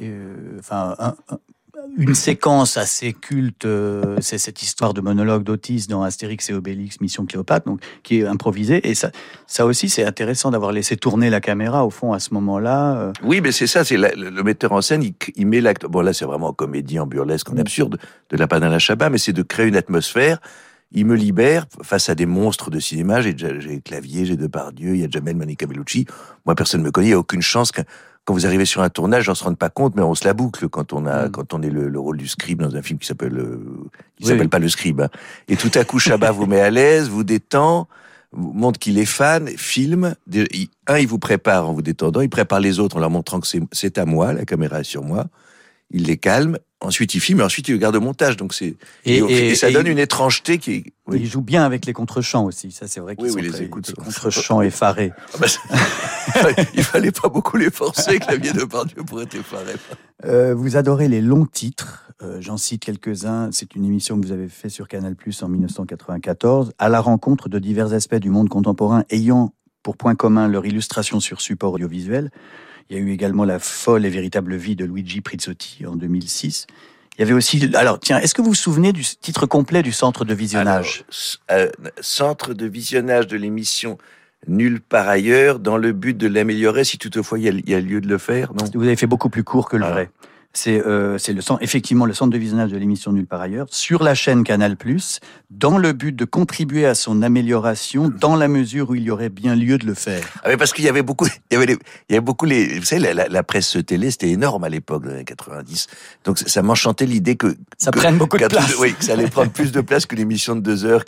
euh, 0.01 0.57
enfin, 0.59 0.95
un- 0.99 1.15
une 1.97 2.15
séquence 2.15 2.77
assez 2.77 3.13
culte, 3.13 3.65
euh, 3.65 4.17
c'est 4.21 4.37
cette 4.37 4.61
histoire 4.61 4.93
de 4.93 5.01
monologue 5.01 5.43
d'Otis 5.43 5.87
dans 5.87 6.03
Astérix 6.03 6.49
et 6.49 6.53
Obélix, 6.53 6.99
Mission 7.01 7.25
Cléopâtre, 7.25 7.67
donc 7.67 7.81
qui 8.03 8.19
est 8.19 8.25
improvisée. 8.25 8.87
Et 8.89 8.95
ça, 8.95 9.11
ça 9.47 9.65
aussi, 9.65 9.89
c'est 9.89 10.03
intéressant 10.05 10.51
d'avoir 10.51 10.71
laissé 10.71 10.97
tourner 10.97 11.29
la 11.29 11.41
caméra 11.41 11.85
au 11.85 11.89
fond 11.89 12.13
à 12.13 12.19
ce 12.19 12.33
moment-là. 12.33 12.95
euh. 12.97 13.13
Oui, 13.23 13.41
mais 13.41 13.51
c'est 13.51 13.67
ça, 13.67 13.83
c'est 13.83 13.97
la- 13.97 14.13
le, 14.15 14.43
metteur 14.43 14.71
en 14.71 14.81
scène, 14.81 15.03
il, 15.03 15.13
il 15.35 15.47
met 15.47 15.61
l'acte. 15.61 15.85
Bon, 15.85 16.01
là, 16.01 16.13
c'est 16.13 16.25
vraiment 16.25 16.47
en 16.47 16.53
comédie, 16.53 16.99
en 16.99 17.05
burlesque, 17.07 17.49
en 17.51 17.57
absurde, 17.57 17.97
de 18.29 18.37
la 18.37 18.47
Padana 18.47 18.79
Chabat, 18.79 19.09
mais 19.09 19.17
c'est 19.17 19.33
de 19.33 19.43
créer 19.43 19.67
une 19.67 19.75
atmosphère. 19.77 20.39
Il 20.95 21.07
me 21.07 21.15
libère 21.15 21.65
face 21.81 22.09
à 22.09 22.15
des 22.15 22.27
monstres 22.27 22.69
de 22.69 22.79
cinéma. 22.79 23.19
J'ai 23.21 23.35
j'ai 23.35 23.81
Clavier, 23.81 24.25
j'ai 24.25 24.37
Depardieu, 24.37 24.93
il 24.93 25.01
y 25.01 25.03
a 25.03 25.09
Jamel 25.09 25.35
Monica 25.35 25.65
Bellucci. 25.65 26.05
Moi, 26.45 26.53
personne 26.53 26.81
ne 26.81 26.85
me 26.85 26.91
connaît, 26.91 27.07
il 27.07 27.09
n'y 27.11 27.15
a 27.15 27.19
aucune 27.19 27.41
chance 27.41 27.71
que 27.71 27.81
quand 28.25 28.33
vous 28.33 28.45
arrivez 28.45 28.65
sur 28.65 28.81
un 28.81 28.89
tournage, 28.89 29.27
on 29.29 29.35
se 29.35 29.43
rend 29.43 29.53
pas 29.53 29.69
compte, 29.69 29.95
mais 29.95 30.01
on 30.01 30.15
se 30.15 30.25
la 30.25 30.33
boucle 30.33 30.69
quand 30.69 30.93
on 30.93 31.05
a, 31.05 31.27
Mm. 31.27 31.31
quand 31.31 31.53
on 31.53 31.61
est 31.61 31.69
le, 31.69 31.89
le 31.89 31.99
rôle 31.99 32.17
du 32.17 32.27
scribe 32.27 32.61
dans 32.61 32.75
un 32.75 32.81
film 32.81 32.99
qui 32.99 33.07
s'appelle, 33.07 33.37
euh, 33.37 33.59
qui 34.17 34.23
Oui, 34.23 34.29
s'appelle 34.29 34.49
pas 34.49 34.59
le 34.59 34.69
scribe. 34.69 35.01
hein. 35.01 35.09
Et 35.47 35.57
tout 35.57 35.71
à 35.75 35.83
coup, 35.83 35.99
Chabat 35.99 36.31
vous 36.31 36.45
met 36.45 36.61
à 36.61 36.69
l'aise, 36.69 37.09
vous 37.09 37.23
détend, 37.23 37.87
vous 38.31 38.53
montre 38.53 38.79
qu'il 38.79 38.97
est 38.97 39.05
fan, 39.05 39.47
filme. 39.49 40.15
Un, 40.87 40.97
il 40.99 41.07
vous 41.07 41.19
prépare 41.19 41.69
en 41.69 41.73
vous 41.73 41.81
détendant, 41.81 42.21
il 42.21 42.29
prépare 42.29 42.59
les 42.61 42.79
autres 42.79 42.95
en 42.97 42.99
leur 42.99 43.09
montrant 43.09 43.39
que 43.39 43.47
c'est 43.71 43.97
à 43.97 44.05
moi, 44.05 44.33
la 44.33 44.45
caméra 44.45 44.79
est 44.79 44.85
sur 44.85 45.03
moi. 45.03 45.25
Il 45.91 46.05
les 46.05 46.17
calme, 46.17 46.57
ensuite 46.83 47.13
il 47.15 47.19
filme, 47.19 47.39
et 47.39 47.43
ensuite 47.43 47.67
il 47.67 47.73
regarde 47.73 47.95
au 47.95 48.01
montage. 48.01 48.37
Donc 48.37 48.53
c'est 48.53 48.75
et, 49.05 49.17
et 49.17 49.55
ça 49.55 49.71
donne 49.71 49.87
une 49.87 49.97
étrangeté 49.99 50.57
qui 50.59 50.71
est. 50.73 50.83
oui. 51.07 51.19
Il 51.21 51.27
joue 51.27 51.41
bien 51.41 51.63
avec 51.65 51.85
les 51.85 51.93
contre-champs 51.93 52.45
aussi, 52.45 52.71
ça 52.71 52.87
c'est 52.87 52.99
vrai 52.99 53.15
qu'ils 53.15 53.25
Oui, 53.25 53.31
sont 53.31 53.37
oui, 53.37 53.49
les 53.49 53.61
écoutes 53.63 53.87
sont- 53.87 53.93
contre-champs 53.93 54.61
effarés. 54.69 55.11
Ah 55.33 55.37
bah, 55.39 56.49
il 56.75 56.83
fallait 56.83 57.11
pas 57.11 57.29
beaucoup 57.29 57.57
les 57.57 57.71
forcer, 57.71 58.19
Clavier 58.19 58.53
de 58.53 58.63
Pardieu 58.65 59.03
pour 59.03 59.21
être 59.21 59.35
effaré. 59.35 59.73
Euh, 60.25 60.53
vous 60.53 60.77
adorez 60.77 61.07
les 61.07 61.21
longs 61.21 61.45
titres. 61.45 62.11
Euh, 62.21 62.37
J'en 62.39 62.57
cite 62.57 62.83
quelques-uns. 62.85 63.49
C'est 63.51 63.75
une 63.75 63.83
émission 63.85 64.19
que 64.19 64.25
vous 64.25 64.31
avez 64.31 64.47
fait 64.47 64.69
sur 64.69 64.87
Canal 64.87 65.15
Plus 65.15 65.41
en 65.43 65.49
1994, 65.49 66.71
à 66.77 66.89
la 66.89 67.01
rencontre 67.01 67.49
de 67.49 67.59
divers 67.59 67.91
aspects 67.93 68.15
du 68.15 68.29
monde 68.29 68.47
contemporain 68.49 69.03
ayant 69.09 69.53
pour 69.81 69.97
point 69.97 70.15
commun 70.15 70.47
leur 70.47 70.65
illustration 70.65 71.19
sur 71.19 71.41
support 71.41 71.73
audiovisuel. 71.73 72.29
Il 72.89 72.97
y 72.97 72.99
a 72.99 73.01
eu 73.01 73.11
également 73.11 73.45
la 73.45 73.59
folle 73.59 74.05
et 74.05 74.09
véritable 74.09 74.55
vie 74.55 74.75
de 74.75 74.85
Luigi 74.85 75.21
Prizzotti 75.21 75.85
en 75.85 75.95
2006. 75.95 76.67
Il 77.17 77.21
y 77.21 77.23
avait 77.23 77.33
aussi. 77.33 77.69
Alors, 77.75 77.99
tiens, 77.99 78.19
est-ce 78.19 78.33
que 78.33 78.41
vous 78.41 78.49
vous 78.49 78.53
souvenez 78.55 78.91
du 78.91 79.03
titre 79.03 79.45
complet 79.45 79.83
du 79.83 79.91
centre 79.91 80.25
de 80.25 80.33
visionnage? 80.33 81.05
Alors, 81.47 81.67
euh, 81.67 81.71
centre 82.01 82.53
de 82.53 82.65
visionnage 82.65 83.27
de 83.27 83.37
l'émission 83.37 83.97
Nulle 84.45 84.81
par 84.81 85.07
ailleurs, 85.07 85.57
dans 85.59 85.77
le 85.77 85.93
but 85.93 86.17
de 86.17 86.27
l'améliorer, 86.27 86.83
si 86.83 86.97
toutefois 86.97 87.39
il 87.39 87.45
y, 87.45 87.47
a, 87.47 87.51
il 87.51 87.69
y 87.69 87.73
a 87.75 87.79
lieu 87.79 88.01
de 88.01 88.09
le 88.09 88.17
faire, 88.17 88.53
non? 88.53 88.65
Vous 88.73 88.83
avez 88.83 88.97
fait 88.97 89.07
beaucoup 89.07 89.29
plus 89.29 89.45
court 89.45 89.69
que 89.69 89.77
le 89.77 89.85
Ah. 89.85 89.91
vrai. 89.91 90.09
C'est 90.55 90.79
euh, 90.85 91.17
le 91.29 91.41
centre, 91.41 91.63
effectivement 91.63 92.05
le 92.05 92.13
centre 92.13 92.31
de 92.31 92.37
visionnage 92.37 92.69
de 92.71 92.77
l'émission 92.77 93.11
Nulle 93.11 93.25
par 93.25 93.41
ailleurs 93.41 93.65
sur 93.71 94.03
la 94.03 94.13
chaîne 94.13 94.43
Canal+, 94.43 94.77
dans 95.49 95.79
le 95.79 95.93
but 95.93 96.15
de 96.15 96.25
contribuer 96.25 96.85
à 96.85 96.93
son 96.93 97.23
amélioration 97.23 98.07
dans 98.09 98.35
la 98.35 98.47
mesure 98.47 98.91
où 98.91 98.95
il 98.95 99.01
y 99.01 99.09
aurait 99.09 99.29
bien 99.29 99.55
lieu 99.55 99.79
de 99.79 99.87
le 99.87 99.95
faire. 99.95 100.23
Ah, 100.43 100.49
mais 100.49 100.57
parce 100.57 100.71
qu'il 100.71 100.85
y 100.85 100.89
avait 100.89 101.01
beaucoup, 101.01 101.25
il 101.25 101.53
y 101.53 101.57
avait, 101.57 101.65
les- 101.65 101.73
il 102.07 102.13
y 102.13 102.13
avait 102.13 102.21
beaucoup 102.21 102.45
les, 102.45 102.77
vous 102.77 102.85
savez, 102.85 103.01
la, 103.01 103.13
la- 103.15 103.27
la 103.29 103.41
presse 103.43 103.75
télé, 103.87 104.11
c'était 104.11 104.29
énorme 104.29 104.63
à 104.63 104.69
l'époque, 104.69 105.03
dans 105.05 105.09
les 105.09 105.15
années 105.15 105.23
90. 105.25 105.87
Donc 106.23 106.37
ça 106.37 106.61
m'enchantait 106.61 107.07
l'idée 107.07 107.35
que 107.35 107.55
Ça 107.79 107.89
que- 107.89 107.97
prenne 107.97 108.17
beaucoup 108.19 108.37
de 108.37 108.45
place. 108.45 108.75
oui, 108.79 108.93
que 108.93 109.03
ça 109.05 109.13
allait 109.13 109.27
prendre 109.29 109.51
plus 109.51 109.71
de 109.71 109.81
place 109.81 110.05
que 110.05 110.15
l'émission 110.15 110.55
de 110.55 110.61
deux 110.61 110.85
heures. 110.85 111.03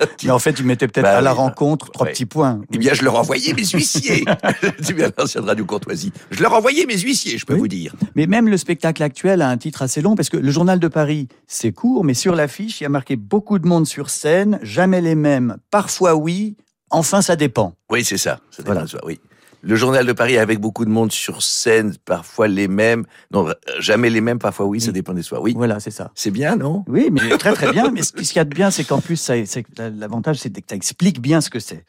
Mais 0.24 0.30
en 0.30 0.38
fait, 0.38 0.58
il 0.58 0.66
mettait 0.66 0.88
peut-être 0.88 1.04
Bah 1.04 1.18
à 1.18 1.20
la 1.20 1.32
rencontre 1.32 1.90
trois 1.90 2.06
ouais. 2.06 2.12
petits 2.12 2.26
points. 2.26 2.60
Eh 2.72 2.78
bien, 2.78 2.94
je 2.94 3.02
leur 3.04 3.16
envoyais 3.16 3.52
mes 3.54 3.64
huissiers. 3.66 4.24
C'est 4.80 4.92
bien 4.94 5.10
l'ancienne 5.16 5.44
radio 5.44 5.64
courtoisie. 5.64 6.12
Je 6.30 6.42
leur 6.42 6.52
envoyais 6.54 6.86
mes 6.86 6.98
huissiers, 6.98 7.38
je 7.38 7.46
peux 7.46 7.54
Oui. 7.54 7.60
vous 7.60 7.68
dire. 7.68 7.94
Mais 8.14 8.26
même 8.26 8.48
le 8.48 8.56
spectacle 8.56 9.02
actuel 9.02 9.42
a 9.42 9.48
un 9.48 9.56
titre 9.56 9.82
assez 9.82 10.00
long 10.02 10.14
parce 10.14 10.28
que 10.28 10.36
le 10.36 10.50
journal 10.50 10.78
de 10.78 10.88
Paris, 10.88 11.28
c'est 11.46 11.72
court, 11.72 12.04
mais 12.04 12.14
sur 12.14 12.34
l'affiche, 12.34 12.80
il 12.80 12.84
y 12.84 12.86
a 12.86 12.90
marqué 12.90 13.16
beaucoup 13.16 13.58
de 13.58 13.66
monde 13.68 13.86
sur 13.86 14.10
scène, 14.10 14.58
jamais 14.62 15.00
les 15.00 15.14
mêmes, 15.14 15.56
parfois 15.70 16.14
oui, 16.14 16.56
enfin 16.90 17.22
ça 17.22 17.36
dépend. 17.36 17.74
Oui, 17.90 18.04
c'est 18.04 18.18
ça. 18.18 18.40
ça 18.50 18.62
dépend 18.62 18.72
Voilà. 18.72 18.82
de 18.84 18.90
soi, 18.90 19.00
oui. 19.04 19.20
Le 19.62 19.76
journal 19.76 20.06
de 20.06 20.12
Paris 20.12 20.38
avec 20.38 20.58
beaucoup 20.58 20.84
de 20.84 20.90
monde 20.90 21.12
sur 21.12 21.42
scène, 21.42 21.94
parfois 22.04 22.48
les 22.48 22.66
mêmes. 22.68 23.04
Non, 23.30 23.48
euh, 23.48 23.52
jamais 23.78 24.08
les 24.08 24.20
mêmes, 24.20 24.38
parfois 24.38 24.66
oui, 24.66 24.80
ça 24.80 24.88
Oui. 24.88 24.92
dépend 24.94 25.12
des 25.12 25.22
soirs. 25.22 25.42
Oui. 25.42 25.52
Voilà, 25.56 25.80
c'est 25.80 25.90
ça. 25.90 26.10
C'est 26.14 26.30
bien, 26.30 26.56
non? 26.56 26.84
Oui, 26.88 27.10
mais 27.12 27.36
très 27.36 27.52
très 27.52 27.70
bien. 27.72 27.90
Mais 27.90 28.02
ce 28.02 28.12
qu'il 28.12 28.36
y 28.36 28.38
a 28.38 28.44
de 28.44 28.54
bien, 28.54 28.70
c'est 28.70 28.84
qu'en 28.84 29.00
plus, 29.00 29.30
l'avantage, 29.78 30.38
c'est 30.38 30.50
que 30.50 30.60
ça 30.68 30.76
explique 30.76 31.20
bien 31.20 31.40
ce 31.40 31.50
que 31.50 31.58
c'est. 31.60 31.84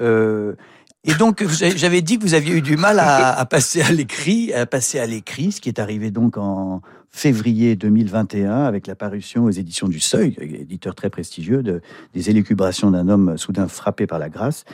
Euh, 0.00 0.54
et 1.04 1.14
donc, 1.14 1.44
j'avais 1.76 2.02
dit 2.02 2.18
que 2.18 2.24
vous 2.24 2.34
aviez 2.34 2.54
eu 2.56 2.62
du 2.62 2.76
mal 2.76 2.98
à, 2.98 3.38
à 3.38 3.44
passer 3.46 3.82
à 3.82 3.90
l'écrit, 3.92 4.52
à 4.52 4.66
passer 4.66 4.98
à 4.98 5.06
l'écrit, 5.06 5.52
ce 5.52 5.60
qui 5.60 5.68
est 5.68 5.78
arrivé 5.78 6.10
donc 6.10 6.36
en 6.38 6.80
février 7.16 7.76
2021 7.76 8.64
avec 8.64 8.88
la 8.88 8.96
parution 8.96 9.44
aux 9.44 9.50
éditions 9.50 9.86
du 9.86 10.00
Seuil, 10.00 10.34
éditeur 10.40 10.96
très 10.96 11.10
prestigieux, 11.10 11.62
de, 11.62 11.80
des 12.12 12.28
élucubrations 12.28 12.90
d'un 12.90 13.08
homme 13.08 13.38
soudain 13.38 13.68
frappé 13.68 14.08
par 14.08 14.18
la 14.18 14.28
grâce. 14.28 14.64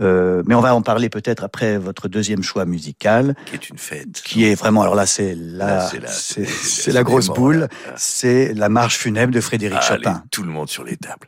Euh, 0.00 0.44
mais 0.46 0.54
on 0.54 0.60
va 0.60 0.76
en 0.76 0.80
parler 0.80 1.08
peut-être 1.08 1.42
après 1.42 1.76
votre 1.76 2.06
deuxième 2.06 2.40
choix 2.44 2.66
musical, 2.66 3.34
Qui 3.46 3.56
est 3.56 3.68
une 3.68 3.78
fête. 3.78 4.22
qui 4.24 4.44
est 4.44 4.54
vraiment, 4.54 4.82
alors 4.82 4.94
là, 4.94 5.06
c'est 5.06 5.34
la, 5.34 5.90
c'est 6.06 6.92
la- 6.92 7.02
grosse 7.02 7.28
boule, 7.30 7.66
c'est 7.96 8.54
la 8.54 8.68
marche 8.68 8.96
funèbre 8.96 9.32
de 9.32 9.40
Frédéric 9.40 9.78
Allez, 9.88 10.04
Chopin. 10.04 10.22
tout 10.30 10.44
le 10.44 10.50
monde 10.50 10.68
sur 10.68 10.84
les 10.84 10.96
tables. 10.96 11.26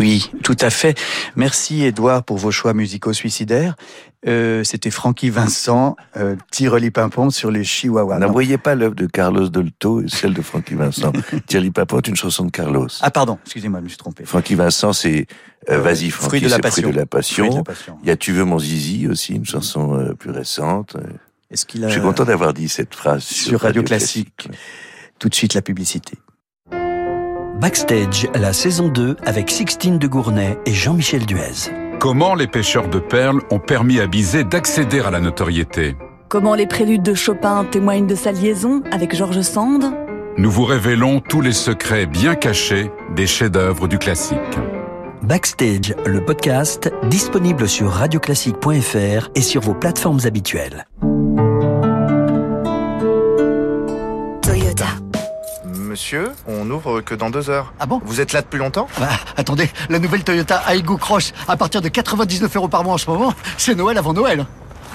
Oui, 0.00 0.30
tout 0.42 0.56
à 0.60 0.70
fait. 0.70 0.98
Merci 1.36 1.84
Edouard 1.84 2.24
pour 2.24 2.38
vos 2.38 2.50
choix 2.50 2.72
musicaux 2.72 3.12
suicidaires. 3.12 3.76
Euh, 4.26 4.64
C'était 4.64 4.90
Francky 4.90 5.28
Vincent, 5.28 5.94
euh, 6.16 6.36
Tiroli 6.50 6.90
Pimpon 6.90 7.28
sur 7.28 7.50
les 7.50 7.64
Chihuahuas. 7.64 8.18
N'envoyez 8.18 8.56
pas 8.56 8.74
l'œuvre 8.74 8.94
de 8.94 9.04
Carlos 9.04 9.48
Dolto 9.50 10.00
et 10.00 10.08
celle 10.08 10.32
de 10.32 10.40
Francky 10.40 10.74
Vincent. 10.74 11.12
Tiroli 11.46 11.70
Pimpon 11.70 11.98
est 11.98 12.08
une 12.08 12.16
chanson 12.16 12.46
de 12.46 12.50
Carlos. 12.50 12.88
Ah 13.02 13.10
pardon, 13.10 13.38
excusez-moi, 13.44 13.80
je 13.80 13.84
me 13.84 13.88
suis 13.90 13.98
trompé. 13.98 14.24
Francky 14.24 14.54
Vincent, 14.54 14.94
c'est 14.94 15.26
euh, 15.68 15.74
Euh, 15.74 15.80
Vas-y 15.80 16.08
Francky, 16.08 16.28
Fruit 16.28 16.40
de 16.40 16.48
la 16.48 16.58
passion. 16.60 16.82
Fruit 16.84 16.92
de 16.94 16.98
la 16.98 17.06
passion. 17.06 17.44
Fruit 17.44 17.50
de 17.52 17.58
la 17.58 17.64
passion. 17.64 17.98
Il 18.02 18.08
y 18.08 18.10
a 18.10 18.16
Tu 18.16 18.32
veux 18.32 18.44
mon 18.44 18.58
zizi 18.58 19.06
aussi, 19.06 19.34
une 19.34 19.44
chanson 19.44 19.98
euh, 19.98 20.14
plus 20.14 20.30
récente. 20.30 20.96
Est-ce 21.50 21.66
qu'il 21.66 21.84
a... 21.84 21.88
Je 21.88 21.92
suis 21.92 22.00
content 22.02 22.24
d'avoir 22.24 22.54
dit 22.54 22.70
cette 22.70 22.94
phrase 22.94 23.22
sur, 23.22 23.48
sur 23.48 23.60
Radio 23.60 23.82
Classique. 23.82 24.48
Tout 25.18 25.28
de 25.28 25.34
suite 25.34 25.52
la 25.52 25.60
publicité. 25.60 26.14
Backstage, 27.60 28.26
la 28.34 28.54
saison 28.54 28.88
2 28.88 29.16
avec 29.26 29.50
Sixtine 29.50 29.98
de 29.98 30.06
Gournay 30.06 30.58
et 30.64 30.72
Jean-Michel 30.72 31.26
Duez. 31.26 31.70
Comment 31.98 32.34
les 32.34 32.46
pêcheurs 32.46 32.88
de 32.88 32.98
perles 32.98 33.42
ont 33.50 33.58
permis 33.58 34.00
à 34.00 34.06
Bizet 34.06 34.44
d'accéder 34.44 35.00
à 35.00 35.10
la 35.10 35.20
notoriété? 35.20 35.94
Comment 36.30 36.54
les 36.54 36.66
préludes 36.66 37.02
de 37.02 37.12
Chopin 37.12 37.66
témoignent 37.70 38.06
de 38.06 38.14
sa 38.14 38.32
liaison 38.32 38.82
avec 38.90 39.14
George 39.14 39.42
Sand? 39.42 39.92
Nous 40.38 40.50
vous 40.50 40.64
révélons 40.64 41.20
tous 41.20 41.42
les 41.42 41.52
secrets 41.52 42.06
bien 42.06 42.34
cachés 42.34 42.90
des 43.14 43.26
chefs-d'œuvre 43.26 43.88
du 43.88 43.98
classique. 43.98 44.38
Backstage, 45.22 45.94
le 46.06 46.24
podcast, 46.24 46.90
disponible 47.10 47.68
sur 47.68 47.90
radioclassique.fr 47.90 49.28
et 49.34 49.42
sur 49.42 49.60
vos 49.60 49.74
plateformes 49.74 50.20
habituelles. 50.24 50.86
Monsieur, 56.00 56.32
on 56.46 56.64
n'ouvre 56.64 57.02
que 57.02 57.14
dans 57.14 57.28
deux 57.28 57.50
heures. 57.50 57.74
Ah 57.78 57.84
bon 57.84 58.00
Vous 58.06 58.22
êtes 58.22 58.32
là 58.32 58.40
depuis 58.40 58.56
longtemps? 58.56 58.88
Bah, 58.98 59.10
attendez, 59.36 59.68
la 59.90 59.98
nouvelle 59.98 60.24
Toyota 60.24 60.62
Aygo 60.66 60.96
Cross, 60.96 61.34
à 61.46 61.58
partir 61.58 61.82
de 61.82 61.90
99 61.90 62.56
euros 62.56 62.68
par 62.68 62.82
mois 62.84 62.94
en 62.94 62.98
ce 62.98 63.10
moment, 63.10 63.34
c'est 63.58 63.74
Noël 63.74 63.98
avant 63.98 64.14
Noël. 64.14 64.46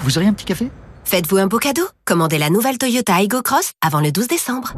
Vous 0.02 0.18
auriez 0.18 0.28
un 0.28 0.32
petit 0.32 0.44
café? 0.44 0.68
Faites-vous 1.04 1.36
un 1.36 1.46
beau 1.46 1.58
cadeau 1.58 1.84
Commandez 2.04 2.38
la 2.38 2.50
nouvelle 2.50 2.76
Toyota 2.76 3.22
Aygo 3.22 3.40
Cross 3.40 3.70
avant 3.86 4.00
le 4.00 4.10
12 4.10 4.26
décembre. 4.26 4.72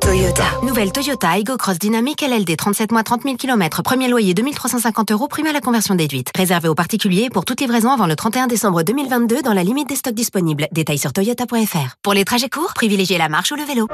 Toyota. 0.00 0.42
Nouvelle 0.64 0.90
Toyota 0.90 1.38
Aygo 1.38 1.56
Cross 1.56 1.78
Dynamique 1.78 2.22
LLD 2.22 2.56
37 2.56 2.90
mois 2.90 3.04
30 3.04 3.22
000 3.22 3.36
km. 3.36 3.82
Premier 3.84 4.08
loyer 4.08 4.34
2350 4.34 5.12
euros, 5.12 5.28
prime 5.28 5.46
à 5.46 5.52
la 5.52 5.60
conversion 5.60 5.94
déduite. 5.94 6.32
Réservé 6.36 6.68
aux 6.68 6.74
particuliers 6.74 7.30
pour 7.30 7.44
toute 7.44 7.60
livraison 7.60 7.92
avant 7.92 8.06
le 8.08 8.16
31 8.16 8.48
décembre 8.48 8.82
2022 8.82 9.42
dans 9.42 9.52
la 9.52 9.62
limite 9.62 9.88
des 9.88 9.96
stocks 9.96 10.12
disponibles. 10.12 10.66
Détails 10.72 10.98
sur 10.98 11.12
toyota.fr. 11.12 11.94
Pour 12.02 12.14
les 12.14 12.24
trajets 12.24 12.48
courts, 12.48 12.74
privilégiez 12.74 13.16
la 13.16 13.28
marche 13.28 13.52
ou 13.52 13.54
le 13.54 13.62
vélo. 13.62 13.86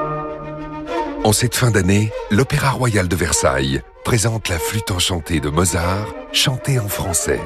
En 1.23 1.31
cette 1.31 1.55
fin 1.55 1.71
d'année, 1.71 2.11
l'Opéra 2.31 2.71
Royal 2.71 3.07
de 3.07 3.15
Versailles 3.15 3.81
présente 4.03 4.49
la 4.49 4.59
flûte 4.59 4.91
enchantée 4.91 5.39
de 5.39 5.49
Mozart, 5.49 6.07
chantée 6.33 6.79
en 6.79 6.89
français. 6.89 7.39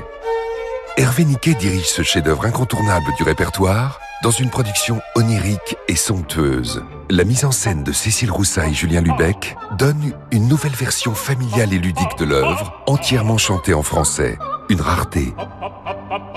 Hervé 0.97 1.25
Niquet 1.25 1.53
dirige 1.53 1.85
ce 1.85 2.01
chef-d'œuvre 2.01 2.45
incontournable 2.45 3.13
du 3.17 3.23
répertoire 3.23 3.99
dans 4.23 4.31
une 4.31 4.49
production 4.49 4.99
onirique 5.15 5.77
et 5.87 5.95
somptueuse. 5.95 6.83
La 7.11 7.23
mise 7.23 7.45
en 7.45 7.51
scène 7.51 7.83
de 7.83 7.91
Cécile 7.91 8.31
Roussa 8.31 8.67
et 8.67 8.73
Julien 8.73 9.01
Lubeck 9.01 9.55
donne 9.77 10.11
une 10.31 10.47
nouvelle 10.47 10.73
version 10.73 11.13
familiale 11.13 11.71
et 11.71 11.77
ludique 11.77 12.17
de 12.17 12.25
l'œuvre, 12.25 12.81
entièrement 12.87 13.37
chantée 13.37 13.75
en 13.75 13.83
français. 13.83 14.39
Une 14.69 14.81
rareté. 14.81 15.35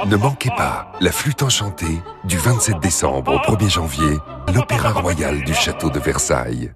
Ne 0.06 0.16
manquez 0.16 0.50
pas 0.58 0.92
la 1.00 1.10
flûte 1.10 1.42
enchantée 1.42 2.02
du 2.24 2.36
27 2.36 2.80
décembre 2.80 3.32
au 3.32 3.38
1er 3.38 3.70
janvier, 3.70 4.18
l'Opéra 4.54 4.92
Royal 4.92 5.42
du 5.42 5.54
Château 5.54 5.88
de 5.88 5.98
Versailles. 5.98 6.72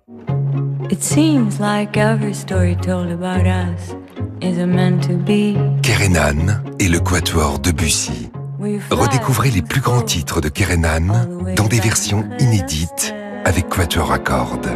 It 0.90 1.03
seems 1.03 1.59
like 1.61 1.97
every 1.97 2.35
story 2.35 2.77
told 2.77 3.11
about 3.11 3.47
us 3.47 3.94
is 4.42 4.59
meant 4.59 5.03
to 5.09 5.16
be. 5.16 5.57
Kerenan 5.83 6.62
et 6.79 6.88
le 6.88 7.01
Quatuor 7.01 7.59
Debussy. 7.59 8.31
We 8.59 8.79
fly 8.81 8.97
Redécouvrez 8.97 9.51
les 9.51 9.62
plus 9.62 9.81
grands 9.81 10.03
titres 10.03 10.42
de 10.42 10.49
Kerenan 10.51 11.55
dans 11.57 11.66
des 11.66 11.81
versions 11.81 12.25
inédites 12.38 13.14
avec 13.47 13.68
Quatuor 13.68 14.12
à 14.12 14.18
cordes. 14.18 14.68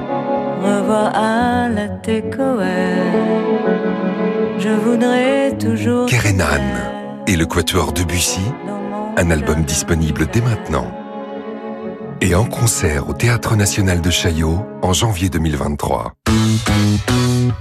Revoir 0.63 1.15
à 1.15 1.69
la 1.69 1.89
Je 4.59 4.69
voudrais 4.83 5.57
toujours. 5.59 6.07
Kerenan 6.07 6.47
et 7.27 7.37
le 7.37 7.45
Quatuor 7.45 7.93
Debussy, 7.93 8.41
un 9.19 9.31
album 9.31 9.63
disponible 9.63 10.27
dès 10.33 10.41
maintenant. 10.41 10.91
Et 12.21 12.35
en 12.35 12.45
concert 12.45 13.09
au 13.09 13.13
Théâtre 13.13 13.55
National 13.55 14.01
de 14.01 14.11
Chaillot 14.11 14.67
en 14.83 14.93
janvier 14.93 15.29
2023. 15.29 16.15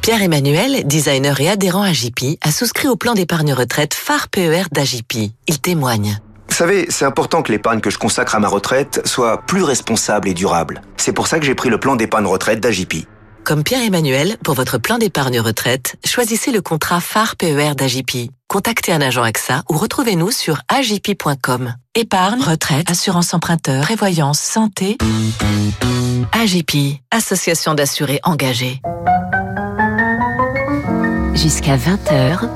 Pierre-Emmanuel, 0.01 0.87
designer 0.87 1.39
et 1.39 1.49
adhérent 1.49 1.83
à 1.83 1.93
JP, 1.93 2.39
a 2.41 2.51
souscrit 2.51 2.87
au 2.87 2.95
plan 2.95 3.13
d'épargne 3.13 3.53
retraite 3.53 3.93
phare 3.93 4.29
PER 4.29 4.63
d'AJP. 4.71 5.31
Il 5.47 5.59
témoigne. 5.59 6.19
Vous 6.49 6.55
savez, 6.55 6.87
c'est 6.89 7.05
important 7.05 7.43
que 7.43 7.51
l'épargne 7.51 7.81
que 7.81 7.91
je 7.91 7.99
consacre 7.99 8.35
à 8.35 8.39
ma 8.39 8.47
retraite 8.47 9.01
soit 9.05 9.41
plus 9.45 9.63
responsable 9.63 10.27
et 10.27 10.33
durable. 10.33 10.81
C'est 10.97 11.13
pour 11.13 11.27
ça 11.27 11.39
que 11.39 11.45
j'ai 11.45 11.55
pris 11.55 11.69
le 11.69 11.79
plan 11.79 11.95
d'épargne 11.95 12.25
retraite 12.25 12.59
d'AJP. 12.59 13.05
Comme 13.47 13.63
Pierre-Emmanuel, 13.63 14.35
pour 14.43 14.55
votre 14.55 14.77
plan 14.77 14.97
d'épargne 14.97 15.39
retraite, 15.39 15.95
choisissez 16.03 16.51
le 16.51 16.61
contrat 16.61 16.99
phare 16.99 17.37
PER 17.37 17.75
d'AJP. 17.75 18.29
Contactez 18.49 18.91
un 18.91 18.99
agent 18.99 19.23
AXA 19.23 19.63
ou 19.69 19.77
retrouvez-nous 19.77 20.31
sur 20.31 20.59
ajp.com. 20.67 21.73
Épargne, 21.95 22.41
retraite, 22.41 22.91
assurance 22.91 23.33
emprunteur, 23.33 23.83
prévoyance, 23.83 24.41
santé. 24.41 24.97
AJP, 26.33 26.99
association 27.09 27.73
d'assurés 27.73 28.19
engagés. 28.23 28.81
Jusqu'à 31.33 31.77
20h, 31.77 32.49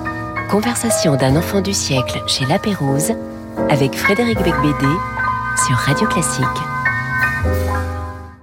conversation 0.50 1.16
d'un 1.16 1.38
enfant 1.38 1.62
du 1.62 1.72
siècle 1.72 2.22
chez 2.28 2.46
La 2.48 2.60
Pérouse 2.60 3.14
avec 3.70 3.96
Frédéric 3.96 4.40
Becbédé 4.40 4.94
sur 5.66 5.78
Radio 5.78 6.06
Classique. 6.10 6.81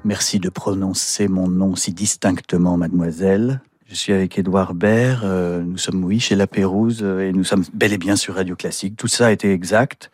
Merci 0.08 0.38
de 0.38 0.48
prononcer 0.48 1.28
mon 1.28 1.48
nom 1.48 1.76
si 1.76 1.92
distinctement, 1.92 2.78
mademoiselle. 2.78 3.60
Je 3.90 3.94
suis 3.94 4.14
avec 4.14 4.38
Édouard 4.38 4.72
Baird, 4.72 5.22
euh, 5.22 5.60
nous 5.62 5.76
sommes, 5.76 6.02
oui, 6.02 6.18
chez 6.18 6.34
La 6.34 6.46
Pérouse, 6.46 7.00
euh, 7.02 7.28
et 7.28 7.32
nous 7.34 7.44
sommes 7.44 7.62
bel 7.74 7.92
et 7.92 7.98
bien 7.98 8.16
sur 8.16 8.36
Radio 8.36 8.56
Classique. 8.56 8.96
Tout 8.96 9.06
ça 9.06 9.26
a 9.26 9.32
été 9.32 9.52
exact. 9.52 10.10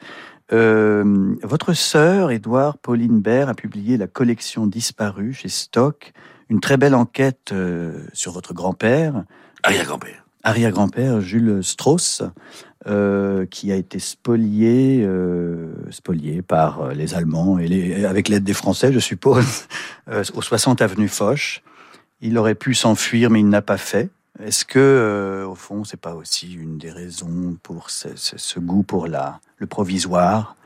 Euh, 0.52 1.36
votre 1.44 1.74
sœur, 1.74 2.32
Édouard 2.32 2.78
Pauline 2.78 3.20
Baird, 3.20 3.48
a 3.48 3.54
publié 3.54 3.96
La 3.96 4.08
collection 4.08 4.66
disparue 4.66 5.32
chez 5.32 5.48
Stock, 5.48 6.12
une 6.48 6.58
très 6.58 6.76
belle 6.76 6.96
enquête 6.96 7.54
sur 8.12 8.32
votre 8.32 8.52
grand-père, 8.52 9.22
Arrière-grand-père. 9.62 10.24
arrière-grand-père 10.42 11.20
Jules 11.20 11.60
Strauss, 11.62 12.24
euh, 12.86 13.46
qui 13.46 13.72
a 13.72 13.76
été 13.76 13.98
spolié, 13.98 15.02
euh, 15.04 15.72
spolié 15.90 16.42
par 16.42 16.82
euh, 16.82 16.92
les 16.92 17.14
Allemands 17.14 17.58
et 17.58 17.66
les, 17.66 18.04
avec 18.04 18.28
l'aide 18.28 18.44
des 18.44 18.52
Français, 18.54 18.92
je 18.92 18.98
suppose, 18.98 19.66
euh, 20.10 20.22
au 20.34 20.42
60 20.42 20.82
avenue 20.82 21.08
Foch. 21.08 21.62
Il 22.20 22.36
aurait 22.38 22.54
pu 22.54 22.74
s'enfuir, 22.74 23.30
mais 23.30 23.40
il 23.40 23.48
n'a 23.48 23.62
pas 23.62 23.76
fait. 23.78 24.10
Est-ce 24.42 24.64
que, 24.64 24.78
euh, 24.78 25.46
au 25.46 25.54
fond, 25.54 25.84
c'est 25.84 26.00
pas 26.00 26.14
aussi 26.14 26.52
une 26.54 26.76
des 26.78 26.90
raisons 26.90 27.56
pour 27.62 27.90
ce, 27.90 28.08
ce- 28.16 28.36
ce 28.38 28.58
goût 28.60 28.82
pour 28.82 29.06
la, 29.06 29.40
le 29.58 29.66
provisoire 29.66 30.56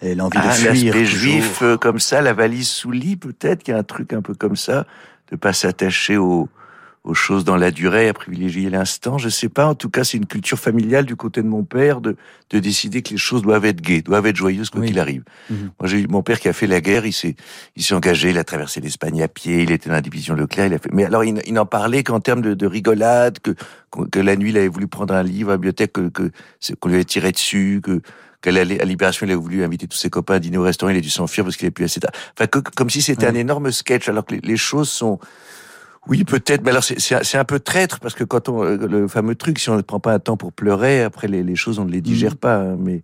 et 0.00 0.14
l'envie 0.14 0.38
Ah, 0.40 0.48
de 0.48 0.52
fuir 0.52 0.72
l'aspect 0.72 1.04
juif 1.04 1.62
comme 1.80 1.98
ça, 1.98 2.22
la 2.22 2.32
valise 2.32 2.68
sous 2.68 2.92
lit, 2.92 3.16
peut-être 3.16 3.62
qu'il 3.64 3.72
y 3.72 3.76
a 3.76 3.80
un 3.80 3.84
truc 3.84 4.12
un 4.12 4.22
peu 4.22 4.34
comme 4.34 4.54
ça, 4.56 4.86
de 5.32 5.36
pas 5.36 5.52
s'attacher 5.52 6.16
aux, 6.16 6.48
aux 7.04 7.14
choses 7.14 7.44
dans 7.44 7.56
la 7.56 7.70
durée, 7.70 8.08
à 8.08 8.12
privilégier 8.12 8.68
l'instant. 8.68 9.16
Je 9.18 9.28
sais 9.28 9.48
pas. 9.48 9.66
En 9.66 9.74
tout 9.74 9.88
cas, 9.88 10.04
c'est 10.04 10.16
une 10.18 10.26
culture 10.26 10.58
familiale 10.58 11.06
du 11.06 11.16
côté 11.16 11.42
de 11.42 11.48
mon 11.48 11.64
père 11.64 12.00
de, 12.00 12.16
de 12.50 12.58
décider 12.58 13.00
que 13.02 13.10
les 13.10 13.16
choses 13.16 13.40
doivent 13.42 13.64
être 13.64 13.80
gaies, 13.80 14.02
doivent 14.02 14.26
être 14.26 14.36
joyeuses 14.36 14.68
quoi 14.70 14.80
Oui. 14.82 14.88
qu'il 14.88 14.98
arrive. 14.98 15.22
Mhm. 15.48 15.70
Moi, 15.80 15.88
j'ai 15.88 16.06
mon 16.06 16.22
père 16.22 16.38
qui 16.38 16.48
a 16.48 16.52
fait 16.52 16.66
la 16.66 16.80
guerre. 16.80 17.06
Il 17.06 17.12
s'est, 17.12 17.34
il 17.76 17.82
s'est 17.82 17.94
engagé. 17.94 18.30
Il 18.30 18.38
a 18.38 18.44
traversé 18.44 18.80
l'Espagne 18.80 19.22
à 19.22 19.28
pied. 19.28 19.62
Il 19.62 19.70
était 19.70 19.88
dans 19.88 19.94
la 19.94 20.02
division 20.02 20.34
Leclerc. 20.34 20.66
Il 20.66 20.74
a 20.74 20.78
fait. 20.78 20.90
Mais 20.92 21.04
alors, 21.04 21.24
il, 21.24 21.52
n'en 21.54 21.66
parlait 21.66 22.02
qu'en 22.04 22.20
termes 22.20 22.42
de, 22.42 22.52
de 22.54 22.66
rigolade, 22.66 23.38
que, 23.38 23.52
que 24.10 24.18
la 24.20 24.36
nuit, 24.36 24.50
il 24.50 24.58
avait 24.58 24.68
voulu 24.68 24.86
prendre 24.86 25.14
un 25.14 25.22
livre 25.22 25.50
à 25.50 25.52
la 25.52 25.56
bibliothèque, 25.58 25.92
que, 25.94 26.08
que 26.08 26.30
qu'on 26.80 26.88
lui 26.88 26.96
avait 26.96 27.04
tiré 27.04 27.32
dessus, 27.32 27.80
que 27.82 28.02
qu'à 28.42 28.52
la 28.52 28.62
Libération, 28.64 29.26
il 29.26 29.32
a 29.32 29.36
voulu 29.36 29.64
inviter 29.64 29.88
tous 29.88 29.96
ses 29.96 30.10
copains 30.10 30.34
à 30.34 30.38
dîner 30.38 30.58
au 30.58 30.62
restaurant, 30.62 30.92
il 30.92 30.96
a 30.98 31.00
dû 31.00 31.10
s'enfuir 31.10 31.44
parce 31.44 31.56
qu'il 31.56 31.66
avait 31.66 31.72
plus 31.72 31.84
assez 31.86 31.98
tard. 31.98 32.12
Enfin, 32.36 32.46
que- 32.46 32.60
comme 32.60 32.88
si 32.88 33.02
c'était 33.02 33.26
un 33.26 33.34
énorme 33.34 33.72
sketch, 33.72 34.08
alors 34.08 34.24
que 34.24 34.34
les, 34.36 34.40
les 34.42 34.56
choses 34.56 34.88
sont... 34.90 35.18
Oui, 36.08 36.24
peut-être, 36.24 36.62
mais 36.64 36.70
alors 36.70 36.84
c'est- 36.84 37.36
un- 37.36 37.44
peu 37.44 37.60
traître, 37.60 38.00
parce 38.00 38.14
que 38.14 38.24
quand 38.24 38.48
on... 38.48 38.62
euh, 38.64 38.76
Le 38.88 39.08
fameux 39.08 39.34
truc, 39.34 39.58
si 39.58 39.68
on 39.70 39.76
ne 39.76 39.82
prend 39.82 40.00
pas 40.00 40.14
un 40.14 40.18
temps 40.18 40.36
pour 40.36 40.52
pleurer, 40.52 41.02
après 41.02 41.28
les, 41.28 41.42
les 41.42 41.56
choses, 41.56 41.78
on 41.78 41.84
ne 41.84 41.90
les 41.92 42.00
digère 42.00 42.36
pas. 42.36 42.56
hein, 42.56 42.76
mais... 42.78 43.02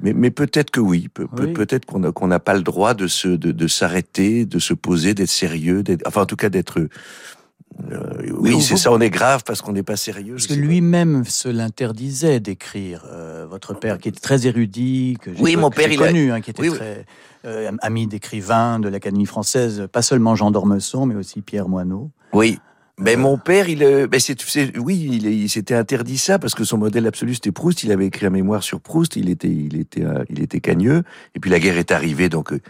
Mais, 0.00 0.12
mais 0.12 0.30
peut-être 0.30 0.70
que 0.70 0.78
oui, 0.78 1.08
peut, 1.12 1.26
peut- 1.26 1.46
Oui. 1.46 1.52
peut-être 1.52 1.84
qu'on 1.84 2.04
a- 2.04 2.12
qu'on 2.12 2.28
n'a 2.28 2.38
pas 2.38 2.54
le 2.54 2.62
droit 2.62 2.94
de 2.94 3.08
se 3.08 3.26
de, 3.26 3.50
de 3.50 3.66
s'arrêter, 3.66 4.44
de 4.46 4.60
se 4.60 4.72
poser, 4.72 5.12
d'être 5.12 5.28
sérieux, 5.28 5.82
d'être, 5.82 6.06
enfin 6.06 6.22
en 6.22 6.26
tout 6.26 6.36
cas 6.36 6.50
d'être. 6.50 6.78
euh, 6.78 8.32
oui, 8.38 8.60
c'est 8.60 8.76
ça, 8.76 8.92
on 8.92 9.00
est 9.00 9.10
grave 9.10 9.42
parce 9.44 9.60
qu'on 9.60 9.72
n'est 9.72 9.82
pas 9.82 9.96
sérieux. 9.96 10.34
Parce 10.34 10.46
que 10.46 10.54
lui-même 10.54 11.24
se 11.24 11.48
l'interdisait 11.48 12.38
d'écrire. 12.38 13.04
euh, 13.12 13.44
votre 13.50 13.74
père, 13.74 13.98
qui 13.98 14.08
était 14.08 14.20
très 14.20 14.46
érudit, 14.46 15.16
que 15.20 15.34
j'ai 15.34 15.40
Oui, 15.42 15.56
mon 15.56 15.70
père, 15.70 15.90
il 15.90 16.00
a- 16.00 16.06
connu, 16.06 16.30
hein, 16.30 16.40
qui 16.40 16.50
était 16.50 16.62
oui. 16.62 16.70
très 16.70 17.04
euh, 17.44 17.72
ami 17.82 18.06
d'écrivains 18.06 18.78
de 18.78 18.88
l'Académie 18.88 19.26
française, 19.26 19.88
pas 19.90 20.02
seulement 20.02 20.36
Jean 20.36 20.52
d'Ormesson, 20.52 21.06
mais 21.06 21.16
aussi 21.16 21.40
Pierre 21.40 21.68
Moineau. 21.68 22.10
Oui, 22.32 22.58
Ben 22.98 23.18
mon 23.18 23.38
père, 23.38 23.68
il, 23.68 23.84
euh, 23.84 24.08
ben 24.08 24.18
c'est, 24.18 24.40
c'est- 24.42 24.76
oui, 24.76 24.98
il, 25.12 25.26
il 25.26 25.48
s'était 25.48 25.74
interdit 25.74 26.18
ça 26.18 26.38
parce 26.40 26.54
que 26.56 26.64
son 26.64 26.78
modèle 26.78 27.06
absolu 27.06 27.34
c'était 27.34 27.52
Proust. 27.52 27.84
Il 27.84 27.92
avait 27.92 28.06
écrit 28.06 28.26
un 28.26 28.30
mémoire 28.30 28.62
sur 28.64 28.80
Proust. 28.80 29.14
Il 29.16 29.28
était, 29.30 29.48
il 29.48 29.76
était, 29.78 30.02
euh, 30.04 30.24
il 30.30 30.42
était 30.42 30.58
cagneux. 30.60 31.04
Et 31.36 31.40
puis 31.40 31.48
la 31.50 31.60
guerre 31.60 31.78
est 31.78 31.92
arrivée, 31.92 32.28
donc 32.28 32.52
euh, 32.52 32.60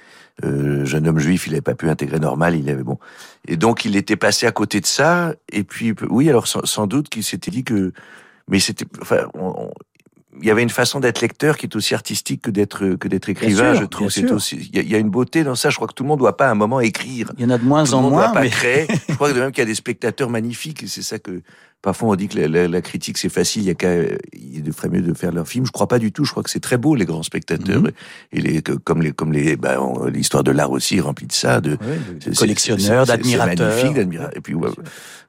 euh, 0.45 0.85
jeune 0.85 1.09
homme 1.09 1.19
juif, 1.19 1.47
il 1.47 1.51
n'avait 1.53 1.63
pas 1.63 1.75
pu 1.75 1.89
intégrer 1.89 2.19
normal. 2.21 2.57
Il 2.57 2.69
avait 2.69 2.83
bon, 2.83 2.99
et 3.47 3.57
donc 3.57 3.85
il 3.87 3.97
était 3.97 4.17
passé 4.17 4.47
à 4.47 4.53
côté 4.53 4.81
de 4.81 4.87
ça. 4.87 5.35
Et 5.51 5.65
puis 5.65 5.95
oui, 6.11 6.29
alors 6.29 6.47
sans, 6.47 6.65
sans 6.67 6.87
doute 6.87 7.09
qu'il 7.09 7.25
s'était 7.25 7.51
dit 7.51 7.65
que, 7.65 7.93
mais 8.49 8.61
c'était, 8.61 8.87
enfin, 9.01 9.29
on- 9.35 9.55
on- 9.69 9.71
il 10.41 10.47
y 10.47 10.51
avait 10.51 10.63
une 10.63 10.71
façon 10.71 11.01
d'être 11.01 11.21
lecteur 11.21 11.57
qui 11.57 11.67
est 11.67 11.77
aussi 11.77 11.95
artistique 11.95 12.43
que 12.43 12.51
d'être 12.51 12.95
que 12.97 13.09
d'être 13.09 13.29
écrivain. 13.29 13.73
sûr, 13.75 13.83
je 13.83 13.87
trouve 13.87 14.11
c'est 14.11 14.31
aussi, 14.31 14.57
il 14.73 14.77
y, 14.77 14.79
a- 14.79 14.83
il 14.83 14.89
y 14.91 14.95
a 14.95 14.99
une 14.99 15.11
beauté 15.11 15.45
dans 15.45 15.55
ça. 15.55 15.71
Je 15.71 15.77
crois 15.77 15.89
que 15.89 15.95
tout 15.95 16.03
le 16.05 16.09
monde 16.09 16.19
doit 16.19 16.37
pas 16.37 16.49
à 16.49 16.51
un 16.51 16.55
moment 16.55 16.81
écrire. 16.81 17.33
Il 17.39 17.43
y 17.43 17.47
en 17.47 17.51
a 17.51 17.59
de 17.59 17.65
moins 17.65 17.85
Tout 17.85 17.95
en 17.95 18.03
monde 18.03 18.13
moins, 18.13 18.25
doit 18.27 18.35
pas 18.35 18.43
mais- 18.43 18.51
créer. 18.51 18.87
Je 19.09 19.15
crois 19.15 19.31
que 19.31 19.35
de 19.35 19.41
même 19.41 19.51
qu'il 19.53 19.61
y 19.61 19.63
a 19.63 19.67
des 19.67 19.75
spectateurs 19.75 20.31
magnifiques. 20.31 20.85
C'est 20.87 21.03
ça 21.03 21.19
que 21.19 21.43
parfois 21.83 22.09
on 22.11 22.15
dit 22.17 22.29
que 22.29 22.39
la, 22.39 22.49
la- 22.49 22.69
la 22.69 22.81
critique 22.83 23.19
c'est 23.19 23.29
facile. 23.29 23.63
Il 23.63 23.67
y 23.67 23.71
a 23.71 23.75
qu'à, 23.75 23.95
il 24.33 24.73
ferait 24.73 24.89
mieux 24.89 25.01
de 25.03 25.15
faire 25.15 25.33
leur 25.33 25.47
film. 25.49 25.65
Je 25.67 25.71
crois 25.73 25.89
pas 25.89 25.99
du 25.99 26.13
tout. 26.13 26.25
Je 26.25 26.31
crois 26.33 26.43
que 26.43 26.51
c'est 26.51 26.61
très 26.61 26.77
beau 26.79 26.95
les 26.95 27.05
grands 27.07 27.23
spectateurs 27.23 27.83
Mhm. 27.83 27.91
et 28.33 28.41
les 28.41 28.63
comme 28.63 29.03
les 29.03 29.13
comme 29.13 29.33
les 29.33 29.57
bah, 29.57 29.79
l'histoire 30.13 30.45
de 30.45 30.51
l'art 30.51 30.71
aussi 30.71 30.97
est 30.97 31.01
remplie 31.01 31.27
de 31.27 31.33
ça. 31.33 31.61
De, 31.61 31.77
collectionneurs, 32.37 33.07
d'admirateurs. 33.07 33.73
C'est 33.73 33.85
magnifique, 33.95 34.37
et 34.37 34.41
puis 34.41 34.55
ouais, 34.55 34.71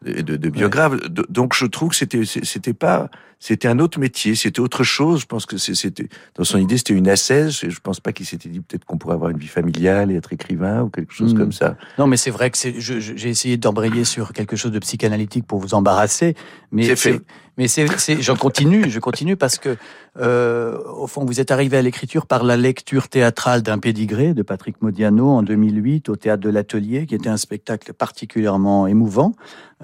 de, 0.05 0.21
de, 0.21 0.35
de 0.37 0.49
biographes. 0.49 0.95
Donc 1.29 1.53
je 1.55 1.65
trouve 1.65 1.89
que 1.89 1.95
c'était 1.95 2.23
c'était 2.25 2.73
pas 2.73 3.09
c'était 3.41 3.69
un 3.69 3.79
autre 3.79 3.99
métier, 3.99 4.35
c'était 4.35 4.59
autre 4.59 4.83
chose. 4.83 5.21
Je 5.21 5.25
pense 5.25 5.45
que 5.45 5.57
c'était 5.57 6.09
dans 6.35 6.43
son 6.43 6.57
idée 6.57 6.77
c'était 6.77 6.93
une 6.93 7.07
ascèse. 7.07 7.61
Et 7.63 7.69
je 7.69 7.79
pense 7.79 7.99
pas 8.01 8.11
qu'il 8.11 8.25
s'était 8.25 8.49
dit 8.49 8.59
peut-être 8.59 8.83
qu'on 8.85 8.97
pourrait 8.97 9.13
avoir 9.15 9.29
une 9.31 9.37
vie 9.37 9.47
familiale 9.47 10.11
et 10.11 10.15
être 10.15 10.33
écrivain 10.33 10.81
ou 10.83 10.89
quelque 10.89 11.13
chose 11.13 11.33
Mhm. 11.33 11.39
comme 11.39 11.51
ça. 11.53 11.77
Non, 11.97 12.05
mais 12.07 12.17
c'est 12.17 12.31
vrai 12.31 12.51
que 12.51 12.57
j'ai 12.57 13.29
essayé 13.29 13.55
d'embrayer 13.57 14.03
sur 14.03 14.33
quelque 14.33 14.55
chose 14.57 14.71
de 14.71 14.79
psychanalytique 14.79 15.45
pour 15.47 15.59
vous 15.59 15.73
embarrasser, 15.73 16.35
mais 16.71 16.83
C'est 16.83 16.95
fait. 16.95 17.21
Mais 17.57 17.67
c'est, 17.67 17.87
c'est, 17.99 18.21
j'en 18.21 18.37
continue, 18.37 18.89
je 18.89 18.99
continue 19.01 19.35
parce 19.35 19.57
que, 19.57 19.75
euh, 20.17 20.77
au 20.95 21.07
fond, 21.07 21.25
vous 21.25 21.41
êtes 21.41 21.51
arrivé 21.51 21.75
à 21.75 21.81
l'écriture 21.81 22.25
par 22.25 22.45
la 22.45 22.55
lecture 22.55 23.09
théâtrale 23.09 23.63
d'un 23.63 23.79
pédigré 23.79 24.33
de 24.33 24.43
Patrick 24.43 24.81
Modiano 24.81 25.27
en 25.27 25.43
2008 25.43 26.07
au 26.07 26.15
théâtre 26.15 26.41
de 26.41 26.49
l'Atelier, 26.49 27.05
qui 27.05 27.15
était 27.15 27.27
un 27.27 27.35
spectacle 27.35 27.91
particulièrement 27.91 28.87
émouvant, 28.87 29.33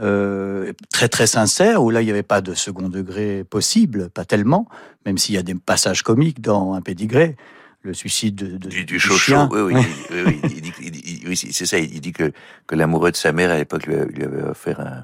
euh, 0.01 0.71
très 0.89 1.09
très 1.09 1.27
sincère, 1.27 1.83
où 1.83 1.89
là 1.89 2.01
il 2.01 2.05
n'y 2.05 2.11
avait 2.11 2.23
pas 2.23 2.39
de 2.39 2.53
second 2.53 2.87
degré 2.87 3.43
possible, 3.43 4.09
pas 4.09 4.23
tellement, 4.23 4.69
même 5.05 5.17
s'il 5.17 5.35
y 5.35 5.37
a 5.37 5.43
des 5.43 5.55
passages 5.55 6.01
comiques 6.01 6.39
dans 6.39 6.75
un 6.75 6.81
pédigré. 6.81 7.35
Le 7.81 7.93
suicide 7.93 8.35
de, 8.35 8.47
de- 8.57 8.69
du, 8.69 8.85
du 8.85 8.93
du 8.95 8.99
chien. 8.99 9.47
Oui, 9.51 9.59
oui, 9.61 9.85
oui, 10.11 11.21
oui, 11.27 11.35
c'est 11.35 11.65
ça. 11.65 11.77
Il 11.77 11.99
dit 12.01 12.13
que, 12.13 12.31
que 12.67 12.75
l'amoureux 12.75 13.11
de 13.11 13.15
sa 13.17 13.31
mère 13.31 13.51
à 13.51 13.57
l'époque 13.57 13.85
lui 13.85 14.23
avait 14.23 14.41
offert 14.43 14.79
un, 14.79 15.03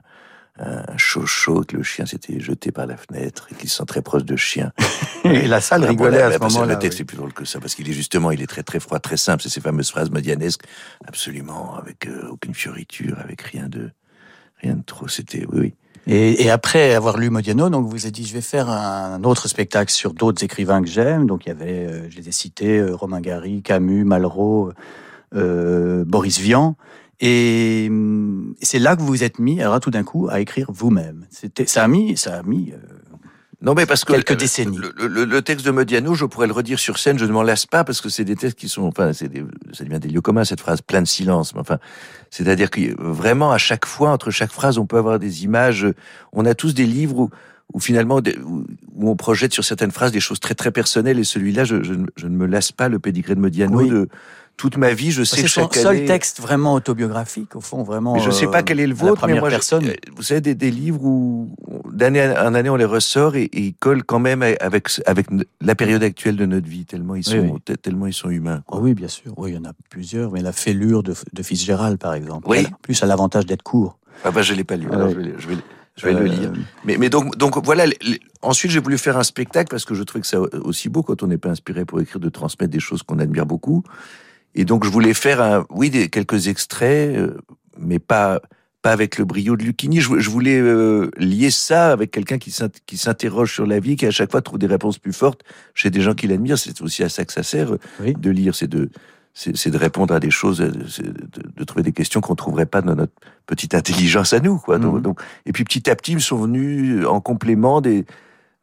un 0.61 0.97
chaud 0.97 1.25
chaud, 1.25 1.63
que 1.67 1.77
le 1.77 1.83
chien 1.83 2.05
s'était 2.05 2.39
jeté 2.39 2.71
par 2.71 2.85
la 2.85 2.97
fenêtre 2.97 3.47
et 3.51 3.55
qu'il 3.55 3.69
se 3.69 3.77
sent 3.77 3.85
très 3.87 4.01
proche 4.01 4.23
de 4.23 4.35
chien. 4.35 4.71
Et 5.23 5.47
la 5.47 5.61
salle 5.61 5.83
Ah, 5.83 5.89
rigolait 5.89 6.21
à 6.21 6.31
ce 6.31 6.39
moment-là. 6.39 6.73
Le 6.73 6.79
texte 6.79 6.99
oui. 6.99 7.03
est 7.03 7.05
plus 7.05 7.17
drôle 7.17 7.33
que 7.33 7.45
ça 7.45 7.59
parce 7.59 7.75
qu'il 7.75 7.89
est 7.89 7.93
justement, 7.93 8.31
il 8.31 8.41
est 8.41 8.47
très 8.47 8.63
très 8.63 8.79
froid, 8.79 8.99
très 8.99 9.17
simple. 9.17 9.43
C'est 9.43 9.49
ces 9.49 9.61
fameuses 9.61 9.91
phrases 9.91 10.09
modianesques, 10.09 10.61
absolument 11.07 11.75
avec 11.77 12.07
euh, 12.07 12.29
aucune 12.31 12.53
fioriture, 12.53 13.17
avec 13.19 13.41
rien 13.41 13.67
de 13.67 13.91
rien 14.61 14.75
de 14.75 14.83
trop. 14.83 15.07
C'était 15.07 15.45
oui, 15.51 15.59
oui. 15.59 15.73
Et, 16.07 16.43
et 16.43 16.49
après 16.49 16.95
avoir 16.95 17.17
lu 17.17 17.29
Modiano, 17.29 17.69
donc 17.69 17.87
vous 17.87 18.05
avez 18.05 18.11
dit 18.11 18.25
je 18.25 18.33
vais 18.33 18.41
faire 18.41 18.69
un 18.69 19.23
autre 19.23 19.47
spectacle 19.47 19.91
sur 19.91 20.13
d'autres 20.13 20.43
écrivains 20.43 20.81
que 20.81 20.87
j'aime. 20.87 21.27
Donc 21.27 21.45
il 21.45 21.49
y 21.49 21.51
avait, 21.51 21.85
euh, 21.85 22.09
je 22.09 22.17
les 22.17 22.29
ai 22.29 22.31
cités, 22.31 22.79
euh, 22.79 22.95
Romain 22.95 23.21
Gary, 23.21 23.61
Camus, 23.61 24.03
Malraux, 24.03 24.71
euh, 25.35 26.03
Boris 26.05 26.39
Vian. 26.39 26.75
Et 27.21 27.87
hum, 27.89 28.55
c'est 28.61 28.79
là 28.79 28.95
que 28.95 29.01
vous 29.01 29.07
vous 29.07 29.23
êtes 29.23 29.39
mis, 29.39 29.61
alors 29.61 29.79
tout 29.79 29.91
d'un 29.91 30.03
coup, 30.03 30.27
à 30.29 30.39
écrire 30.39 30.67
vous-même. 30.71 31.25
C'était, 31.29 31.65
ça 31.67 31.83
a 31.83 31.87
mis, 31.87 32.17
ça 32.17 32.39
a 32.39 32.43
mis. 32.43 32.71
euh, 32.71 32.77
Non, 33.61 33.75
mais 33.75 33.85
parce 33.85 34.03
que 34.05 34.13
Quelques 34.13 34.31
le- 34.31 34.35
décennies. 34.37 34.79
Le, 34.97 35.07
le- 35.07 35.25
le 35.25 35.41
texte 35.43 35.63
de 35.65 35.69
Modiano, 35.71 36.15
je 36.15 36.25
pourrais 36.25 36.47
le 36.47 36.53
redire 36.53 36.79
sur 36.79 36.97
scène, 36.97 37.19
je 37.19 37.25
ne 37.25 37.31
m'en 37.31 37.43
lasse 37.43 37.67
pas 37.67 37.83
parce 37.83 38.01
que 38.01 38.09
c'est 38.09 38.23
des 38.25 38.35
textes 38.35 38.57
qui 38.57 38.67
sont, 38.67 38.83
enfin, 38.83 39.13
c'est 39.13 39.27
des, 39.27 39.43
ça 39.71 39.83
devient 39.83 39.99
des 39.99 40.09
lieux 40.09 40.21
communs 40.21 40.45
cette 40.45 40.61
phrase, 40.61 40.81
plein 40.81 41.01
de 41.03 41.07
silence. 41.07 41.53
Mais 41.53 41.61
enfin, 41.61 41.77
c'est-à-dire 42.31 42.71
que 42.71 42.81
vraiment 42.99 43.51
à 43.51 43.59
chaque 43.59 43.85
fois, 43.85 44.09
entre 44.09 44.31
chaque 44.31 44.51
phrase, 44.51 44.79
on 44.79 44.87
peut 44.87 44.97
avoir 44.97 45.19
des 45.19 45.43
images. 45.43 45.85
On 46.33 46.45
a 46.47 46.55
tous 46.55 46.73
des 46.73 46.87
livres 46.87 47.19
où, 47.19 47.29
où 47.73 47.79
finalement, 47.79 48.19
où, 48.43 48.65
on 48.99 49.15
projette 49.15 49.53
sur 49.53 49.63
certaines 49.63 49.91
phrases 49.91 50.11
des 50.11 50.19
choses 50.19 50.39
très 50.39 50.55
très 50.55 50.71
personnelles. 50.71 51.19
Et 51.19 51.23
celui-là, 51.23 51.65
je, 51.65 51.83
je, 51.83 51.93
ne- 51.93 52.07
je 52.15 52.25
ne 52.25 52.35
me 52.35 52.47
lasse 52.47 52.71
pas 52.71 52.89
le 52.89 52.97
pédigré 52.97 53.35
de 53.35 53.39
Modiano 53.39 53.77
Oui. 53.77 53.89
de 53.89 54.09
toute 54.61 54.77
ma 54.77 54.93
vie. 54.93 55.09
Je 55.09 55.23
sais 55.23 55.37
c'est 55.37 55.41
que 55.41 55.47
son 55.49 55.61
chaque 55.61 55.73
seul 55.73 55.95
année- 55.97 56.05
texte 56.05 56.39
vraiment 56.39 56.75
autobiographique, 56.75 57.55
au 57.55 57.61
fond, 57.61 57.81
vraiment. 57.81 58.13
mais 58.13 58.19
je 58.21 58.29
sais 58.29 58.45
euh, 58.45 58.51
pas 58.51 58.61
quel 58.61 58.79
est 58.79 58.85
le 58.85 58.93
vôtre, 58.93 59.25
mais 59.25 59.39
moi, 59.39 59.49
personne. 59.49 59.87
euh, 59.87 59.93
vous 60.15 60.21
savez, 60.21 60.39
des, 60.39 60.53
des 60.53 60.69
livres 60.69 61.03
où 61.03 61.49
d'année 61.91 62.23
en 62.37 62.53
année 62.53 62.69
on 62.69 62.75
les 62.75 62.85
ressort 62.85 63.35
et, 63.35 63.45
et 63.45 63.59
ils 63.61 63.73
collent 63.73 64.03
quand 64.03 64.19
même 64.19 64.43
avec 64.43 64.87
avec 65.07 65.25
la 65.61 65.73
période 65.73 66.03
actuelle 66.03 66.35
de 66.35 66.45
notre 66.45 66.67
vie 66.67 66.85
tellement 66.85 67.15
ils 67.15 67.23
sont 67.23 67.39
Oui, 67.39 67.49
oui. 67.53 67.61
te- 67.65 67.73
tellement 67.73 68.05
ils 68.05 68.13
sont 68.13 68.29
humains. 68.29 68.61
Ah 68.71 68.77
oui, 68.79 68.93
bien 68.93 69.07
sûr. 69.07 69.33
Oui, 69.37 69.49
il 69.51 69.55
y 69.55 69.57
en 69.57 69.65
a 69.67 69.73
plusieurs, 69.89 70.31
mais 70.31 70.41
la 70.41 70.51
fêlure 70.51 71.01
de, 71.01 71.15
de 71.33 71.41
Fitzgerald, 71.43 71.97
par 71.97 72.13
exemple. 72.13 72.47
Oui. 72.47 72.57
Elle 72.59 72.71
plus 72.83 73.01
à 73.01 73.07
l'avantage 73.07 73.47
d'être 73.47 73.63
court. 73.63 73.97
Ah 74.23 74.29
bah 74.29 74.43
je 74.43 74.53
l'ai 74.53 74.63
pas 74.63 74.75
lu. 74.77 74.87
Alors 74.91 75.09
je 75.09 75.15
vais, 75.15 75.23
le- 75.23 75.39
je 75.39 75.47
vais, 75.47 75.55
le- 75.55 75.61
je 75.95 76.05
vais 76.05 76.13
Euh, 76.13 76.19
le 76.19 76.25
lire. 76.25 76.53
Mais, 76.85 76.97
mais 76.97 77.09
donc 77.09 77.35
donc 77.35 77.57
voilà. 77.65 77.85
Ensuite 78.43 78.69
j'ai 78.71 78.79
voulu 78.79 78.97
faire 78.99 79.17
un 79.17 79.23
spectacle 79.23 79.69
parce 79.71 79.85
que 79.85 79.93
je 79.95 80.03
trouvais 80.03 80.21
que 80.21 80.27
ça 80.27 80.39
aussi 80.39 80.87
beau 80.89 81.01
quand 81.03 81.21
on 81.23 81.27
n'est 81.27 81.37
pas 81.39 81.49
inspiré 81.49 81.85
pour 81.85 81.99
écrire 81.99 82.19
de 82.19 82.29
transmettre 82.29 82.71
des 82.71 82.79
choses 82.79 83.01
qu'on 83.03 83.19
admire 83.19 83.45
beaucoup. 83.47 83.83
Et 84.55 84.65
donc 84.65 84.83
je 84.85 84.89
voulais 84.89 85.13
faire 85.13 85.41
un 85.41 85.65
oui 85.69 85.89
des 85.89 86.09
quelques 86.09 86.47
extraits, 86.47 87.17
euh, 87.17 87.37
mais 87.79 87.99
pas 87.99 88.41
pas 88.81 88.91
avec 88.93 89.19
le 89.19 89.25
brio 89.25 89.55
de 89.55 89.63
Lucchini. 89.63 90.01
Je, 90.01 90.17
je 90.19 90.29
voulais 90.31 90.59
euh, 90.59 91.11
lier 91.17 91.51
ça 91.51 91.91
avec 91.91 92.09
quelqu'un 92.09 92.39
qui 92.39 92.49
s'int- 92.49 92.71
qui 92.87 92.97
s'interroge 92.97 93.53
sur 93.53 93.67
la 93.67 93.79
vie, 93.79 93.95
qui 93.95 94.07
à 94.07 94.11
chaque 94.11 94.31
fois 94.31 94.41
trouve 94.41 94.57
des 94.57 94.65
réponses 94.65 94.97
plus 94.97 95.13
fortes 95.13 95.41
chez 95.75 95.91
des 95.91 96.01
gens 96.01 96.15
qui 96.15 96.25
l'admirent. 96.27 96.57
C'est 96.57 96.81
aussi 96.81 97.03
à 97.03 97.09
ça 97.09 97.23
que 97.23 97.31
ça 97.31 97.43
sert 97.43 97.73
euh, 97.73 98.13
de 98.13 98.29
lire, 98.31 98.55
c'est 98.55 98.67
de 98.67 98.89
c'est 99.33 99.69
de 99.69 99.77
répondre 99.77 100.13
à 100.13 100.19
des 100.19 100.29
choses, 100.31 100.57
de, 100.57 100.73
de 101.55 101.63
trouver 101.63 101.83
des 101.83 101.93
questions 101.93 102.19
qu'on 102.19 102.35
trouverait 102.35 102.65
pas 102.65 102.81
dans 102.81 102.95
notre 102.95 103.13
petite 103.45 103.73
intelligence 103.75 104.33
à 104.33 104.41
nous, 104.41 104.57
quoi. 104.57 104.77
Donc, 104.77 104.95
Mhm. 104.95 105.01
donc- 105.01 105.21
et 105.45 105.53
puis 105.53 105.63
petit 105.63 105.89
à 105.89 105.95
petit, 105.95 106.11
ils 106.13 106.19
sont 106.21 106.35
venus 106.35 107.05
en 107.05 107.21
complément 107.21 107.79
des 107.79 108.03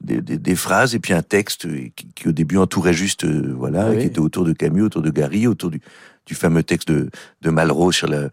des, 0.01 0.21
des, 0.21 0.39
des 0.39 0.55
phrases 0.55 0.95
et 0.95 0.99
puis 0.99 1.13
un 1.13 1.23
texte 1.23 1.67
qui, 1.95 2.09
qui 2.15 2.29
au 2.29 2.33
début 2.33 2.57
entourait 2.57 2.93
juste, 2.93 3.25
euh, 3.25 3.55
voilà, 3.57 3.91
oui. 3.91 3.99
qui 3.99 4.07
était 4.07 4.21
autour 4.21 4.45
de 4.45 4.53
Camus, 4.53 4.83
autour 4.83 5.03
de 5.03 5.11
Gary, 5.11 5.47
autour 5.47 5.71
du, 5.71 5.81
du 6.27 6.35
fameux 6.35 6.63
texte 6.63 6.89
de, 6.89 7.11
de 7.43 7.51
Malraux 7.51 7.93
sur 7.93 8.09
la, 8.09 8.31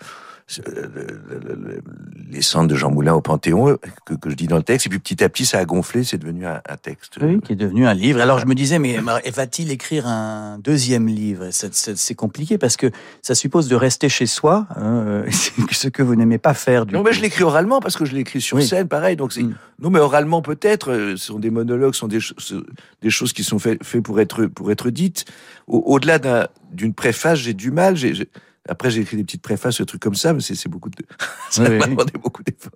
les 2.30 2.42
cendres 2.42 2.70
de 2.70 2.76
Jean 2.76 2.92
Moulin 2.92 3.14
au 3.14 3.22
Panthéon, 3.22 3.78
que, 4.06 4.14
que 4.14 4.30
je 4.30 4.36
dis 4.36 4.48
dans 4.48 4.58
le 4.58 4.64
texte. 4.64 4.86
Et 4.88 4.90
puis 4.90 5.00
petit 5.00 5.24
à 5.24 5.30
petit, 5.30 5.46
ça 5.46 5.58
a 5.60 5.66
gonflé, 5.66 6.04
c'est 6.04 6.18
devenu 6.18 6.46
un, 6.46 6.62
un 6.68 6.78
texte. 6.78 7.18
Oui, 7.22 7.40
qui 7.42 7.54
est 7.54 7.56
devenu 7.56 7.88
un 7.88 7.94
livre. 7.94 8.22
Alors 8.22 8.40
je 8.40 8.46
me 8.46 8.54
disais, 8.56 8.80
mais 8.80 8.98
va-t-il 9.34 9.72
écrire 9.72 10.08
un 10.08 10.60
deuxième 10.60 11.08
livre? 11.08 11.50
C'est- 11.52 12.16
compliqué 12.16 12.58
parce 12.58 12.78
que 12.78 12.92
ça 13.22 13.36
suppose 13.36 13.68
de 13.68 13.76
rester 13.76 14.08
chez 14.08 14.26
soi, 14.26 14.68
hein, 14.78 15.04
euh, 15.06 15.30
ce 15.72 15.90
que 15.90 16.02
vous 16.02 16.16
n'aimez 16.16 16.38
pas 16.38 16.54
faire. 16.54 16.86
Du 16.86 16.94
Non, 16.94 17.02
coup. 17.02 17.08
mais 17.10 17.14
je 17.14 17.22
l'écris 17.22 17.44
oralement 17.44 17.80
parce 17.82 17.98
que 17.98 18.06
je 18.06 18.16
l'écris 18.16 18.40
sur 18.40 18.56
Oui. 18.58 18.64
Mm. 18.64 18.68
scène, 18.68 18.88
pareil. 18.88 19.16
Donc 19.18 19.34
c'est 19.34 19.42
non, 19.44 19.90
mais 19.90 20.00
oralement 20.00 20.42
peut-être. 20.42 20.92
euh, 20.92 21.18
Ce 21.18 21.26
sont 21.28 21.40
des 21.40 21.50
monologues, 21.50 21.94
ce 21.94 22.00
sont 22.00 22.08
des, 22.08 23.10
choses 23.10 23.34
qui 23.34 23.44
sont 23.44 23.60
faites 23.60 23.84
fait 23.84 24.02
pour 24.02 24.20
être 24.22 24.46
pour 24.46 24.72
être 24.72 24.90
dites. 24.90 25.26
Au- 25.68 25.84
Au-delà 25.86 26.20
d'un- 26.20 26.48
d'une 26.72 26.94
préface, 26.94 27.40
j'ai 27.40 27.54
du 27.54 27.72
mal. 27.72 27.96
J'ai- 27.98 28.30
Après, 28.68 28.90
j'ai 28.90 29.02
écrit 29.02 29.18
des 29.18 29.24
petites 29.24 29.42
préfaces, 29.44 29.78
des 29.80 29.86
trucs 29.86 30.02
comme 30.02 30.16
ça, 30.16 30.34
mais 30.34 30.40
c'est 30.42 30.68
beaucoup 30.70 30.90
de. 30.90 30.96
Ça 31.52 31.64
Oui, 31.64 31.78
m'a 31.78 31.86
oui. 31.86 31.92
demandé 31.92 32.14
beaucoup 32.22 32.42
d'efforts. 32.44 32.74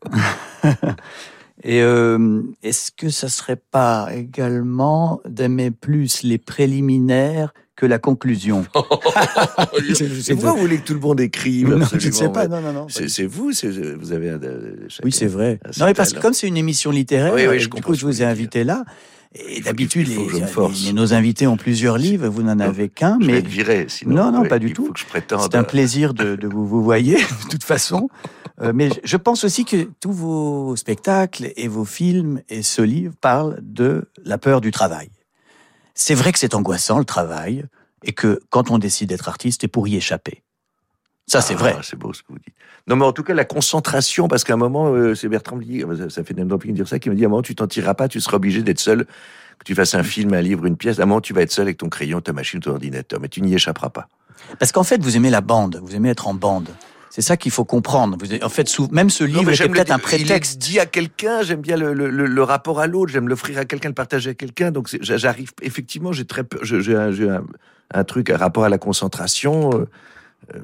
Et 1.64 1.82
euh, 1.82 2.42
est-ce 2.64 2.90
que 2.92 3.10
ça 3.10 3.28
serait 3.28 3.58
pas 3.58 4.08
également 4.16 5.20
d'aimer 5.28 5.72
plus 5.72 6.24
les 6.24 6.38
préliminaires 6.38 7.54
que 7.76 7.86
la 7.86 8.00
conclusion? 8.00 8.66
C'est 10.24 10.34
vous, 10.34 10.48
vous 10.48 10.56
voulez 10.58 10.78
que 10.78 10.86
tout 10.86 10.94
le 10.94 11.02
monde 11.02 11.20
écrive 11.20 11.68
Non, 11.76 11.86
je 11.98 12.08
ne 12.08 12.14
sais 12.14 12.30
pas, 12.30 12.48
non, 12.48 12.62
non, 12.62 12.72
non, 12.72 12.88
C'est 12.88 13.26
vous, 13.26 13.52
vous 13.52 14.12
avez. 14.14 14.30
un- 14.30 14.42
euh, 14.42 14.88
Oui, 15.04 15.12
c'est 15.12 15.28
vrai. 15.28 15.60
Non, 15.78 15.86
mais 15.88 15.94
parce 15.94 16.14
que 16.14 16.20
comme 16.22 16.34
c'est 16.34 16.48
une 16.48 16.56
émission 16.58 16.92
littéraire, 16.92 17.34
Oui, 17.34 17.46
oui, 17.48 17.56
et 17.56 17.60
je 17.60 17.70
du 17.70 17.82
coup, 17.82 17.94
je 17.94 18.06
vous 18.06 18.22
ai 18.22 18.26
invité 18.26 18.64
là. 18.64 18.86
Et 19.36 19.62
d'habitude, 19.62 20.08
je 20.08 20.86
les- 20.88 20.94
nos 20.94 21.14
invités 21.14 21.46
ont 21.46 21.56
plusieurs 21.58 21.98
livres, 22.00 22.28
vous 22.30 22.42
n'en 22.42 22.60
avez 22.60 22.90
qu'un. 22.90 23.18
Je 23.22 23.28
vais 23.28 23.34
Mais 23.34 23.42
viré, 23.42 23.86
sinon. 23.88 24.16
non, 24.16 24.32
non, 24.32 24.48
pas 24.48 24.58
du 24.58 24.74
tout. 24.74 24.92
C'est 25.40 25.56
un 25.56 25.64
plaisir 25.64 26.14
de, 26.16 26.36
de 26.36 26.48
vous 26.48 26.66
vous 26.66 26.84
voyez, 26.84 27.16
de 27.46 27.50
toute 27.50 27.64
façon. 27.64 28.10
Euh, 28.62 28.72
mais 28.74 28.90
je- 28.90 29.00
je 29.04 29.18
pense 29.18 29.44
aussi 29.44 29.66
que 29.66 29.88
tous 30.02 30.12
vos 30.12 30.76
spectacles 30.76 31.54
et 31.56 31.68
vos 31.68 31.86
films 31.86 32.42
et 32.50 32.64
ce 32.64 32.82
livre 32.82 33.14
parlent 33.22 33.60
de 33.62 34.10
la 34.26 34.38
peur 34.40 34.62
du 34.62 34.72
travail. 34.72 35.10
C'est 35.94 36.16
vrai 36.16 36.32
que 36.32 36.40
c'est 36.40 36.56
angoissant 36.56 36.98
le 36.98 37.06
travail 37.06 37.66
et 38.04 38.14
que 38.14 38.40
quand 38.50 38.72
on 38.72 38.80
décide 38.80 39.10
d'être 39.10 39.30
artiste, 39.30 39.62
c'est 39.62 39.68
pour 39.68 39.88
y 39.88 39.96
échapper. 39.96 40.44
Ça, 41.30 41.42
c'est 41.42 41.54
Ah, 41.56 41.58
vrai. 41.58 41.76
C'est 41.84 41.98
beau 41.98 42.12
ce 42.14 42.22
que 42.22 42.28
vous 42.30 42.40
dites. 42.40 42.56
Non, 42.88 42.96
mais 42.96 43.06
en 43.06 43.12
tout 43.14 43.24
cas, 43.24 43.34
la 43.34 43.46
concentration, 43.46 44.28
parce 44.28 44.44
qu'à 44.44 44.54
un 44.54 44.58
moment, 44.58 44.92
euh, 44.92 45.14
c'est 45.16 45.30
Bertrand 45.30 45.58
Blier, 45.58 45.86
ça, 45.98 46.10
ça 46.10 46.24
fait 46.24 46.34
même 46.34 46.48
de 46.48 46.72
dire 46.72 46.88
ça, 46.88 46.98
qui 47.00 47.10
me 47.10 47.16
dit 47.16 47.24
à 47.24 47.28
un 47.28 47.30
moment, 47.30 47.42
tu 47.44 47.54
t'en 47.56 47.68
tireras 47.68 47.94
pas, 47.94 48.08
tu 48.08 48.20
seras 48.20 48.38
obligé 48.38 48.64
d'être 48.64 48.80
seul, 48.80 49.06
que 49.06 49.64
tu 49.66 49.76
fasses 49.76 49.94
un 49.94 50.04
film, 50.04 50.34
un 50.34 50.42
livre, 50.42 50.66
une 50.66 50.76
pièce, 50.78 51.00
à 51.00 51.04
un 51.04 51.06
moment, 51.06 51.22
tu 51.22 51.34
vas 51.34 51.42
être 51.42 51.52
seul 51.52 51.64
avec 51.68 51.78
ton 51.78 51.90
crayon, 51.90 52.20
ta 52.22 52.34
machine, 52.34 52.60
ton 52.60 52.72
ordinateur, 52.72 53.20
mais 53.22 53.28
tu 53.30 53.42
n'y 53.42 53.54
échapperas 53.54 53.90
pas. 53.90 54.08
Parce 54.58 54.72
qu'en 54.72 54.84
fait, 54.84 55.02
vous 55.04 55.16
aimez 55.18 55.30
la 55.30 55.42
bande, 55.42 55.80
vous 55.84 55.96
aimez 55.96 56.10
être 56.10 56.28
en 56.28 56.34
bande. 56.34 56.70
C'est 57.12 57.22
ça 57.22 57.38
qu'il 57.38 57.52
faut 57.52 57.66
comprendre. 57.66 58.18
Vous 58.20 58.34
en 58.44 58.50
fait, 58.50 58.68
même 58.92 59.10
ce 59.10 59.24
livre 59.24 59.52
j'aime 59.52 59.72
peut-être 59.72 59.92
un 59.92 59.98
Il 59.98 60.02
prétexte. 60.02 60.56
est 60.56 60.58
dit 60.72 60.80
à 60.80 60.86
quelqu'un, 60.86 61.42
j'aime 61.44 61.60
bien 61.62 61.76
le, 61.76 61.94
le- 61.94 62.44
rapport 62.44 62.80
à 62.80 62.88
l'autre, 62.88 63.12
j'aime 63.12 63.28
l'offrir 63.28 63.58
à 63.58 63.66
quelqu'un, 63.66 63.90
le 63.90 63.96
partager 63.96 64.30
à 64.32 64.34
quelqu'un. 64.36 64.72
Donc 64.72 64.90
j'arrive, 65.02 65.52
effectivement, 65.62 66.12
j'ai 66.12 66.26
très 66.26 66.44
peur, 66.44 66.60
je- 66.64 66.80
j'ai 66.80 66.96
un, 66.96 67.12
j'ai 67.12 67.28
un, 67.30 67.44
un 67.94 68.04
truc, 68.04 68.30
un 68.30 68.38
rapport 68.38 68.64
à 68.64 68.70
la 68.70 68.78
concentration. 68.78 69.72
euh, 69.74 69.86
euh, 70.56 70.60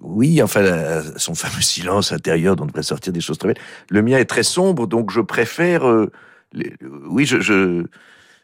oui, 0.00 0.42
enfin, 0.42 1.02
son 1.16 1.34
fameux 1.34 1.62
silence 1.62 2.12
intérieur 2.12 2.56
dont 2.56 2.66
devrait 2.66 2.82
sortir 2.82 3.12
des 3.12 3.20
choses 3.20 3.38
très 3.38 3.48
belles. 3.48 3.62
Le 3.90 4.02
mien 4.02 4.18
est 4.18 4.24
très 4.24 4.42
sombre, 4.42 4.86
donc 4.86 5.10
je 5.10 5.20
préfère. 5.20 5.86
euh, 5.88 6.10
oui, 7.08 7.24
je 7.24 7.84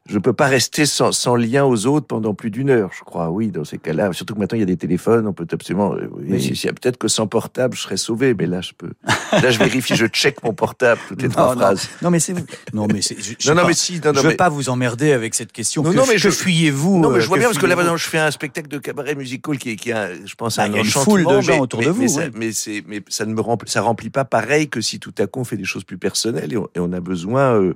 je 0.09 0.18
peux 0.18 0.32
pas 0.32 0.46
rester 0.46 0.86
sans, 0.86 1.12
sans 1.12 1.36
lien 1.36 1.64
aux 1.64 1.86
autres 1.86 2.06
pendant 2.06 2.32
plus 2.34 2.50
d'une 2.50 2.70
heure, 2.70 2.90
je 2.96 3.04
crois. 3.04 3.28
Oui, 3.30 3.48
dans 3.48 3.64
ces 3.64 3.78
cas-là. 3.78 4.12
Surtout 4.12 4.34
que 4.34 4.40
maintenant 4.40 4.56
il 4.56 4.61
y 4.61 4.62
a 4.62 4.66
des 4.66 4.76
téléphones, 4.76 5.26
on 5.26 5.32
peut 5.32 5.46
absolument. 5.52 5.94
euh, 5.94 6.09
oui, 6.12 6.40
si- 6.56 6.66
Peut-être 6.68 6.96
que 6.96 7.09
sans 7.09 7.26
portable, 7.26 7.76
je 7.76 7.82
serais 7.82 7.96
sauvé, 7.98 8.34
mais 8.34 8.46
là 8.46 8.61
je 8.62 8.72
peux. 8.76 8.90
Là 9.32 9.50
je 9.50 9.59
vérifie, 9.59 9.94
je 9.96 10.06
check 10.06 10.42
mon 10.42 10.52
portable 10.54 11.00
toutes 11.09 11.20
les 11.22 11.28
trois 11.28 11.54
non, 11.54 11.61
phrases. 11.61 11.88
non, 12.02 12.11
mais 12.11 12.20
c'est 12.20 12.32
vous. 12.32 12.46
Non, 12.72 12.86
mais 12.92 13.02
c'est. 13.02 13.16
Non, 13.46 13.54
non, 13.54 13.62
pas. 13.62 13.68
mais 13.68 13.74
si, 13.74 14.00
non, 14.02 14.12
je 14.14 14.20
veux 14.20 14.28
mais- 14.30 14.34
pas 14.36 14.48
vous 14.48 14.68
emmerder 14.70 15.12
avec 15.12 15.34
cette 15.34 15.52
question. 15.52 15.82
Non, 15.82 15.90
que, 15.90 15.96
non, 15.96 16.04
mais 16.09 16.18
je- 16.18 16.30
fuyez-vous 16.30 17.00
Non, 17.00 17.11
mais 17.11 17.18
euh, 17.18 17.20
je 17.20 17.26
vois 17.28 17.38
bien 17.38 17.48
parce 17.48 17.59
que 17.59 17.66
là, 17.66 17.76
maintenant, 17.76 17.96
je 17.96 18.09
fais 18.09 18.18
un 18.18 18.30
spectacle 18.30 18.68
de 18.68 18.78
cabaret 18.78 19.14
musical 19.14 19.59
qui 19.59 19.70
est, 19.70 19.76
qui 19.76 19.92
a, 19.92 20.09
je 20.24 20.34
pense, 20.34 20.56
Bah, 20.56 20.62
un 20.64 20.66
il 20.68 20.72
y 20.74 20.76
a 20.76 20.80
une 20.80 20.86
foule 20.86 21.24
de 21.26 21.40
gens 21.40 21.54
mais- 21.54 21.61
autour 21.61 21.80
mais- 21.80 21.86
de 21.86 21.90
vous, 21.90 22.00
Mais, 22.02 22.09
ça, 22.09 22.22
mais 22.34 22.52
c'est, 22.52 22.82
mais 22.86 23.02
ça 23.09 23.26
ne 23.26 23.34
me 23.34 23.40
remplit, 23.40 23.70
ça 23.70 23.82
remplit 23.82 24.11
pas 24.11 24.24
pareil 24.24 24.68
que 24.68 24.80
si 24.80 24.98
tout 24.98 25.12
à 25.18 25.26
coup 25.26 25.40
on 25.40 25.44
fait 25.44 25.56
des 25.59 25.64
choses 25.64 25.84
plus 25.84 25.98
personnelles 25.98 26.52
et 26.52 26.56
on, 26.56 26.68
et 26.74 26.80
on 26.80 26.92
a 26.92 27.00
besoin, 27.00 27.54
euh, 27.61 27.74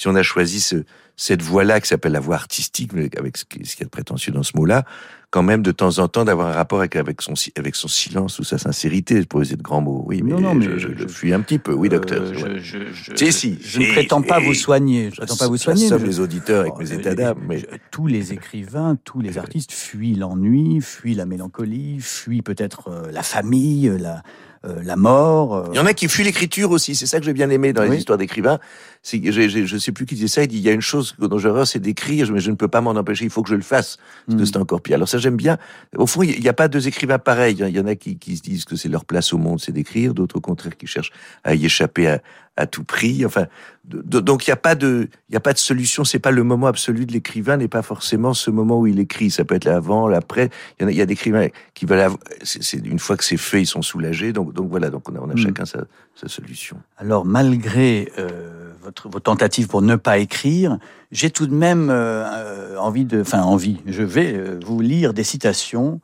si 0.00 0.08
on 0.08 0.14
a 0.14 0.22
choisi 0.22 0.60
ce, 0.60 0.76
cette 1.16 1.42
voie-là 1.42 1.80
qui 1.82 1.88
s'appelle 1.88 2.12
la 2.12 2.20
voie 2.20 2.36
artistique, 2.36 2.92
avec 3.18 3.36
ce 3.36 3.44
qui, 3.44 3.66
ce 3.66 3.74
qu'il 3.76 3.80
y 3.80 3.84
a 3.84 3.84
de 3.84 3.90
prétentieux 3.90 4.32
dans 4.32 4.42
ce 4.42 4.52
mot-là, 4.56 4.84
quand 5.28 5.42
même 5.42 5.62
de 5.62 5.72
temps 5.72 5.98
en 5.98 6.08
temps 6.08 6.24
d'avoir 6.24 6.48
un 6.48 6.52
rapport 6.52 6.78
avec, 6.78 6.96
avec 6.96 7.20
son, 7.20 7.36
si- 7.36 7.52
avec 7.56 7.74
son 7.76 7.86
silence 7.86 8.38
ou 8.38 8.42
sa 8.44 8.56
sincérité, 8.56 9.22
pour 9.26 9.42
user 9.42 9.56
de 9.56 9.62
grands 9.62 9.82
mots. 9.82 10.02
Oui, 10.06 10.22
mais, 10.24 10.30
Non, 10.32 10.40
non, 10.40 10.54
mais 10.54 10.78
je, 10.78 10.88
je 10.96 11.06
fuis 11.06 11.34
un 11.34 11.40
petit 11.42 11.58
peu. 11.58 11.74
Oui, 11.74 11.90
docteur. 11.90 12.22
Euh, 12.22 12.32
c'est 12.34 12.40
vrai. 12.40 12.58
je, 12.60 13.30
Si, 13.30 13.58
ne 13.78 13.92
prétends 13.92 14.22
pas 14.22 14.40
vous 14.40 14.54
soigner. 14.54 15.10
Je 15.10 15.16
prétends 15.18 15.36
pas 15.36 15.46
vous 15.48 15.58
soigner. 15.58 15.88
Mais 15.90 15.98
je- 15.98 16.06
les 16.06 16.18
auditeurs 16.20 16.60
avec 16.62 16.78
mes 16.78 16.92
euh, 16.92 16.98
états 16.98 17.14
d'âme, 17.14 17.38
mais. 17.46 17.66
tous 17.90 18.06
les 18.06 18.32
écrivains, 18.32 18.96
tous 19.04 19.20
les 19.20 19.36
artistes 19.36 19.72
fuient 19.72 20.14
l'ennui, 20.14 20.80
fuient 20.80 21.14
la 21.14 21.26
mélancolie, 21.26 21.98
fuient 22.00 22.42
peut-être 22.42 22.88
euh, 22.88 23.12
la 23.12 23.22
famille, 23.22 23.92
la, 24.00 24.22
euh, 24.66 24.82
la 24.84 24.96
mort. 24.96 25.54
euh. 25.56 25.64
Il 25.72 25.76
y 25.76 25.80
en 25.80 25.86
a 25.86 25.94
qui 25.94 26.06
fuient 26.08 26.24
l'écriture 26.24 26.70
aussi. 26.70 26.94
C'est 26.94 27.06
ça 27.06 27.18
que 27.18 27.24
j'ai 27.24 27.32
bien 27.32 27.48
aimé 27.50 27.72
dans 27.72 27.82
les 27.82 27.88
Oui. 27.90 27.96
histoires 27.98 28.18
d'écrivains. 28.18 28.58
C'est 29.02 29.20
je 29.32 29.78
sais 29.78 29.92
plus 29.92 30.04
qui 30.04 30.14
disait 30.14 30.28
ça. 30.28 30.42
Il 30.42 30.48
dit 30.48 30.56
il 30.58 30.62
y 30.62 30.68
a 30.68 30.72
une 30.72 30.82
chose 30.82 31.14
dont 31.18 31.38
j'ai 31.38 31.48
horreur, 31.48 31.66
c'est 31.66 31.78
d'écrire, 31.78 32.30
mais 32.30 32.40
je 32.40 32.50
ne 32.50 32.56
peux 32.56 32.68
pas 32.68 32.82
m'en 32.82 32.90
empêcher. 32.90 33.24
Il 33.24 33.30
faut 33.30 33.42
que 33.42 33.48
je 33.48 33.54
le 33.54 33.62
fasse. 33.62 33.96
Parce 34.26 34.36
que 34.36 34.42
Mm. 34.42 34.46
c'est 34.46 34.56
encore 34.58 34.82
pire. 34.82 34.96
Alors 34.96 35.08
ça, 35.08 35.16
j'aime 35.18 35.36
bien. 35.36 35.56
Au 35.96 36.06
fond, 36.06 36.22
il 36.22 36.38
n'y 36.40 36.48
a 36.48 36.52
pas 36.52 36.68
deux 36.68 36.86
écrivains 36.88 37.18
pareils. 37.18 37.56
Il 37.58 37.74
y 37.76 37.80
en 37.80 37.86
a 37.86 37.94
qui, 37.94 38.18
qui 38.18 38.36
se 38.36 38.42
disent 38.42 38.64
que 38.66 38.76
c'est 38.76 38.88
leur 38.90 39.04
place 39.06 39.32
au 39.32 39.38
monde, 39.38 39.60
c'est 39.60 39.72
d'écrire. 39.72 40.12
D'autres, 40.12 40.36
au 40.36 40.40
contraire, 40.42 40.76
qui 40.76 40.86
cherchent 40.86 41.12
à 41.44 41.54
y 41.54 41.64
échapper 41.64 42.08
à, 42.08 42.20
à 42.56 42.66
tout 42.66 42.84
prix. 42.84 43.24
Enfin, 43.24 43.46
de- 43.84 44.02
de- 44.02 44.20
donc 44.20 44.46
il 44.46 44.50
n'y 44.50 44.52
a 44.52 44.56
pas 44.56 44.74
de, 44.74 45.08
il 45.30 45.36
a 45.36 45.40
pas 45.40 45.52
de 45.52 45.58
solution. 45.58 46.04
C'est 46.04 46.18
pas 46.18 46.30
le 46.30 46.42
moment 46.44 46.66
absolu 46.66 47.06
de 47.06 47.12
l'écrivain, 47.12 47.56
n'est 47.56 47.68
pas 47.68 47.82
forcément 47.82 48.34
ce 48.34 48.50
moment 48.50 48.78
où 48.80 48.86
il 48.86 48.98
écrit. 48.98 49.30
Ça 49.30 49.44
peut 49.44 49.54
être 49.54 49.64
l'avant, 49.64 50.08
l'après. 50.08 50.50
Il 50.78 50.82
y 50.82 50.84
en 50.84 50.88
a, 50.88 50.90
il 50.92 50.96
y 50.98 51.00
a 51.00 51.06
des 51.06 51.12
écrivains 51.14 51.48
qui 51.74 51.86
veulent. 51.86 52.10
C'est 52.42 52.84
une 52.84 52.98
fois 52.98 53.16
que 53.16 53.24
c'est 53.24 53.36
fait, 53.38 53.62
ils 53.62 53.66
sont 53.66 53.82
soulagés. 53.82 54.32
Donc, 54.32 54.52
donc 54.52 54.68
voilà. 54.68 54.90
Donc 54.90 55.08
on 55.08 55.14
a, 55.16 55.20
on 55.20 55.30
a 55.30 55.34
Mm. 55.34 55.38
chacun 55.38 55.64
sa, 55.64 55.84
sa 56.14 56.28
solution. 56.28 56.76
Alors, 56.98 57.24
malgré 57.24 58.12
euh, 58.18 58.72
votre, 58.82 59.08
vos 59.08 59.20
tentatives 59.20 59.68
pour 59.68 59.80
ne 59.82 59.96
pas 59.96 60.18
écrire, 60.18 60.78
j'ai 61.12 61.30
tout 61.30 61.46
de 61.46 61.54
même 61.54 61.88
euh, 61.90 62.24
euh, 62.26 62.76
envie 62.76 63.04
de, 63.06 63.20
enfin 63.22 63.42
envie. 63.42 63.78
Je 63.86 64.02
vais 64.02 64.34
euh, 64.34 64.58
vous 64.64 64.80
lire 64.80 65.14
des 65.14 65.24
citations 65.24 66.00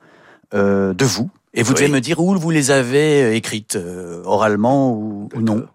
de 0.52 1.04
vous, 1.04 1.28
et 1.52 1.62
vous 1.62 1.74
devez 1.74 1.88
me 1.88 2.00
dire 2.00 2.20
où 2.20 2.34
vous 2.38 2.50
les 2.50 2.70
avez 2.70 3.34
écrites, 3.36 3.76
oralement 4.24 4.92
ou, 4.94 5.28
ou 5.34 5.40
non. 5.42 5.66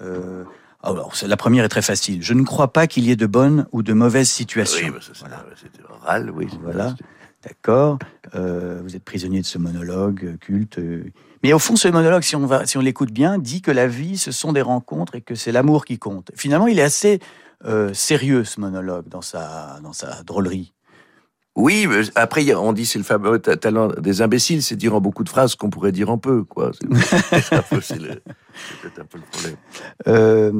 Euh, 0.00 0.44
alors, 0.82 1.16
c'est- 1.16 1.26
la 1.26 1.36
première 1.36 1.64
est 1.64 1.68
très 1.68 1.82
facile. 1.82 2.22
Je 2.22 2.34
ne 2.34 2.42
crois 2.42 2.72
pas 2.72 2.86
qu'il 2.86 3.04
y 3.04 3.10
ait 3.10 3.16
de 3.16 3.26
bonnes 3.26 3.66
ou 3.72 3.82
de 3.82 3.92
mauvaises 3.92 4.28
situations. 4.30 4.86
Oui, 4.86 4.90
bah, 4.92 4.98
ça, 5.00 5.12
c'est- 5.14 5.62
c'était 5.62 5.82
oral, 5.88 6.30
oui. 6.30 6.46
Voilà. 6.62 6.94
D'accord. 7.42 7.98
Euh, 8.34 8.80
vous 8.82 8.96
êtes 8.96 9.04
prisonnier 9.04 9.40
de 9.40 9.46
ce 9.46 9.58
monologue 9.58 10.24
euh, 10.24 10.36
culte. 10.38 10.78
Mais 11.42 11.52
au 11.52 11.58
fond, 11.58 11.76
ce 11.76 11.88
monologue, 11.88 12.22
si 12.22 12.36
on, 12.36 12.46
va, 12.46 12.64
si 12.66 12.78
on 12.78 12.80
l'écoute 12.80 13.12
bien, 13.12 13.38
dit 13.38 13.60
que 13.62 13.70
la 13.70 13.86
vie, 13.86 14.16
ce 14.18 14.32
sont 14.32 14.52
des 14.52 14.62
rencontres 14.62 15.14
et 15.14 15.20
que 15.20 15.34
c'est 15.34 15.52
l'amour 15.52 15.84
qui 15.84 15.98
compte. 15.98 16.30
Finalement, 16.34 16.66
il 16.66 16.78
est 16.78 16.82
assez 16.82 17.20
euh, 17.66 17.94
sérieux, 17.94 18.44
ce 18.44 18.60
monologue, 18.60 19.08
dans 19.08 19.22
sa, 19.22 19.78
dans 19.82 19.94
sa 19.94 20.22
drôlerie. 20.22 20.73
Oui, 21.56 21.86
mais 21.88 22.00
après, 22.16 22.52
on 22.54 22.72
dit 22.72 22.84
c'est 22.84 22.98
le 22.98 23.04
fameux 23.04 23.38
ta- 23.38 23.56
talent 23.56 23.88
des 23.88 24.22
imbéciles, 24.22 24.62
c'est 24.62 24.74
dire 24.76 24.94
en 24.94 25.00
beaucoup 25.00 25.22
de 25.22 25.28
phrases 25.28 25.54
qu'on 25.54 25.70
pourrait 25.70 25.92
dire 25.92 26.10
en 26.10 26.18
peu, 26.18 26.42
quoi. 26.42 26.72
C'est 26.80 26.88
peut-être 28.80 29.00
un 29.00 29.04
peu 29.04 29.18
le 29.18 29.24
problème. 29.30 29.56
Euh, 30.08 30.52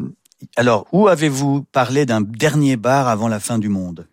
alors, 0.56 0.86
où 0.92 1.08
avez-vous 1.08 1.62
parlé 1.72 2.06
d'un 2.06 2.20
dernier 2.20 2.76
bar 2.76 3.08
avant 3.08 3.28
la 3.28 3.40
fin 3.40 3.58
du 3.58 3.68
monde? 3.68 4.06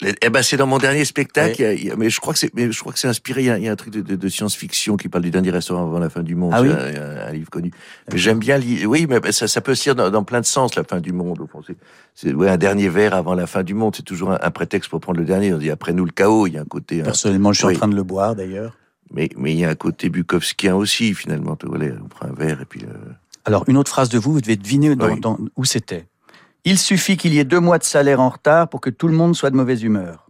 Eh 0.00 0.30
ben, 0.30 0.42
c'est 0.42 0.56
dans 0.56 0.68
mon 0.68 0.78
dernier 0.78 1.04
spectacle, 1.04 1.60
il 1.76 1.86
y 1.86 1.90
a- 1.90 1.96
mais 1.96 2.08
je 2.08 2.20
crois 2.20 2.32
que 2.32 2.38
c'est, 2.38 2.54
mais 2.54 2.70
je 2.70 2.78
crois 2.78 2.92
que 2.92 3.00
c'est 3.00 3.08
inspiré. 3.08 3.42
Il 3.42 3.46
y 3.46 3.50
a, 3.50 3.58
il 3.58 3.64
y 3.64 3.68
a 3.68 3.72
un 3.72 3.76
truc 3.76 3.92
de, 3.92 4.00
de- 4.00 4.14
de 4.14 4.28
science-fiction 4.28 4.96
qui 4.96 5.08
parle 5.08 5.24
du 5.24 5.32
dernier 5.32 5.50
restaurant 5.50 5.82
avant 5.82 5.98
la 5.98 6.08
fin 6.08 6.22
du 6.22 6.36
monde. 6.36 6.52
Ah 6.54 6.62
oui 6.62 6.68
un, 6.70 7.32
livre 7.32 7.50
connu. 7.50 7.72
Mais 8.12 8.16
j'aime 8.16 8.38
bien 8.38 8.58
lire. 8.58 8.88
Oui, 8.88 9.08
mais 9.08 9.32
ça, 9.32 9.48
ça 9.48 9.60
peut 9.60 9.74
se 9.74 9.84
lire 9.86 9.96
dans, 9.96 10.08
dans 10.10 10.22
plein 10.22 10.40
de 10.40 10.46
sens. 10.46 10.76
La 10.76 10.84
fin 10.84 11.00
du 11.00 11.12
monde. 11.12 11.40
Au 11.40 11.48
fond, 11.48 11.62
c'est, 12.14 12.32
ouais, 12.32 12.48
un 12.48 12.56
dernier 12.56 12.88
verre 12.88 13.12
avant 13.14 13.34
la 13.34 13.48
fin 13.48 13.64
du 13.64 13.74
monde. 13.74 13.96
C'est 13.96 14.04
toujours 14.04 14.30
un, 14.30 14.38
un 14.40 14.50
prétexte 14.52 14.88
pour 14.88 15.00
prendre 15.00 15.18
le 15.18 15.26
dernier. 15.26 15.52
On 15.52 15.58
dit 15.58 15.70
après 15.70 15.92
nous 15.92 16.04
le 16.04 16.12
chaos. 16.12 16.46
Il 16.46 16.54
y 16.54 16.58
a 16.58 16.60
un 16.60 16.64
côté. 16.64 17.00
hein. 17.00 17.04
Personnellement, 17.04 17.52
je 17.52 17.58
suis 17.58 17.66
oui. 17.66 17.74
en 17.74 17.78
train 17.78 17.88
de 17.88 17.96
le 17.96 18.04
boire, 18.04 18.36
d'ailleurs. 18.36 18.76
Mais 19.10 19.30
mais 19.36 19.52
il 19.52 19.58
y 19.58 19.64
a 19.64 19.70
un 19.70 19.74
côté 19.74 20.10
bukowskien 20.10 20.76
aussi 20.76 21.12
finalement. 21.12 21.56
On 21.64 22.08
prend 22.08 22.26
un 22.28 22.32
verre 22.34 22.60
et 22.60 22.66
puis. 22.66 22.82
euh, 22.84 22.94
Alors, 23.46 23.64
une 23.66 23.76
autre 23.78 23.90
phrase 23.90 24.10
de 24.10 24.18
vous, 24.18 24.32
vous 24.34 24.40
devez 24.40 24.54
deviner 24.56 24.94
dans- 24.94 25.08
Oui. 25.08 25.18
dans- 25.18 25.38
où 25.56 25.64
c'était. 25.64 26.06
Il 26.70 26.78
suffit 26.78 27.16
qu'il 27.16 27.32
y 27.32 27.38
ait 27.38 27.44
deux 27.44 27.60
mois 27.60 27.78
de 27.78 27.84
salaire 27.84 28.20
en 28.20 28.28
retard 28.28 28.68
pour 28.68 28.80
que 28.82 28.90
tout 28.90 29.08
le 29.08 29.14
monde 29.14 29.34
soit 29.34 29.48
de 29.50 29.56
mauvaise 29.56 29.82
humeur. 29.82 30.26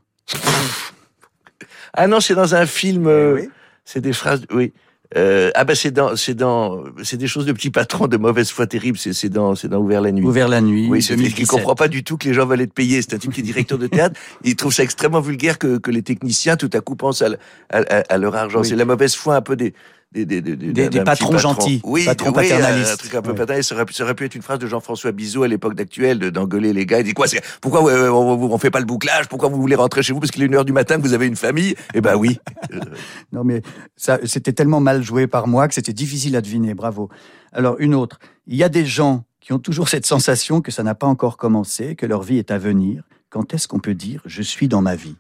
Ah 1.95 2.07
non, 2.07 2.21
c'est 2.21 2.35
dans 2.37 2.55
un 2.55 2.65
film. 2.67 3.07
euh, 3.09 3.43
C'est 3.85 4.01
des 4.01 4.13
phrases. 4.13 4.45
Oui. 4.53 4.73
Euh, 5.17 5.51
ah 5.55 5.65
ben 5.65 5.75
c'est 5.75 5.91
dans 5.91 6.17
c'est 6.17 6.35
dans 6.35 6.85
c'est 7.03 7.17
des 7.17 7.27
choses 7.27 7.47
de 7.47 7.53
petits 7.53 7.71
patrons 7.71 8.09
de 8.09 8.19
mauvaise 8.19 8.51
foi 8.51 8.67
terrible. 8.67 8.99
C'est 8.99 9.15
c'est 9.15 9.31
dans 9.31 9.55
c'est 9.55 9.67
dans 9.69 9.79
ouvert 9.81 10.03
la 10.03 10.13
nuit. 10.13 10.23
Ouvert 10.25 10.49
la 10.49 10.61
nuit, 10.61 10.87
Oui, 10.91 11.01
c'est 11.03 11.15
qui 11.17 11.23
2017. 11.23 11.49
comprend 11.49 11.75
pas 11.75 11.89
du 11.89 12.05
tout 12.05 12.19
que 12.19 12.29
les 12.29 12.35
gens 12.35 12.45
veulent 12.45 12.61
être 12.61 12.75
payés. 12.75 13.01
C'est 13.01 13.15
un 13.15 13.19
type 13.19 13.33
qui 13.33 13.41
est 13.41 13.43
directeur 13.43 13.79
de 13.79 13.87
théâtre. 13.87 14.21
il 14.45 14.55
trouve 14.55 14.73
ça 14.73 14.83
extrêmement 14.83 15.23
vulgaire 15.23 15.59
que, 15.59 15.79
que 15.79 15.91
les 15.91 16.03
techniciens 16.03 16.57
tout 16.59 16.69
à 16.75 16.81
coup 16.83 16.95
pensent 16.95 17.23
à, 17.23 17.29
à, 17.71 17.79
à- 17.79 18.03
à 18.15 18.19
leur 18.19 18.37
argent. 18.37 18.61
Oui. 18.61 18.69
C'est 18.69 18.77
la 18.77 18.85
mauvaise 18.85 19.15
foi 19.15 19.35
un 19.37 19.41
peu 19.41 19.57
des 19.57 19.73
des, 20.13 20.25
des, 20.25 20.89
patrons 21.03 21.33
patron. 21.33 21.39
gentils, 21.39 21.81
oui, 21.85 22.05
patrons 22.07 22.29
oui, 22.31 22.35
paternalistes. 22.35 22.93
un 22.93 22.97
truc 22.97 23.15
un 23.15 23.21
peu 23.23 23.31
Ouais. 23.31 23.37
paternaliste. 23.37 23.69
Ça 23.69 23.75
aurait, 23.75 23.85
pu, 23.85 23.93
ça 23.93 24.05
aurait 24.05 24.15
pu 24.15 24.25
être 24.25 24.35
une 24.35 24.43
phrase 24.43 24.59
de 24.59 24.67
Jean-François 24.67 25.13
Bizot 25.13 25.43
à 25.43 25.49
l'époque 25.49 25.75
d'actuel, 25.75 26.19
de- 26.19 26.31
d'engueuler 26.31 26.73
les 26.73 26.87
gars. 26.87 27.01
Il 27.01 27.05
dit 27.05 27.13
quoi 27.13 27.27
Pourquoi 27.61 27.83
ouais, 27.83 28.09
on, 28.09 28.53
on 28.53 28.59
fait 28.59 28.71
pas 28.71 28.81
le 28.81 28.87
bouclage? 28.87 29.29
Pourquoi 29.29 29.49
vous 29.51 29.61
voulez 29.61 29.75
rentrer 29.77 30.03
chez 30.03 30.15
vous? 30.15 30.21
Parce 30.21 30.31
qu'il 30.31 30.43
est 30.43 30.47
une 30.47 30.55
heure 30.55 30.65
du 30.65 30.73
matin 30.73 30.97
que 30.97 31.03
vous 31.03 31.13
avez 31.13 31.27
une 31.27 31.37
famille? 31.37 31.75
Eh 31.95 32.01
ben 32.01 32.17
oui. 32.17 32.39
Euh, 32.73 32.81
Non, 33.33 33.45
mais 33.45 33.61
ça, 33.97 34.19
c'était 34.25 34.53
tellement 34.55 34.81
mal 34.81 35.03
joué 35.03 35.27
par 35.27 35.47
moi 35.47 35.69
que 35.69 35.75
c'était 35.75 35.93
difficile 35.93 36.37
à 36.37 36.41
deviner. 36.41 36.73
Bravo. 36.75 37.11
Alors, 37.53 37.77
une 37.79 37.95
autre. 37.95 38.19
Il 38.47 38.57
y 38.57 38.63
a 38.65 38.69
des 38.71 38.87
gens 38.87 39.25
qui 39.41 39.53
ont 39.53 39.59
toujours 39.59 39.89
cette 39.91 40.07
sensation 40.07 40.61
que 40.63 40.71
ça 40.71 40.83
n'a 40.83 40.95
pas 40.95 41.07
encore 41.07 41.37
commencé, 41.37 41.97
que 41.97 42.07
leur 42.07 42.23
vie 42.23 42.39
est 42.39 42.51
à 42.51 42.57
venir. 42.59 43.03
Quand 43.31 43.53
est-ce 43.53 43.69
qu'on 43.69 43.79
peut 43.79 43.95
dire 43.95 44.23
je 44.25 44.41
suis 44.43 44.69
dans 44.69 44.81
ma 44.81 44.95
vie? 44.97 45.17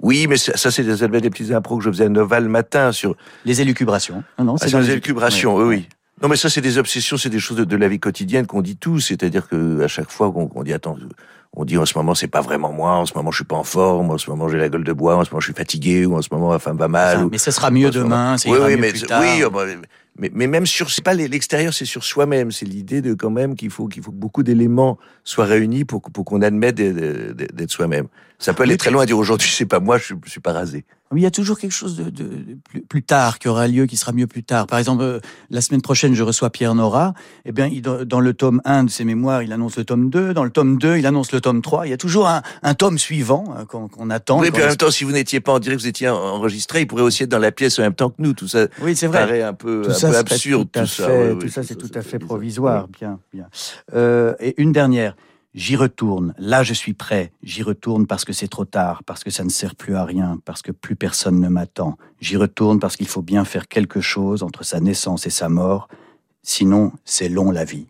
Oui, 0.00 0.26
mais 0.28 0.36
ça, 0.36 0.56
ça, 0.56 0.70
c'est 0.70 0.84
des, 0.84 1.20
des 1.20 1.30
petits 1.30 1.52
impros 1.52 1.78
que 1.78 1.84
je 1.84 1.90
faisais 1.90 2.04
à 2.04 2.08
Noval 2.08 2.44
le 2.44 2.48
matin 2.48 2.92
sur. 2.92 3.16
Les 3.44 3.60
élucubrations. 3.60 4.22
Non, 4.38 4.44
non, 4.44 4.56
Ah, 4.60 4.68
dans 4.70 4.78
les 4.80 4.90
élucubrations, 4.90 5.56
oui. 5.56 5.88
Non, 6.22 6.28
mais 6.28 6.36
ça, 6.36 6.48
c'est 6.50 6.60
des 6.60 6.78
obsessions, 6.78 7.16
c'est 7.16 7.30
des 7.30 7.38
choses 7.38 7.58
de, 7.58 7.64
de 7.64 7.76
la 7.76 7.88
vie 7.88 8.00
quotidienne 8.00 8.46
qu'on 8.46 8.62
dit 8.62 8.76
tous. 8.76 9.00
C'est-à-dire 9.00 9.48
que 9.48 9.82
à 9.82 9.88
chaque 9.88 10.10
fois 10.10 10.32
qu'on 10.32 10.62
dit, 10.62 10.72
attends, 10.72 10.96
on 11.52 11.64
dit 11.64 11.78
en 11.78 11.86
ce 11.86 11.96
moment, 11.96 12.14
c'est 12.14 12.28
pas 12.28 12.40
vraiment 12.40 12.72
moi, 12.72 12.92
en 12.92 13.06
ce 13.06 13.14
moment, 13.14 13.30
je 13.30 13.36
suis 13.36 13.44
pas 13.44 13.56
en 13.56 13.64
forme, 13.64 14.10
en 14.10 14.18
ce 14.18 14.28
moment, 14.30 14.48
j'ai 14.48 14.58
la 14.58 14.68
gueule 14.68 14.84
de 14.84 14.92
bois, 14.92 15.16
en 15.16 15.24
ce 15.24 15.30
moment, 15.30 15.40
je 15.40 15.46
suis 15.46 15.54
fatigué, 15.54 16.06
ou 16.06 16.16
en 16.16 16.22
ce 16.22 16.28
moment, 16.32 16.50
ma 16.50 16.58
femme 16.58 16.76
va 16.76 16.88
mal. 16.88 17.18
Ça, 17.18 17.24
ou- 17.24 17.28
mais 17.30 17.38
ce 17.38 17.50
sera 17.50 17.70
mieux 17.70 17.90
demain, 17.90 18.36
ça 18.36 18.48
oui, 18.50 18.58
oui, 18.60 18.70
mieux 18.72 18.76
mais, 18.80 18.90
plus 18.90 19.02
tard. 19.02 19.22
oui, 19.22 19.42
oh, 19.44 19.50
bah, 19.50 19.64
mais, 20.18 20.30
mais 20.34 20.48
même 20.48 20.66
sur, 20.66 20.90
c'est 20.90 21.04
pas 21.04 21.14
l'extérieur, 21.14 21.72
c'est 21.72 21.84
sur 21.84 22.02
soi-même. 22.02 22.50
C'est 22.50 22.66
l'idée 22.66 23.00
de 23.00 23.14
quand 23.14 23.30
même 23.30 23.54
qu'il 23.54 23.70
faut, 23.70 23.86
qu'il 23.86 24.02
faut 24.02 24.10
que 24.10 24.16
beaucoup 24.16 24.42
d'éléments 24.42 24.98
soient 25.22 25.44
réunis 25.44 25.84
pour, 25.84 26.02
pour 26.02 26.24
qu'on 26.24 26.42
admette 26.42 26.74
d'être 26.74 27.70
soi-même. 27.70 28.08
Ça 28.40 28.52
peut 28.52 28.64
aller 28.64 28.76
très 28.76 28.90
loin 28.90 29.04
à 29.04 29.06
dire 29.06 29.18
aujourd'hui, 29.18 29.48
c'est 29.48 29.66
pas 29.66 29.78
moi, 29.80 29.98
je 29.98 30.14
je 30.24 30.30
suis 30.30 30.40
pas 30.40 30.52
rasé. 30.52 30.84
Mais 31.12 31.20
il 31.20 31.24
y 31.24 31.26
a 31.26 31.30
toujours 31.30 31.58
quelque 31.58 31.72
chose 31.72 31.96
de, 31.96 32.04
de- 32.10 32.24
de 32.24 32.58
plus, 32.68 32.82
plus 32.82 33.02
tard 33.02 33.38
qui 33.38 33.48
aura 33.48 33.66
lieu, 33.66 33.86
qui 33.86 33.96
sera 33.96 34.12
mieux 34.12 34.26
plus 34.26 34.42
tard. 34.44 34.66
Par 34.66 34.78
exemple, 34.78 35.02
euh, 35.02 35.20
la 35.48 35.62
semaine 35.62 35.80
prochaine, 35.80 36.14
je 36.14 36.22
reçois 36.22 36.50
Pierre 36.50 36.74
Nora. 36.74 37.14
Eh 37.46 37.52
bien, 37.52 37.66
il- 37.66 37.80
dans 37.80 38.20
le 38.20 38.34
tome 38.34 38.60
1 38.66 38.84
de 38.84 38.90
ses 38.90 39.04
mémoires, 39.04 39.42
il 39.42 39.52
annonce 39.52 39.78
le 39.78 39.84
tome 39.84 40.10
2. 40.10 40.34
Dans 40.34 40.44
le 40.44 40.50
tome 40.50 40.76
2, 40.78 40.98
il 40.98 41.06
annonce 41.06 41.32
le 41.32 41.40
tome 41.40 41.62
3. 41.62 41.86
Il 41.86 41.90
y 41.90 41.92
a 41.94 41.96
toujours 41.96 42.28
un, 42.28 42.42
un 42.62 42.74
tome 42.74 42.98
suivant 42.98 43.54
hein, 43.56 43.64
qu'on 43.64 44.10
attend. 44.10 44.38
Oui, 44.40 44.50
puis 44.50 44.62
en 44.62 44.66
même 44.66 44.76
temps, 44.76 44.90
si 44.90 45.04
vous 45.04 45.12
n'étiez 45.12 45.40
pas 45.40 45.52
en 45.52 45.58
direct, 45.60 45.80
vous 45.80 45.86
étiez 45.88 46.08
en- 46.10 46.16
enregistré, 46.16 46.80
il 46.82 46.86
pourrait 46.86 47.02
aussi 47.02 47.22
être 47.22 47.30
dans 47.30 47.38
la 47.38 47.52
pièce 47.52 47.78
en 47.78 47.82
même 47.82 47.94
temps 47.94 48.10
que 48.10 48.16
nous. 48.20 48.34
Tout 48.34 48.48
ça 48.48 48.66
Oui, 48.82 48.94
c'est 48.94 49.06
vrai. 49.06 49.20
paraît 49.20 49.42
un 49.42 49.54
peu, 49.54 49.82
Tout 49.84 49.90
un 49.90 49.94
ça, 49.94 50.08
peu 50.08 50.12
c'est 50.12 50.18
absurde. 50.20 50.68
tout, 50.70 50.80
tout 50.80 50.86
ça, 50.86 51.06
fait- 51.06 51.38
tout 51.38 51.48
ça, 51.48 51.62
c'est 51.62 51.74
tout 51.76 51.90
à 51.94 52.02
fait 52.02 52.18
provisoire. 52.18 52.86
Bien, 52.88 53.18
bien. 53.32 53.46
Euh, 53.94 54.34
et 54.40 54.60
une 54.60 54.72
dernière. 54.72 55.16
J'y 55.54 55.76
retourne, 55.76 56.34
là 56.38 56.62
je 56.62 56.74
suis 56.74 56.92
prêt, 56.92 57.32
j'y 57.42 57.62
retourne 57.62 58.06
parce 58.06 58.24
que 58.24 58.32
c'est 58.32 58.48
trop 58.48 58.66
tard, 58.66 59.02
parce 59.04 59.24
que 59.24 59.30
ça 59.30 59.44
ne 59.44 59.48
sert 59.48 59.74
plus 59.74 59.96
à 59.96 60.04
rien, 60.04 60.38
parce 60.44 60.62
que 60.62 60.72
plus 60.72 60.94
personne 60.94 61.40
ne 61.40 61.48
m'attend. 61.48 61.96
J'y 62.20 62.36
retourne 62.36 62.78
parce 62.78 62.96
qu'il 62.96 63.08
faut 63.08 63.22
bien 63.22 63.44
faire 63.44 63.66
quelque 63.66 64.00
chose 64.00 64.42
entre 64.42 64.62
sa 64.62 64.78
naissance 64.78 65.26
et 65.26 65.30
sa 65.30 65.48
mort, 65.48 65.88
sinon 66.42 66.92
c'est 67.04 67.28
long 67.28 67.50
la 67.50 67.64
vie. 67.64 67.86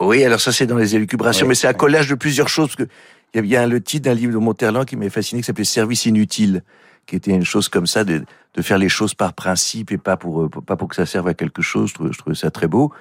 Oui, 0.00 0.24
alors 0.24 0.40
ça 0.40 0.52
c'est 0.52 0.66
dans 0.66 0.78
les 0.78 0.96
élucubrations, 0.96 1.46
mais 1.46 1.54
c'est 1.54 1.68
un 1.68 1.74
collage 1.74 2.08
de 2.08 2.14
plusieurs 2.14 2.48
choses. 2.48 2.68
Parce 2.68 2.88
que 2.88 2.94
il 3.32 3.36
y 3.36 3.38
a 3.38 3.42
bien 3.42 3.66
le 3.66 3.80
titre 3.80 4.06
d'un 4.06 4.14
livre 4.14 4.32
de 4.32 4.38
Monterland 4.38 4.84
qui 4.84 4.96
m'avait 4.96 5.10
fasciné, 5.10 5.42
qui 5.42 5.46
s'appelait 5.46 5.64
Service 5.64 6.06
inutile, 6.06 6.64
qui 7.06 7.16
était 7.16 7.30
une 7.30 7.44
chose 7.44 7.68
comme 7.68 7.86
ça, 7.86 8.02
de, 8.02 8.24
de 8.54 8.62
faire 8.62 8.78
les 8.78 8.88
choses 8.88 9.14
par 9.14 9.34
principe 9.34 9.92
et 9.92 9.98
pas 9.98 10.16
pour, 10.16 10.42
euh, 10.42 10.48
pas 10.48 10.76
pour 10.76 10.88
que 10.88 10.96
ça 10.96 11.06
serve 11.06 11.28
à 11.28 11.34
quelque 11.34 11.62
chose. 11.62 11.90
Je 11.90 11.94
trouvais, 11.94 12.12
je 12.12 12.18
trouvais 12.18 12.34
ça 12.34 12.50
très 12.50 12.66
beau. 12.66 12.92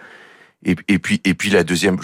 Et, 0.66 0.76
et 0.89 0.99
puis, 0.99 1.22
et 1.24 1.34
puis 1.36 1.49
la 1.51 1.64
deuxième, 1.64 1.97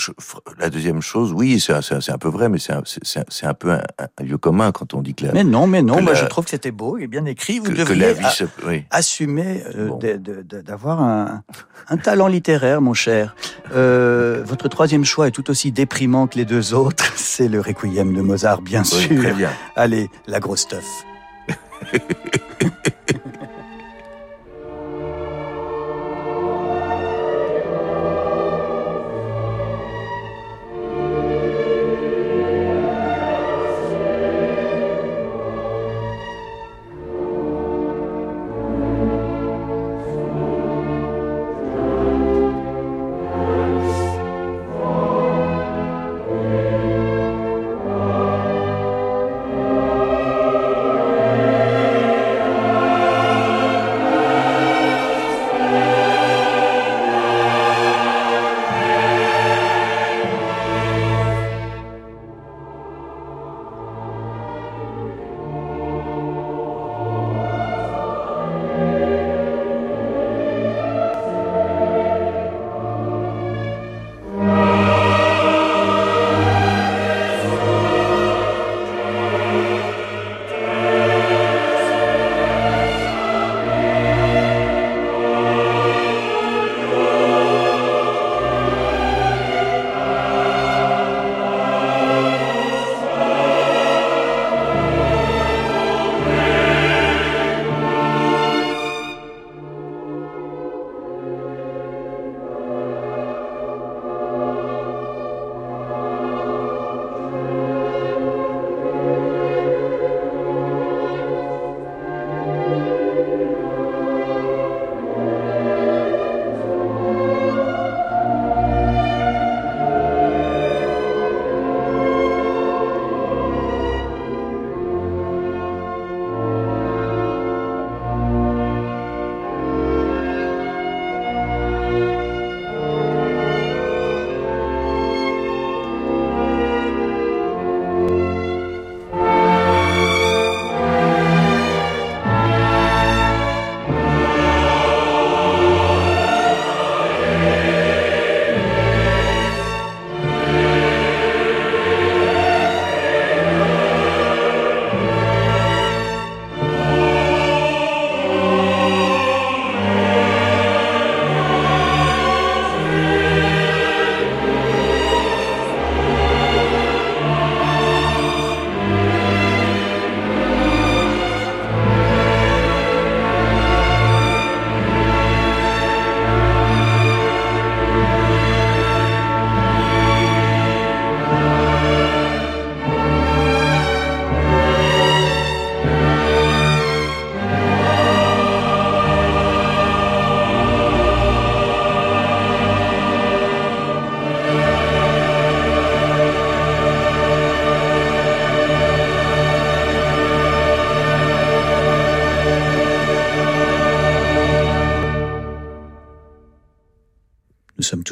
la 0.60 0.70
deuxième 0.70 1.02
chose, 1.02 1.34
oui, 1.34 1.60
c'est 1.60 1.74
un, 1.74 2.18
peu 2.18 2.30
vrai, 2.30 2.48
mais 2.48 2.58
c'est 2.58 2.72
un, 2.72 3.54
peu 3.54 3.72
un, 3.74 3.82
un 4.18 4.24
lieu 4.24 4.38
commun 4.38 4.72
quand 4.72 4.94
on 4.94 5.02
dit 5.02 5.14
que 5.14 5.26
la, 5.26 5.34
Mais 5.34 5.44
non, 5.44 5.68
mais 5.68 5.82
non, 5.82 6.02
moi 6.02 6.14
la- 6.14 6.20
je 6.22 6.26
trouve 6.26 6.46
que 6.46 6.52
c'était 6.52 6.72
beau 6.72 6.98
et 6.98 7.08
bien 7.08 7.26
écrit. 7.26 7.60
Vous 7.60 7.66
que, 7.74 7.92
la 7.92 8.14
vie, 8.14 8.24
a- 8.24 8.30
se- 8.30 8.46
oui. 8.66 8.86
assumer 8.92 9.62
euh, 9.76 9.90
d'avoir 10.62 11.02
un, 11.02 11.44
un 11.90 11.98
talent 11.98 12.28
littéraire, 12.28 12.80
mon 12.80 12.94
cher. 12.94 13.36
Euh, 13.74 14.42
votre 14.46 14.70
troisième 14.70 15.04
choix 15.04 15.28
est 15.28 15.32
tout 15.32 15.50
aussi 15.50 15.74
déprimant 15.74 16.28
que 16.28 16.38
les 16.38 16.46
deux 16.46 16.74
autres. 16.74 17.12
C'est 17.18 17.50
le 17.50 17.60
Requiem 17.60 18.14
de 18.14 18.22
Mozart, 18.22 18.62
bien 18.62 18.84
Oui, 18.84 18.88
sûr. 19.08 19.18
très 19.22 19.34
bien. 19.34 19.50
Allez, 19.76 20.10
la 20.28 20.40
grosse 20.40 20.66
teuf. 20.68 20.86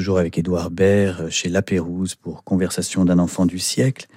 Toujours 0.04 0.20
avec 0.20 0.38
Édouard 0.38 0.70
Baird 0.70 1.22
euh, 1.22 1.30
chez 1.30 1.48
La 1.48 1.62
Pérouse 1.62 2.16
pour 2.16 2.44
Conversation 2.44 3.06
d'un 3.06 3.20
enfant 3.20 3.46
du 3.46 3.58
siècle. 3.58 4.08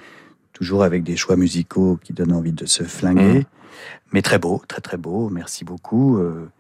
Toujours 0.53 0.83
avec 0.83 1.05
des 1.05 1.17
choix 1.17 1.37
musicaux 1.37 1.97
qui 2.03 2.13
donnent 2.13 2.33
envie 2.33 2.51
de 2.51 2.67
se 2.67 2.83
flinguer. 2.83 3.41
Mmh. 3.41 3.45
Mais 4.13 4.21
très 4.21 4.41
beau, 4.41 4.61
très 4.67 4.81
très 4.81 4.97
beau. 4.97 5.29
Merci 5.31 5.65
beaucoup. 5.65 6.19
Euh, 6.19 6.51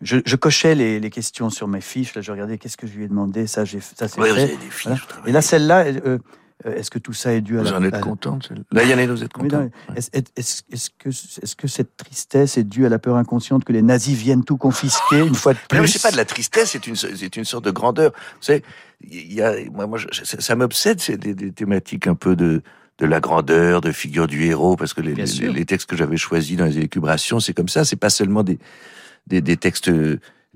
Je, 0.00 0.18
je 0.24 0.36
cochais 0.36 0.74
les, 0.74 1.00
les 1.00 1.10
questions 1.10 1.50
sur 1.50 1.68
mes 1.68 1.82
fiches. 1.82 2.14
Là, 2.14 2.22
je 2.22 2.32
regardais 2.32 2.56
qu'est-ce 2.56 2.78
que 2.78 2.86
je 2.86 2.94
lui 2.96 3.04
ai 3.04 3.08
demandé? 3.08 3.46
Ça, 3.46 3.66
j'ai, 3.66 3.80
ça 3.80 4.08
c'est 4.08 4.18
Ouais, 4.18 4.32
fait. 4.32 4.46
des 4.48 4.70
fiches, 4.70 4.86
Voilà. 4.86 5.28
Et 5.28 5.32
là, 5.32 5.42
celle-là, 5.42 5.84
euh, 6.06 6.18
est-ce 6.64 6.90
que 6.90 6.98
tout 6.98 7.12
ça 7.12 7.32
est 7.34 7.42
dû 7.42 7.58
à 7.58 7.62
Vous 7.62 7.70
la... 7.70 7.76
en 7.78 7.82
êtes 7.84 8.00
contente, 8.00 8.50
Là, 8.72 8.84
Yann, 8.84 9.04
vous 9.10 9.22
êtes 9.22 9.30
Oui, 9.36 9.48
non, 9.48 9.64
content 9.64 9.70
Est-ce 9.94 10.10
est-ce- 10.36 10.62
est-ce 10.72 10.90
que, 10.98 11.08
est-ce 11.10 11.54
que 11.54 11.68
cette 11.68 11.96
tristesse 11.96 12.56
est 12.56 12.64
due 12.64 12.86
à 12.86 12.88
la 12.88 12.98
peur 12.98 13.16
inconsciente 13.16 13.64
que 13.64 13.72
les 13.72 13.82
nazis 13.82 14.16
viennent 14.16 14.42
tout 14.44 14.56
confisquer 14.56 15.18
une 15.20 15.34
fois 15.34 15.52
de 15.52 15.58
plus? 15.68 15.78
Non, 15.78 15.86
c'est 15.86 16.02
pas 16.02 16.10
de 16.12 16.16
la 16.16 16.24
tristesse, 16.24 16.70
c'est 16.70 16.86
une, 16.86 16.96
une 17.36 17.44
sorte 17.44 17.64
de 17.66 17.70
grandeur. 17.70 18.12
Vous 18.12 18.42
savez, 18.42 18.62
y 19.10 19.40
a, 19.42 19.54
moi, 19.70 19.86
moi, 19.86 19.98
ça, 20.12 20.56
m'obsède, 20.56 21.00
c'est 21.00 21.18
des, 21.18 21.34
des 21.34 21.52
thématiques 21.52 22.06
un 22.06 22.14
peu 22.14 22.34
de, 22.36 22.62
de 22.98 23.06
la 23.06 23.20
grandeur, 23.20 23.82
de 23.82 23.92
figure 23.92 24.26
du 24.26 24.44
héros, 24.46 24.76
parce 24.76 24.94
que 24.94 25.02
les, 25.02 25.14
les, 25.14 25.26
les 25.52 25.64
textes 25.66 25.88
que 25.90 25.96
j'avais 25.96 26.16
choisis 26.16 26.56
dans 26.56 26.64
les 26.64 26.78
élucubrations, 26.78 27.38
c'est 27.38 27.52
comme 27.52 27.68
ça. 27.68 27.84
C'est 27.84 27.96
pas 27.96 28.08
seulement 28.10 28.42
des, 28.42 28.58
des, 29.26 29.42
des 29.42 29.58
textes 29.58 29.90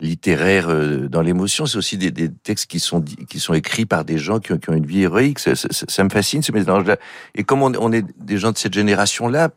littéraires 0.01 0.69
euh, 0.69 1.09
dans 1.09 1.23
l'émotion, 1.23 1.67
c'est 1.67 1.79
aussi 1.79 1.99
des, 1.99 2.11
des 2.11 2.31
textes 2.31 2.67
qui 2.71 2.81
sont, 2.81 3.03
qui 3.03 3.39
sont 3.41 3.55
écrits 3.55 3.87
par 3.87 4.05
des 4.05 4.19
gens 4.19 4.39
qui 4.39 4.53
ont, 4.53 4.59
qui 4.59 4.71
ont 4.71 4.75
une 4.75 4.87
vie 4.87 5.03
héroïque. 5.03 5.39
Ça, 5.39 5.55
ça- 5.55 5.69
ça- 5.71 6.05
me 6.05 6.11
fascine, 6.11 6.43
ce 6.43 6.53
mélange-là. 6.53 6.97
Et 7.35 7.45
comme 7.45 7.63
on, 7.63 7.73
on 7.79 7.93
est 7.93 8.05
des 8.19 8.39
gens 8.39 8.53
de 8.53 8.59
cette 8.59 8.75
génération-là, 8.75 9.51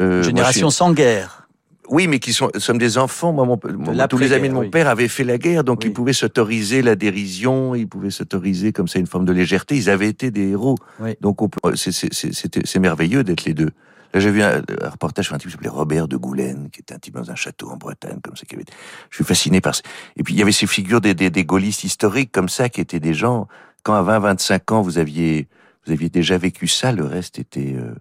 euh, 0.00 0.04
moi, 0.08 0.16
je 0.18 0.22
suis- 0.22 0.30
Génération 0.30 0.70
sans 0.70 0.92
guerre. 0.92 1.42
Oui, 1.88 2.08
mais 2.08 2.18
qui 2.18 2.32
sont, 2.32 2.50
sommes 2.56 2.78
des 2.78 2.98
enfants. 2.98 3.32
Moi, 3.32 3.44
mon, 3.46 3.60
mon- 3.78 4.08
tous 4.08 4.18
les 4.18 4.32
amis 4.32 4.48
de 4.48 4.54
mon 4.54 4.60
oui. 4.62 4.70
père 4.70 4.88
avaient 4.88 5.06
fait 5.06 5.22
la 5.22 5.38
guerre, 5.38 5.62
donc 5.62 5.84
ils 5.84 5.92
pouvaient 5.92 6.12
s'autoriser 6.12 6.82
la 6.82 6.96
dérision, 6.96 7.76
ils 7.76 7.86
pouvaient 7.86 8.10
s'autoriser 8.10 8.72
comme 8.72 8.88
ça 8.88 8.98
une 8.98 9.06
forme 9.06 9.24
de 9.24 9.32
légèreté. 9.32 9.76
Ils 9.76 9.88
avaient 9.88 10.08
été 10.08 10.32
des 10.32 10.48
héros. 10.48 10.74
Donc 11.20 11.42
on 11.42 11.48
peut- 11.48 11.76
c'est- 11.76 11.92
c'est 11.92 12.12
c'est- 12.12 12.32
c'était- 12.34 12.62
c'est 12.64 12.80
merveilleux 12.80 13.22
d'être 13.22 13.44
les 13.44 13.54
deux. 13.54 13.70
Là, 14.16 14.20
j'ai 14.20 14.30
vu 14.30 14.42
un, 14.42 14.62
un 14.82 14.88
reportage 14.88 15.26
sur 15.26 15.34
un 15.34 15.38
type 15.38 15.48
qui 15.48 15.52
s'appelait 15.52 15.68
Robert 15.68 16.08
de 16.08 16.16
Goulaine, 16.16 16.70
qui 16.70 16.80
était 16.80 16.94
un 16.94 16.98
type 16.98 17.14
dans 17.16 17.30
un 17.30 17.34
château 17.34 17.68
en 17.68 17.76
Bretagne, 17.76 18.18
comme 18.24 18.34
ça. 18.34 18.46
Qui 18.46 18.54
avait... 18.54 18.64
Je 19.10 19.16
suis 19.16 19.24
fasciné 19.24 19.60
par 19.60 19.74
ça. 19.74 19.82
Et 20.16 20.22
puis 20.22 20.32
il 20.32 20.38
y 20.38 20.42
avait 20.42 20.52
ces 20.52 20.66
figures 20.66 21.02
des, 21.02 21.12
des, 21.12 21.28
des 21.28 21.44
gaullistes 21.44 21.84
historiques 21.84 22.32
comme 22.32 22.48
ça, 22.48 22.70
qui 22.70 22.80
étaient 22.80 22.98
des 22.98 23.12
gens. 23.12 23.46
Quand 23.82 23.92
à 23.94 24.00
20, 24.00 24.20
25 24.20 24.72
ans, 24.72 24.80
vous 24.80 24.96
aviez, 24.96 25.48
vous 25.84 25.92
aviez 25.92 26.08
déjà 26.08 26.38
vécu 26.38 26.66
ça, 26.66 26.92
le 26.92 27.04
reste 27.04 27.38
était. 27.38 27.74
euh, 27.76 27.94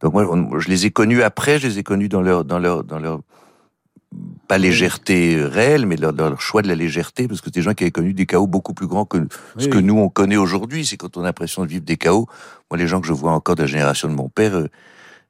Donc 0.00 0.12
moi, 0.12 0.26
on- 0.28 0.58
je 0.58 0.68
les 0.68 0.86
ai 0.86 0.90
connus 0.90 1.22
après, 1.22 1.60
je 1.60 1.68
les 1.68 1.78
ai 1.78 1.82
connus 1.84 2.08
dans 2.08 2.20
leur, 2.20 2.44
dans 2.44 2.58
leur, 2.58 2.82
dans 2.82 2.98
leur 2.98 3.20
pas 4.48 4.58
légèreté 4.58 5.40
réelle, 5.40 5.86
mais 5.86 5.94
dans, 5.94 6.10
dans 6.12 6.28
leur 6.30 6.40
choix 6.40 6.62
de 6.62 6.68
la 6.68 6.74
légèreté, 6.74 7.28
parce 7.28 7.40
que 7.40 7.46
c'est 7.46 7.54
des 7.54 7.62
gens 7.62 7.74
qui 7.74 7.84
avaient 7.84 7.92
connu 7.92 8.12
des 8.12 8.26
chaos 8.26 8.48
beaucoup 8.48 8.74
plus 8.74 8.88
grands 8.88 9.04
que 9.04 9.18
ce 9.56 9.68
que 9.68 9.78
oui. 9.78 9.84
nous 9.84 9.98
on 9.98 10.08
connaît 10.08 10.36
aujourd'hui. 10.36 10.84
C'est 10.84 10.96
quand 10.96 11.16
on 11.16 11.20
a 11.20 11.26
l'impression 11.26 11.62
de 11.62 11.68
vivre 11.68 11.84
des 11.84 11.96
chaos. 11.96 12.26
Moi, 12.70 12.78
les 12.78 12.88
gens 12.88 13.00
que 13.00 13.06
je 13.06 13.12
vois 13.12 13.30
encore 13.30 13.54
de 13.54 13.62
la 13.62 13.68
génération 13.68 14.08
de 14.08 14.14
mon 14.14 14.28
père 14.28 14.56
euh, 14.56 14.68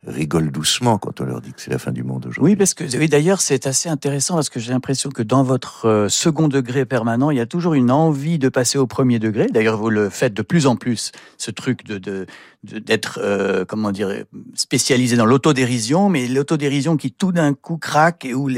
rigolent 0.07 0.51
doucement 0.51 0.97
quand 0.97 1.21
on 1.21 1.25
leur 1.25 1.41
dit 1.43 1.53
que 1.53 1.61
c'est 1.61 1.71
la 1.71 1.79
fin 1.79 1.93
du 1.93 2.03
monde 2.03 2.27
aujourd'hui. 2.27 2.53
Oui, 2.53 2.57
parce 2.57 2.73
que 2.73 2.85
oui, 2.97 3.09
d'ailleurs, 3.09 3.43
c'est 3.43 3.67
assez 3.67 3.89
intéressant 3.89 4.35
parce 4.35 4.49
que 4.49 4.59
j'ai 4.59 4.73
l'impression 4.73 5.11
que 5.11 5.23
dans 5.23 5.43
votre 5.43 5.87
euh, 5.87 6.09
second 6.09 6.49
degré 6.49 6.87
permanent, 6.87 7.31
il 7.31 7.37
y 7.37 7.41
a 7.41 7.47
toujours 7.47 7.75
une 7.75 7.91
envie 7.91 8.39
de 8.39 8.49
passer 8.49 8.79
au 8.79 8.87
premier 8.87 9.19
degré. 9.19 9.47
D'ailleurs, 9.49 9.77
vous 9.77 9.91
le 9.91 10.09
faites 10.09 10.33
de 10.33 10.43
plus 10.43 10.67
en 10.67 10.77
plus, 10.77 11.13
ce 11.37 11.51
truc 11.51 11.85
de 11.85 12.27
d'être, 12.63 13.21
euh, 13.23 13.65
comment 13.65 13.91
dire, 13.91 14.25
spécialisé 14.55 15.17
dans 15.17 15.25
l'autodérision, 15.25 16.11
mais 16.11 16.29
l'autodérision 16.29 16.99
qui 16.99 17.11
tout 17.11 17.33
d'un 17.33 17.55
coup 17.55 17.79
craque 17.79 18.27
et 18.27 18.35
où 18.35 18.51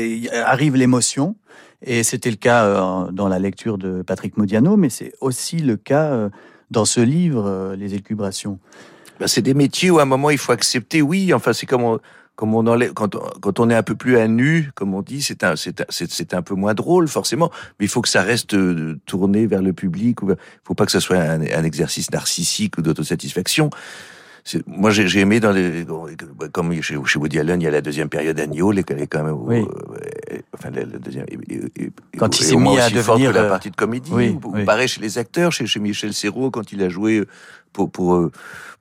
arrive 0.45 0.75
l'émotion. 0.75 1.37
Et 1.83 2.03
c'était 2.03 2.31
le 2.31 2.37
cas 2.37 2.65
euh, 2.65 3.13
dans 3.13 3.29
la 3.29 3.39
lecture 3.39 3.79
de 3.79 4.03
Patrick 4.03 4.37
Modiano, 4.37 4.77
mais 4.77 4.91
c'est 4.91 5.13
aussi 5.21 5.59
le 5.59 5.77
cas 5.77 6.31
dans 6.71 6.85
ce 6.85 7.01
livre, 7.01 7.75
Les 7.77 7.95
élucubrations. 7.95 8.59
Ben, 9.23 9.29
c'est 9.29 9.41
des 9.43 9.55
métiers 9.55 9.89
où 9.89 10.01
à 10.01 10.03
un 10.03 10.05
moment 10.05 10.31
il 10.31 10.39
faut 10.39 10.51
accepter. 10.51 11.01
Oui, 11.01 11.33
enfin 11.33 11.53
c'est 11.53 11.65
comme 11.67 11.85
on, 11.85 12.01
comme 12.35 12.57
on 12.57 12.67
enlève 12.67 12.93
quand, 12.93 13.15
on- 13.15 13.21
quand 13.41 13.61
on 13.61 13.71
est 13.71 13.75
un 13.77 13.85
peu 13.85 13.95
plus 13.95 14.19
à 14.19 14.27
nu, 14.27 14.73
comme 14.75 14.95
on 14.95 15.01
dit, 15.01 15.23
c'est 15.23 15.45
un 15.45 15.55
un- 15.55 16.43
peu 16.43 16.55
moins 16.57 16.75
drôle 16.75 17.07
forcément, 17.07 17.53
mais 17.79 17.87
il 17.87 17.89
faut 17.89 18.03
que 18.03 18.09
ça 18.09 18.23
reste 18.23 18.55
euh, 18.55 18.99
tourné 19.07 19.47
vers 19.47 19.63
le 19.63 19.73
public. 19.73 20.19
Il 20.25 20.35
faut 20.65 20.75
pas 20.75 20.87
que 20.87 20.91
ça 20.91 20.99
soit 20.99 21.19
un, 21.19 21.41
un 21.41 21.63
exercice 21.63 22.11
narcissique 22.11 22.79
ou 22.79 22.83
d'autosatisfaction. 22.83 23.71
Moi, 24.67 24.91
j'ai 24.91 25.07
j'ai 25.07 25.21
aimé 25.21 25.39
dans 25.39 25.53
les, 25.53 25.87
comme 26.51 26.73
chez, 26.83 26.97
chez 27.07 27.19
Woody 27.19 27.39
Allen, 27.39 27.61
il 27.61 27.65
y 27.65 27.67
a 27.69 27.71
la 27.71 27.81
deuxième 27.81 28.09
période 28.09 28.39
Agneau, 28.41 28.73
elle 28.73 28.81
est 28.81 29.07
quand 29.07 29.23
même, 29.23 29.37
Oui. 29.39 29.59
euh, 29.61 30.39
enfin, 30.53 30.71
la, 30.71 30.81
la 30.85 30.99
deuxième, 30.99 31.27
et- 31.29 31.55
et- 31.55 31.85
et- 31.85 31.93
Quand 32.19 32.39
il 32.41 32.45
s'est 32.45 32.57
mis 32.57 32.77
à 32.79 32.91
devenir, 32.91 33.31
que 33.31 33.37
la 33.37 33.43
euh, 33.45 33.49
partie 33.49 33.71
de 33.71 33.77
comédie, 33.77 34.11
oui, 34.13 34.37
ou, 34.45 34.49
ou 34.49 34.53
oui. 34.57 34.65
pareil 34.65 34.89
chez 34.89 35.01
les 35.01 35.17
acteurs, 35.17 35.53
chez, 35.53 35.67
chez 35.67 35.79
Michel 35.79 36.13
Serrault 36.13 36.51
quand 36.51 36.73
il 36.73 36.83
a 36.83 36.89
joué 36.89 37.25
pour 37.73 37.91
pour 37.91 38.15
euh, 38.17 38.33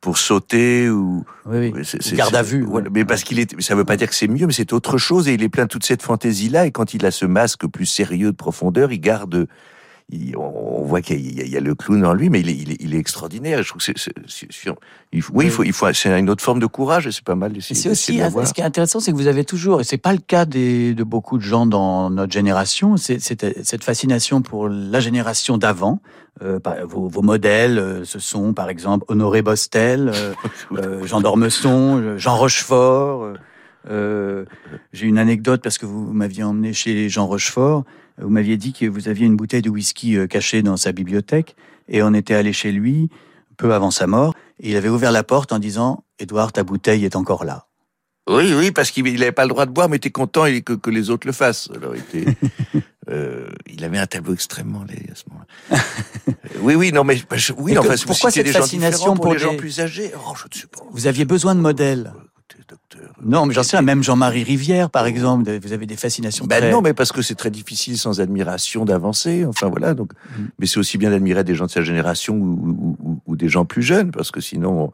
pour 0.01 0.17
sauter 0.17 0.89
ou 0.89 1.23
oui, 1.45 1.71
c'est- 1.83 1.99
Ou 1.99 2.01
c'est- 2.01 2.15
garde 2.15 2.35
à 2.35 2.41
vue, 2.41 2.63
voilà. 2.63 2.89
mais 2.91 3.05
parce 3.05 3.23
qu'il 3.23 3.39
est 3.39 3.61
ça 3.61 3.75
veut 3.75 3.85
pas 3.85 3.97
dire 3.97 4.09
que 4.09 4.15
c'est 4.15 4.27
mieux 4.27 4.47
mais 4.47 4.53
c'est 4.53 4.73
autre 4.73 4.97
chose 4.97 5.27
et 5.29 5.35
il 5.35 5.43
est 5.43 5.49
plein 5.49 5.63
de 5.65 5.69
toute 5.69 5.85
cette 5.85 6.01
fantaisie 6.01 6.49
là 6.49 6.65
et 6.65 6.71
quand 6.71 6.95
il 6.95 7.05
a 7.05 7.11
ce 7.11 7.25
masque 7.27 7.67
plus 7.67 7.85
sérieux 7.85 8.31
de 8.31 8.35
profondeur 8.35 8.91
il 8.91 8.99
garde 8.99 9.47
il- 10.11 10.35
on 10.37 10.83
voit 10.83 11.01
qu'il 11.01 11.19
y, 11.37 11.41
a- 11.41 11.45
il 11.45 11.49
y 11.51 11.57
a 11.57 11.59
le 11.59 11.73
clown 11.75 12.05
en 12.05 12.13
lui, 12.13 12.29
mais 12.29 12.39
il 12.41 12.49
est, 12.49 12.53
il 12.55 12.71
est, 12.71 12.77
il 12.79 12.93
est 12.95 12.97
extraordinaire. 12.97 13.61
Je 13.63 13.69
trouve 13.69 13.83
que 13.83 13.91
c'est, 13.97 14.11
oui, 15.33 15.45
il 15.45 15.51
faut, 15.51 15.63
il 15.63 15.73
faut, 15.73 15.91
c'est 15.93 16.17
une 16.19 16.29
autre 16.29 16.43
forme 16.43 16.59
de 16.59 16.65
courage 16.65 17.07
et 17.07 17.11
c'est 17.11 17.23
pas 17.23 17.35
mal. 17.35 17.53
C'est 17.61 17.73
aussi, 17.89 18.17
de 18.17 18.45
ce 18.45 18.53
qui 18.53 18.61
est 18.61 18.63
intéressant, 18.63 18.99
c'est 18.99 19.11
que 19.11 19.17
vous 19.17 19.27
avez 19.27 19.43
toujours, 19.45 19.81
et 19.81 19.83
c'est 19.83 19.97
pas 19.97 20.13
le 20.13 20.19
cas 20.19 20.45
des, 20.45 20.93
de 20.93 21.03
beaucoup 21.03 21.37
de 21.37 21.43
gens 21.43 21.65
dans 21.65 22.09
notre 22.09 22.31
génération, 22.33 22.97
c'est 22.97 23.19
cette 23.19 23.83
fascination 23.83 24.41
pour 24.41 24.67
la 24.69 24.99
génération 24.99 25.57
d'avant. 25.57 25.99
Euh, 26.41 26.59
vos, 26.85 27.07
vos 27.09 27.21
modèles, 27.21 27.77
euh, 27.77 28.05
ce 28.05 28.17
sont 28.17 28.53
par 28.53 28.69
exemple 28.69 29.03
Honoré 29.09 29.41
Bostel, 29.41 30.11
euh, 30.71 31.05
Jean 31.05 31.19
d'Ormesson, 31.21 32.17
Jean 32.17 32.37
Rochefort. 32.37 33.33
euh, 33.89 34.45
J'ai 34.93 35.07
une 35.07 35.17
anecdote 35.17 35.61
parce 35.61 35.77
que 35.77 35.85
vous 35.85 36.13
m'aviez 36.13 36.43
emmené 36.43 36.71
chez 36.73 37.09
Jean 37.09 37.27
Rochefort. 37.27 37.83
Vous 38.17 38.29
m'aviez 38.29 38.57
dit 38.57 38.73
que 38.73 38.85
vous 38.85 39.07
aviez 39.07 39.25
une 39.25 39.35
bouteille 39.35 39.61
de 39.61 39.69
whisky 39.69 40.17
euh, 40.17 40.27
cachée 40.27 40.61
dans 40.61 40.77
sa 40.77 40.91
bibliothèque 40.91 41.55
et 41.87 42.03
on 42.03 42.13
était 42.13 42.35
allé 42.35 42.53
chez 42.53 42.71
lui 42.71 43.09
peu 43.57 43.73
avant 43.73 43.91
sa 43.91 44.07
mort 44.07 44.33
et 44.59 44.71
il 44.71 44.75
avait 44.77 44.89
ouvert 44.89 45.11
la 45.11 45.23
porte 45.23 45.51
en 45.51 45.59
disant 45.59 46.03
Édouard, 46.19 46.51
ta 46.51 46.63
bouteille 46.63 47.05
est 47.05 47.15
encore 47.15 47.45
là. 47.45 47.67
Oui, 48.29 48.53
oui, 48.55 48.71
parce 48.71 48.91
qu'il 48.91 49.03
n'avait 49.03 49.31
pas 49.31 49.43
le 49.43 49.49
droit 49.49 49.65
de 49.65 49.71
boire, 49.71 49.89
mais 49.89 49.97
était 49.97 50.11
content 50.11 50.43
que, 50.63 50.73
que 50.73 50.89
les 50.91 51.09
autres 51.09 51.25
le 51.25 51.33
fassent. 51.33 51.69
Alors, 51.75 51.95
il, 51.95 52.01
était, 52.21 52.37
euh, 53.09 53.49
il 53.67 53.83
avait 53.83 53.97
un 53.97 54.05
tableau 54.05 54.33
extrêmement 54.35 54.83
laid 54.83 55.09
à 55.11 55.15
ce 55.15 55.23
moment-là. 55.29 55.79
Euh, 56.29 56.59
oui, 56.61 56.75
oui, 56.75 56.91
non, 56.91 57.03
mais 57.03 57.19
bah, 57.27 57.37
je- 57.37 57.51
oui, 57.57 57.73
Et 57.73 57.77
enfin, 57.79 57.95
que- 57.95 58.05
pourquoi 58.05 58.29
cette 58.29 58.45
des 58.45 58.51
fascination 58.51 59.15
pour, 59.15 59.23
pour 59.23 59.33
les 59.33 59.39
gens 59.39 59.57
plus 59.57 59.79
âgés 59.79 60.11
Oh, 60.15 60.33
je 60.35 60.43
ne 60.55 60.61
sais 60.61 60.67
pas. 60.67 60.83
Vous 60.91 61.07
aviez 61.07 61.25
besoin 61.25 61.55
de 61.55 61.61
modèles. 61.61 62.13
Non, 63.23 63.45
mais 63.45 63.53
j'en 63.53 63.63
sais 63.63 63.77
rien, 63.77 63.85
même 63.85 64.03
Jean-Marie 64.03 64.43
Rivière, 64.43 64.89
par 64.89 65.05
exemple, 65.05 65.57
vous 65.59 65.73
avez 65.73 65.85
des 65.85 65.95
fascinations 65.95 66.45
Ben 66.45 66.59
très... 66.59 66.71
non, 66.71 66.81
mais 66.81 66.93
parce 66.93 67.11
que 67.11 67.21
c'est 67.21 67.35
très 67.35 67.51
difficile 67.51 67.97
sans 67.97 68.19
admiration 68.21 68.85
d'avancer. 68.85 69.45
Enfin 69.45 69.69
voilà. 69.69 69.93
Donc, 69.93 70.13
Mm. 70.37 70.43
mais 70.59 70.65
c'est 70.67 70.79
aussi 70.79 70.97
bien 70.97 71.09
d'admirer 71.11 71.43
des 71.43 71.55
gens 71.55 71.65
de 71.65 71.71
sa 71.71 71.81
génération 71.83 72.35
ou, 72.35 72.57
ou- 72.77 72.97
ou- 73.09 73.21
ou 73.25 73.35
des 73.35 73.49
gens 73.49 73.65
plus 73.65 73.83
jeunes, 73.83 74.11
parce 74.11 74.31
que 74.31 74.41
sinon, 74.41 74.91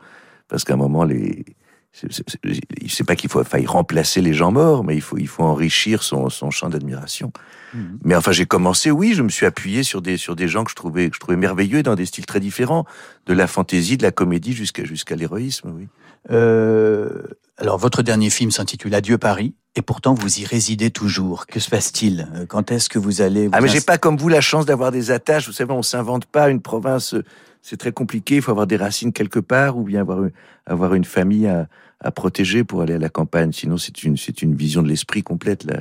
parce 0.48 0.64
qu'à 0.64 0.74
un 0.74 0.78
moment 0.78 1.04
les, 1.04 1.46
c'est- 1.94 3.04
pas 3.06 3.16
qu'il 3.16 3.30
faut 3.30 3.44
faille 3.44 3.66
remplacer 3.66 4.22
les 4.22 4.34
gens 4.34 4.52
morts, 4.52 4.84
mais 4.84 4.96
il 4.96 5.02
faut 5.02 5.18
il 5.18 5.28
faut 5.28 5.44
enrichir 5.44 6.04
son, 6.04 6.30
son 6.30 6.52
champ 6.52 6.70
d'admiration. 6.70 7.32
Mhm. 7.74 8.00
Mais 8.04 8.16
enfin, 8.16 8.32
j'ai 8.32 8.46
commencé, 8.46 8.92
oui, 8.92 9.14
je 9.14 9.24
me 9.24 9.30
suis 9.30 9.46
appuyé 9.46 9.84
sur 9.84 10.02
des 10.02 10.18
sur 10.18 10.36
des 10.36 10.48
gens 10.48 10.64
que 10.64 10.72
je 10.72 10.76
trouvais 10.76 11.10
que 11.10 11.16
je 11.16 11.20
trouvais 11.20 11.38
merveilleux 11.38 11.84
dans 11.84 11.96
des 11.96 12.06
styles 12.06 12.26
très 12.26 12.40
différents, 12.40 12.86
de 13.26 13.34
la 13.34 13.48
fantaisie, 13.48 13.98
de 13.98 14.04
la 14.04 14.12
comédie 14.12 14.54
jusqu'à 14.54 14.84
jusqu'à 14.84 15.16
l'héroïsme, 15.16 15.72
oui. 15.76 15.88
Euh, 16.32 17.24
alors, 17.58 17.78
votre 17.78 18.02
dernier 18.04 18.30
film 18.30 18.52
s'intitule 18.52 18.94
Adieu 18.94 19.18
Paris, 19.18 19.56
et 19.76 19.82
pourtant 19.82 20.14
vous 20.14 20.40
y 20.40 20.46
résidez 20.46 20.92
toujours. 20.92 21.48
Que 21.48 21.60
se 21.60 21.70
passe-t-il? 21.70 22.28
Euh, 22.36 22.46
Quand 22.46 22.72
est-ce 22.72 22.90
que 22.90 23.00
vous 23.00 23.22
allez... 23.22 23.48
vous 23.48 23.54
Ah 23.54 23.62
mais 23.62 23.68
j'ai 23.68 23.82
pas 23.82 23.98
comme 23.98 24.18
vous 24.18 24.30
la 24.30 24.42
chance 24.42 24.66
d'avoir 24.66 24.92
des 24.92 25.12
attaches. 25.12 25.48
Vous 25.48 25.54
savez, 25.54 25.72
on 25.74 25.82
s'invente 25.84 26.26
pas 26.26 26.50
une 26.50 26.62
province. 26.62 27.14
euh, 27.14 27.24
C'est 27.62 27.78
très 27.78 27.92
compliqué. 27.92 28.36
Il 28.38 28.42
faut 28.42 28.52
avoir 28.52 28.68
des 28.68 28.78
racines 28.78 29.14
quelque 29.14 29.40
part 29.40 29.78
ou 29.78 29.84
bien 29.84 30.02
avoir 30.02 30.24
une, 30.24 30.32
avoir 30.66 30.94
une 30.94 31.06
famille 31.06 31.48
à, 31.48 31.68
à 32.00 32.12
protéger 32.12 32.64
pour 32.64 32.82
aller 32.82 32.94
à 32.94 33.00
la 33.00 33.10
campagne. 33.10 33.52
Sinon, 33.52 33.78
c'est 33.78 34.04
une 34.04 34.18
c'est 34.18 34.42
une 34.42 34.56
vision 34.56 34.82
de 34.84 34.88
l'esprit 34.88 35.24
complète. 35.24 35.64
La, 35.64 35.76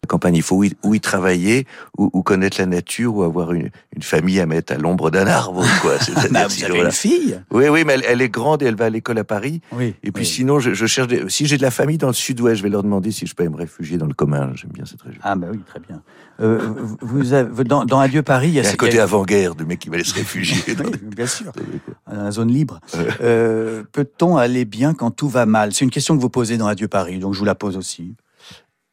la 0.00 0.06
campagne, 0.06 0.36
il 0.36 0.42
faut 0.42 0.56
ou 0.56 0.64
y, 0.64 0.72
ou 0.84 0.94
y 0.94 1.00
travailler 1.00 1.66
ou, 1.98 2.08
ou 2.12 2.22
connaître 2.22 2.58
la 2.60 2.66
nature 2.66 3.14
ou 3.16 3.22
avoir 3.24 3.52
une, 3.52 3.68
une 3.96 4.02
famille 4.02 4.38
à 4.40 4.46
mettre 4.46 4.72
à 4.72 4.76
l'ombre 4.78 5.10
d'un 5.10 5.26
arbre. 5.26 5.64
Quoi. 5.82 5.98
C'est-à-dire, 6.00 6.30
Bah, 6.30 6.48
si- 6.48 6.64
voilà. 6.64 6.84
une 6.84 6.90
fille? 6.92 7.40
Oui, 7.50 7.68
oui, 7.68 7.82
mais 7.84 7.94
elle, 7.94 8.04
elle 8.08 8.22
est 8.22 8.28
grande 8.28 8.62
et 8.62 8.66
elle 8.66 8.76
va 8.76 8.86
à 8.86 8.90
l'école 8.90 9.18
à 9.18 9.24
Paris. 9.24 9.60
Oui. 9.72 9.94
Et 10.04 10.12
puis 10.12 10.24
sinon, 10.24 10.58
je, 10.60 10.72
je 10.72 10.86
cherche. 10.86 11.08
Des... 11.08 11.24
Si 11.28 11.46
j'ai 11.46 11.56
de 11.58 11.62
la 11.62 11.70
famille 11.72 11.98
dans 11.98 12.06
le 12.06 12.12
Sud-Ouest, 12.14 12.56
je 12.58 12.62
vais 12.62 12.68
leur 12.70 12.82
demander 12.82 13.10
si 13.10 13.26
je 13.26 13.34
peux 13.34 13.46
me 13.48 13.56
réfugier 13.56 13.98
dans 13.98 14.06
le 14.06 14.14
commun. 14.14 14.52
J'aime 14.54 14.70
bien 14.72 14.84
cette 14.86 15.02
région. 15.02 15.20
Ah 15.24 15.34
bah 15.34 15.48
oui, 15.50 15.58
très 15.66 15.80
bien. 15.80 16.00
Euh, 16.40 16.60
vous- 17.00 17.32
avez, 17.32 17.64
dans, 17.64 17.84
dans 17.84 17.98
Adieu 17.98 18.22
Paris, 18.22 18.48
il 18.48 18.54
y 18.54 18.58
a... 18.60 18.62
Il 18.62 18.64
y 18.64 18.68
a 18.68 18.70
un 18.70 18.72
il 18.72 18.74
y 18.74 18.76
côté 18.78 19.00
a- 19.00 19.02
avant-guerre 19.02 19.56
de 19.56 19.64
mec 19.64 19.80
qui 19.80 19.88
va 19.88 19.96
aller 19.96 20.04
se 20.04 20.14
réfugier. 20.14 20.62
Oui, 20.78 20.92
bien 21.16 21.26
sûr. 21.26 21.52
dans 22.08 22.22
la 22.22 22.30
zone 22.30 22.52
libre. 22.52 22.78
Euh, 23.20 23.82
Peut-on 23.90 24.36
aller 24.36 24.64
bien 24.64 24.94
quand 24.94 25.10
tout 25.10 25.28
va 25.28 25.44
mal 25.44 25.57
C'est 25.70 25.84
une 25.84 25.90
question 25.90 26.16
que 26.16 26.20
vous 26.20 26.30
posez 26.30 26.56
dans 26.56 26.66
Adieu 26.66 26.88
Paris, 26.88 27.18
donc 27.18 27.34
je 27.34 27.38
vous 27.38 27.44
la 27.44 27.54
pose 27.54 27.76
aussi. 27.76 28.14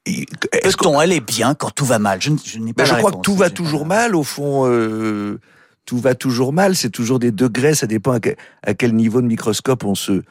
Peut-on 0.06 1.00
aller 1.00 1.20
bien 1.20 1.56
quand 1.56 1.72
tout 1.72 1.86
va 1.86 2.00
mal? 2.00 2.22
Je, 2.22 2.30
n'ai 2.60 2.74
pas 2.74 2.84
Ben, 2.84 2.90
je 2.90 2.96
crois 2.96 3.12
que 3.12 3.22
tout 3.22 3.36
va 3.36 3.50
toujours 3.50 3.86
mal, 3.86 4.16
au 4.16 4.24
fond. 4.24 4.66
euh, 4.68 5.40
tout 5.86 5.98
va 5.98 6.16
toujours 6.16 6.54
mal. 6.54 6.76
C'est 6.76 6.90
toujours 6.90 7.20
des 7.20 7.32
degrés. 7.32 7.76
Ça 7.76 7.88
dépend 7.88 8.12
à 8.12 8.20
quel, 8.20 8.36
à 8.64 8.74
quel 8.74 8.96
niveau 8.96 9.22
de 9.22 9.28
microscope 9.28 9.84
on 9.84 9.96
se, 9.96 10.22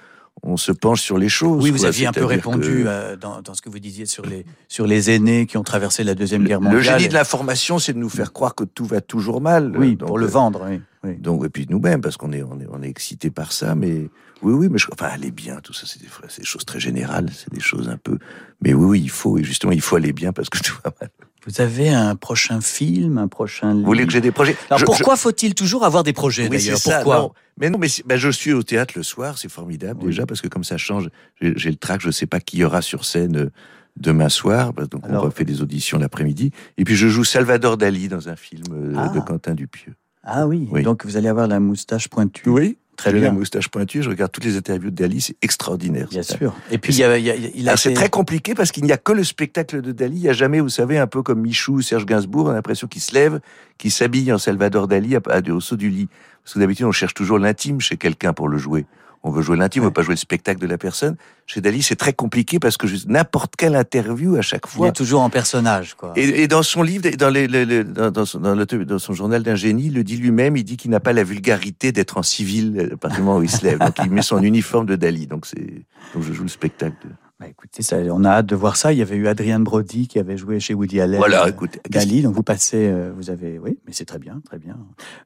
on 0.43 0.57
se 0.57 0.71
penche 0.73 1.01
sur 1.01 1.19
les 1.19 1.29
choses. 1.29 1.63
Oui, 1.63 1.71
vous 1.71 1.79
quoi. 1.79 1.89
aviez 1.89 2.07
un 2.07 2.13
peu 2.13 2.25
répondu 2.25 2.83
que 2.85 2.89
euh, 2.89 3.17
dans, 3.17 3.41
dans 3.43 3.55
ce 3.55 3.63
que 3.63 3.69
vous 3.69 3.79
disiez 3.81 4.07
sur 4.07 4.25
les, 4.27 4.45
sur 4.69 4.87
les 4.87 5.11
aînés 5.11 5.47
qui 5.47 5.57
ont 5.57 5.63
traversé 5.65 6.05
la 6.05 6.15
Deuxième 6.15 6.45
Guerre 6.45 6.61
Le 6.61 6.67
mondiale. 6.67 6.83
génie 6.99 7.05
et- 7.05 7.09
de 7.09 7.15
l'information, 7.15 7.79
c'est 7.81 7.93
de 7.93 7.99
nous 7.99 8.09
faire 8.09 8.33
croire 8.33 8.55
que 8.55 8.65
tout 8.65 8.85
va 8.85 9.01
toujours 9.01 9.41
mal. 9.41 9.75
Oui, 9.77 9.97
Donc, 9.97 10.09
pour 10.09 10.19
le 10.19 10.27
euh, 10.27 10.31
vendre, 10.31 10.67
oui. 11.05 11.17
Donc, 11.19 11.45
et 11.45 11.49
puis 11.51 11.67
nous-mêmes, 11.69 12.01
parce 12.01 12.17
qu'on 12.17 12.33
est, 12.33 12.43
on 12.43 12.59
est, 12.61 12.67
on 12.73 12.83
est 12.83 12.89
excité 12.89 13.31
par 13.31 13.53
ça, 13.53 13.75
mais 13.75 14.09
oui, 14.45 14.53
oui, 14.53 14.69
mais 14.71 14.79
je, 14.79 14.87
enfin, 14.93 15.07
aller 15.07 15.31
bien, 15.31 15.61
tout 15.61 15.73
ça, 15.73 15.87
c'est 15.87 16.01
des, 16.01 16.45
choses 16.45 16.65
très 16.65 16.79
générales, 16.81 17.29
c'est 17.35 17.53
des 17.53 17.61
choses 17.61 17.89
un 17.89 17.97
peu. 17.97 18.19
Mais 18.61 18.73
oui, 18.75 18.85
oui, 18.87 19.01
il 19.03 19.11
faut, 19.11 19.39
et 19.39 19.45
justement, 19.45 19.73
il 19.73 19.81
faut 19.81 19.97
aller 19.97 20.13
bien 20.13 20.33
parce 20.33 20.49
que 20.49 20.59
tout 20.59 20.77
va 20.85 20.93
mal. 21.01 21.11
Vous 21.47 21.61
avez 21.61 21.91
un 21.91 22.17
prochain 22.17 22.61
film, 22.63 23.19
un 23.19 23.29
prochain 23.29 23.75
Vous 23.75 23.85
voulez 23.85 24.07
que 24.07 24.13
j'ai 24.13 24.23
des 24.23 24.31
projets? 24.33 24.57
Alors 24.71 24.79
Je- 24.79 24.85
pourquoi 24.87 25.17
faut-il 25.17 25.55
toujours 25.55 25.85
avoir 25.85 26.03
des 26.03 26.15
projets 26.15 26.45
Oui, 26.49 26.57
d'ailleurs? 26.57 26.79
c'est 26.79 26.89
ça, 26.91 26.97
Pourquoi? 26.99 27.19
non. 27.19 27.33
Mais 27.59 27.69
non, 27.71 27.79
mais 27.79 27.89
ben, 28.07 28.17
je 28.17 28.31
suis 28.31 28.53
au 28.53 28.63
théâtre 28.63 28.95
le 28.97 29.03
soir, 29.03 29.37
c'est 29.39 29.51
formidable 29.51 30.03
déjà 30.07 30.25
parce 30.27 30.41
que 30.41 30.49
comme 30.49 30.65
ça 30.65 30.79
change, 30.79 31.09
j'ai 31.41 31.71
le 31.71 31.77
trac, 31.77 32.01
je 32.01 32.11
sais 32.11 32.27
pas 32.27 32.41
qui 32.41 32.59
y 32.59 32.65
aura 32.65 32.81
sur 32.83 33.05
scène 33.05 33.37
euh, 33.37 33.51
demain 33.97 34.29
soir, 34.31 34.73
bah, 34.73 34.87
donc 34.87 35.05
Alors- 35.05 35.23
on 35.23 35.27
refait 35.27 35.45
des 35.45 35.61
auditions 35.61 35.99
l'après-midi. 35.99 36.51
Et 36.79 36.85
puis 36.85 36.97
je 36.97 37.09
joue 37.09 37.25
Salvador 37.25 37.77
Dali 37.77 38.09
dans 38.09 38.29
un 38.31 38.37
film 38.37 38.65
euh, 38.73 38.95
Ah. 38.97 39.09
de 39.11 39.21
Quentin 39.21 39.55
Dupieux. 39.55 39.95
Ah 40.23 40.47
oui, 40.47 40.67
Oui. 40.71 40.83
donc 40.83 41.05
vous 41.05 41.19
allez 41.19 41.29
avoir 41.29 41.47
la 41.47 41.61
moustache 41.61 42.09
pointue. 42.09 42.49
Oui. 42.49 42.79
Très 42.97 43.13
bien. 43.13 43.23
la 43.23 43.33
moustache 43.33 43.69
pointue, 43.69 44.03
je 44.03 44.09
regarde 44.11 44.31
toutes 44.33 44.45
les 44.45 44.57
interviews 44.57 44.91
de 44.91 44.95
Dali, 44.97 45.21
c'est 45.21 45.37
extraordinaire. 45.43 46.09
Bien 46.09 46.23
sûr. 46.23 46.55
Et 46.71 46.79
puis, 46.79 46.93
il 46.95 46.99
y 47.01 47.05
a- 47.05 47.19
il 47.19 47.25
y 47.25 47.31
a- 47.31 47.35
il 47.37 47.69
a 47.69 47.77
c'est 47.77 47.93
très 47.95 48.09
compliqué 48.09 48.55
parce 48.55 48.71
qu'il 48.73 48.85
n'y 48.85 48.93
a 48.93 48.97
que 48.97 49.13
le 49.13 49.25
spectacle 49.25 49.83
de 49.83 49.93
Dali. 49.93 50.17
Il 50.17 50.23
n'y 50.23 50.29
a 50.29 50.33
jamais, 50.33 50.61
vous 50.61 50.69
savez, 50.69 50.99
un 50.99 51.07
peu 51.07 51.23
comme 51.23 51.41
Michou, 51.41 51.81
Serge 51.83 52.07
Gainsbourg, 52.07 52.47
on 52.47 52.51
a 52.51 52.55
l'impression 52.55 52.87
qu'il 52.87 53.03
se 53.03 53.13
lève, 53.15 53.41
qu'il 53.79 53.91
s'habille 53.91 54.33
en 54.33 54.39
Salvador 54.39 54.87
Dali 54.89 55.17
à- 55.17 55.21
à- 55.29 55.41
au 55.51 55.61
saut 55.61 55.77
du 55.77 55.91
lit. 55.91 56.09
Parce 56.45 56.55
que 56.55 56.59
d'habitude, 56.61 56.85
on 56.87 56.93
cherche 56.93 57.15
toujours 57.15 57.39
l'intime 57.39 57.81
chez 57.81 57.97
quelqu'un 57.97 58.33
pour 58.33 58.49
le 58.49 58.59
jouer. 58.59 58.87
On 59.27 59.31
veut 59.31 59.41
jouer 59.43 59.57
l'intime, 59.57 59.83
on 59.83 59.87
veut 59.87 59.91
pas 59.93 60.03
jouer 60.03 60.13
le 60.13 60.19
spectacle 60.19 60.61
de 60.61 60.67
la 60.67 60.77
personne. 60.77 61.17
Chez 61.47 61.61
Dali, 61.63 61.83
c'est 61.83 61.97
très 61.97 62.13
compliqué 62.13 62.59
parce 62.59 62.77
que 62.77 62.87
n'importe 63.09 63.57
quelle 63.57 63.75
interview 63.75 64.37
à 64.37 64.43
chaque 64.43 64.65
Il 64.67 64.71
fois. 64.77 64.89
est 64.89 64.93
toujours 64.93 65.23
en 65.23 65.31
personnage, 65.31 65.95
quoi. 65.95 66.13
Et, 66.15 66.43
et 66.43 66.47
dans 66.49 66.63
son 66.63 66.83
livre, 66.83 67.09
dans, 67.17 67.31
les, 67.31 67.47
les- 67.49 67.65
les- 67.65 67.85
dans, 67.85 68.11
dans 68.11 68.27
son, 68.27 68.39
dans 68.41 68.55
le- 68.55 68.67
dans 68.85 68.99
son 68.99 69.15
journal 69.15 69.43
d'un 69.43 69.55
génie, 69.55 69.87
il 69.87 69.95
le 69.95 70.05
dit 70.05 70.19
lui-même, 70.19 70.57
il 70.59 70.65
dit 70.65 70.77
qu'il 70.77 70.91
n'a 70.91 71.01
pas 71.01 71.15
la 71.15 71.25
vulgarité 71.25 71.91
d'être 71.91 72.19
en 72.19 72.23
civil 72.23 72.75
euh, 72.79 72.95
à 72.95 72.97
partir 72.99 73.21
du 73.21 73.25
moment 73.25 73.39
où 73.39 73.43
il 73.43 73.51
se 73.51 73.65
lève. 73.65 73.79
Donc 73.79 73.95
il 74.05 74.11
met 74.11 74.21
son 74.23 74.43
uniforme 74.43 74.85
de 74.87 74.97
Dali. 74.97 75.27
Donc 75.27 75.47
c'est 75.47 75.85
donc 76.15 76.23
je 76.23 76.33
joue 76.35 76.43
le 76.43 76.49
spectacle. 76.49 76.97
de- 77.05 77.11
Bah, 77.41 77.47
écoutez, 77.49 77.83
ça, 77.83 77.97
on 78.13 78.23
a 78.23 78.31
hâte 78.31 78.47
de 78.47 78.55
voir 78.55 78.77
ça. 78.77 78.93
Il 78.93 78.99
y 79.01 79.03
avait 79.03 79.17
eu 79.17 79.27
Adrien 79.27 79.59
Brody 79.59 80.07
qui 80.07 80.21
avait 80.21 80.37
joué 80.37 80.61
chez 80.61 80.73
Woody 80.73 81.01
Allen. 81.01 81.19
Voilà, 81.19 81.45
euh, 81.45 81.49
écoute, 81.49 81.81
Dali. 81.91 82.23
Donc 82.23 82.33
vous 82.33 82.45
passez, 82.45 82.89
euh, 82.89 83.13
vous 83.17 83.29
avez, 83.29 83.59
oui, 83.59 83.77
mais 83.87 83.93
c'est 83.93 84.05
très 84.05 84.21
bien, 84.21 84.41
très 84.45 84.59
bien. 84.59 84.77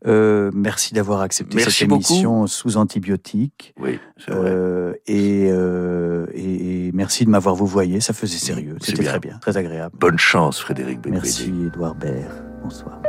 Euh, 0.06 0.50
merci 0.54 0.94
d'avoir 0.94 1.20
accepté 1.20 1.56
Merci 1.56 1.80
cette 1.80 1.88
beaucoup. 1.88 2.10
émission 2.10 2.46
sous 2.46 2.78
antibiotiques. 2.78 3.74
Oui, 3.78 3.98
c'est 4.16 4.30
vrai. 4.32 4.50
Euh, 4.50 4.94
et, 5.06 5.48
euh, 5.50 6.26
et, 6.32 6.86
et 6.86 6.92
merci 6.92 7.26
de 7.26 7.30
m'avoir 7.30 7.54
vous 7.54 7.66
voyé. 7.66 8.00
Ça 8.00 8.14
faisait 8.14 8.38
sérieux. 8.38 8.76
C'était 8.80 9.04
très 9.04 9.20
bien, 9.20 9.36
très 9.38 9.58
agréable. 9.58 9.94
Bonne 10.00 10.18
chance, 10.18 10.60
Frédéric 10.60 11.02
Becbédé. 11.02 11.16
Merci, 11.16 11.52
Édouard 11.66 11.94
Baird. 11.94 12.42
Bonsoir. 12.62 13.02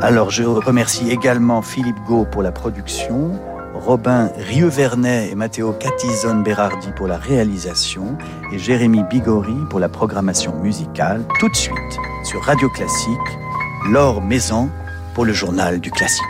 Alors, 0.00 0.30
je 0.30 0.42
remercie 0.42 1.10
également 1.10 1.62
Philippe 1.62 1.96
Gau 2.08 2.24
pour 2.24 2.42
la 2.42 2.50
production, 2.52 3.38
Robin 3.84 4.30
Rieuvernet 4.36 5.30
et 5.30 5.34
Matteo 5.34 5.72
Catizone-Berardi 5.72 6.92
pour 6.94 7.08
la 7.08 7.16
réalisation 7.16 8.16
et 8.52 8.58
Jérémy 8.58 9.02
Bigori 9.02 9.56
pour 9.70 9.80
la 9.80 9.88
programmation 9.88 10.54
musicale. 10.62 11.24
Tout 11.40 11.48
de 11.48 11.56
suite, 11.56 11.76
sur 12.22 12.40
Radio 12.42 12.68
Classique, 12.70 13.18
Laure 13.90 14.22
Maison 14.22 14.70
pour 15.14 15.24
le 15.24 15.32
journal 15.32 15.80
du 15.80 15.90
classique. 15.90 16.22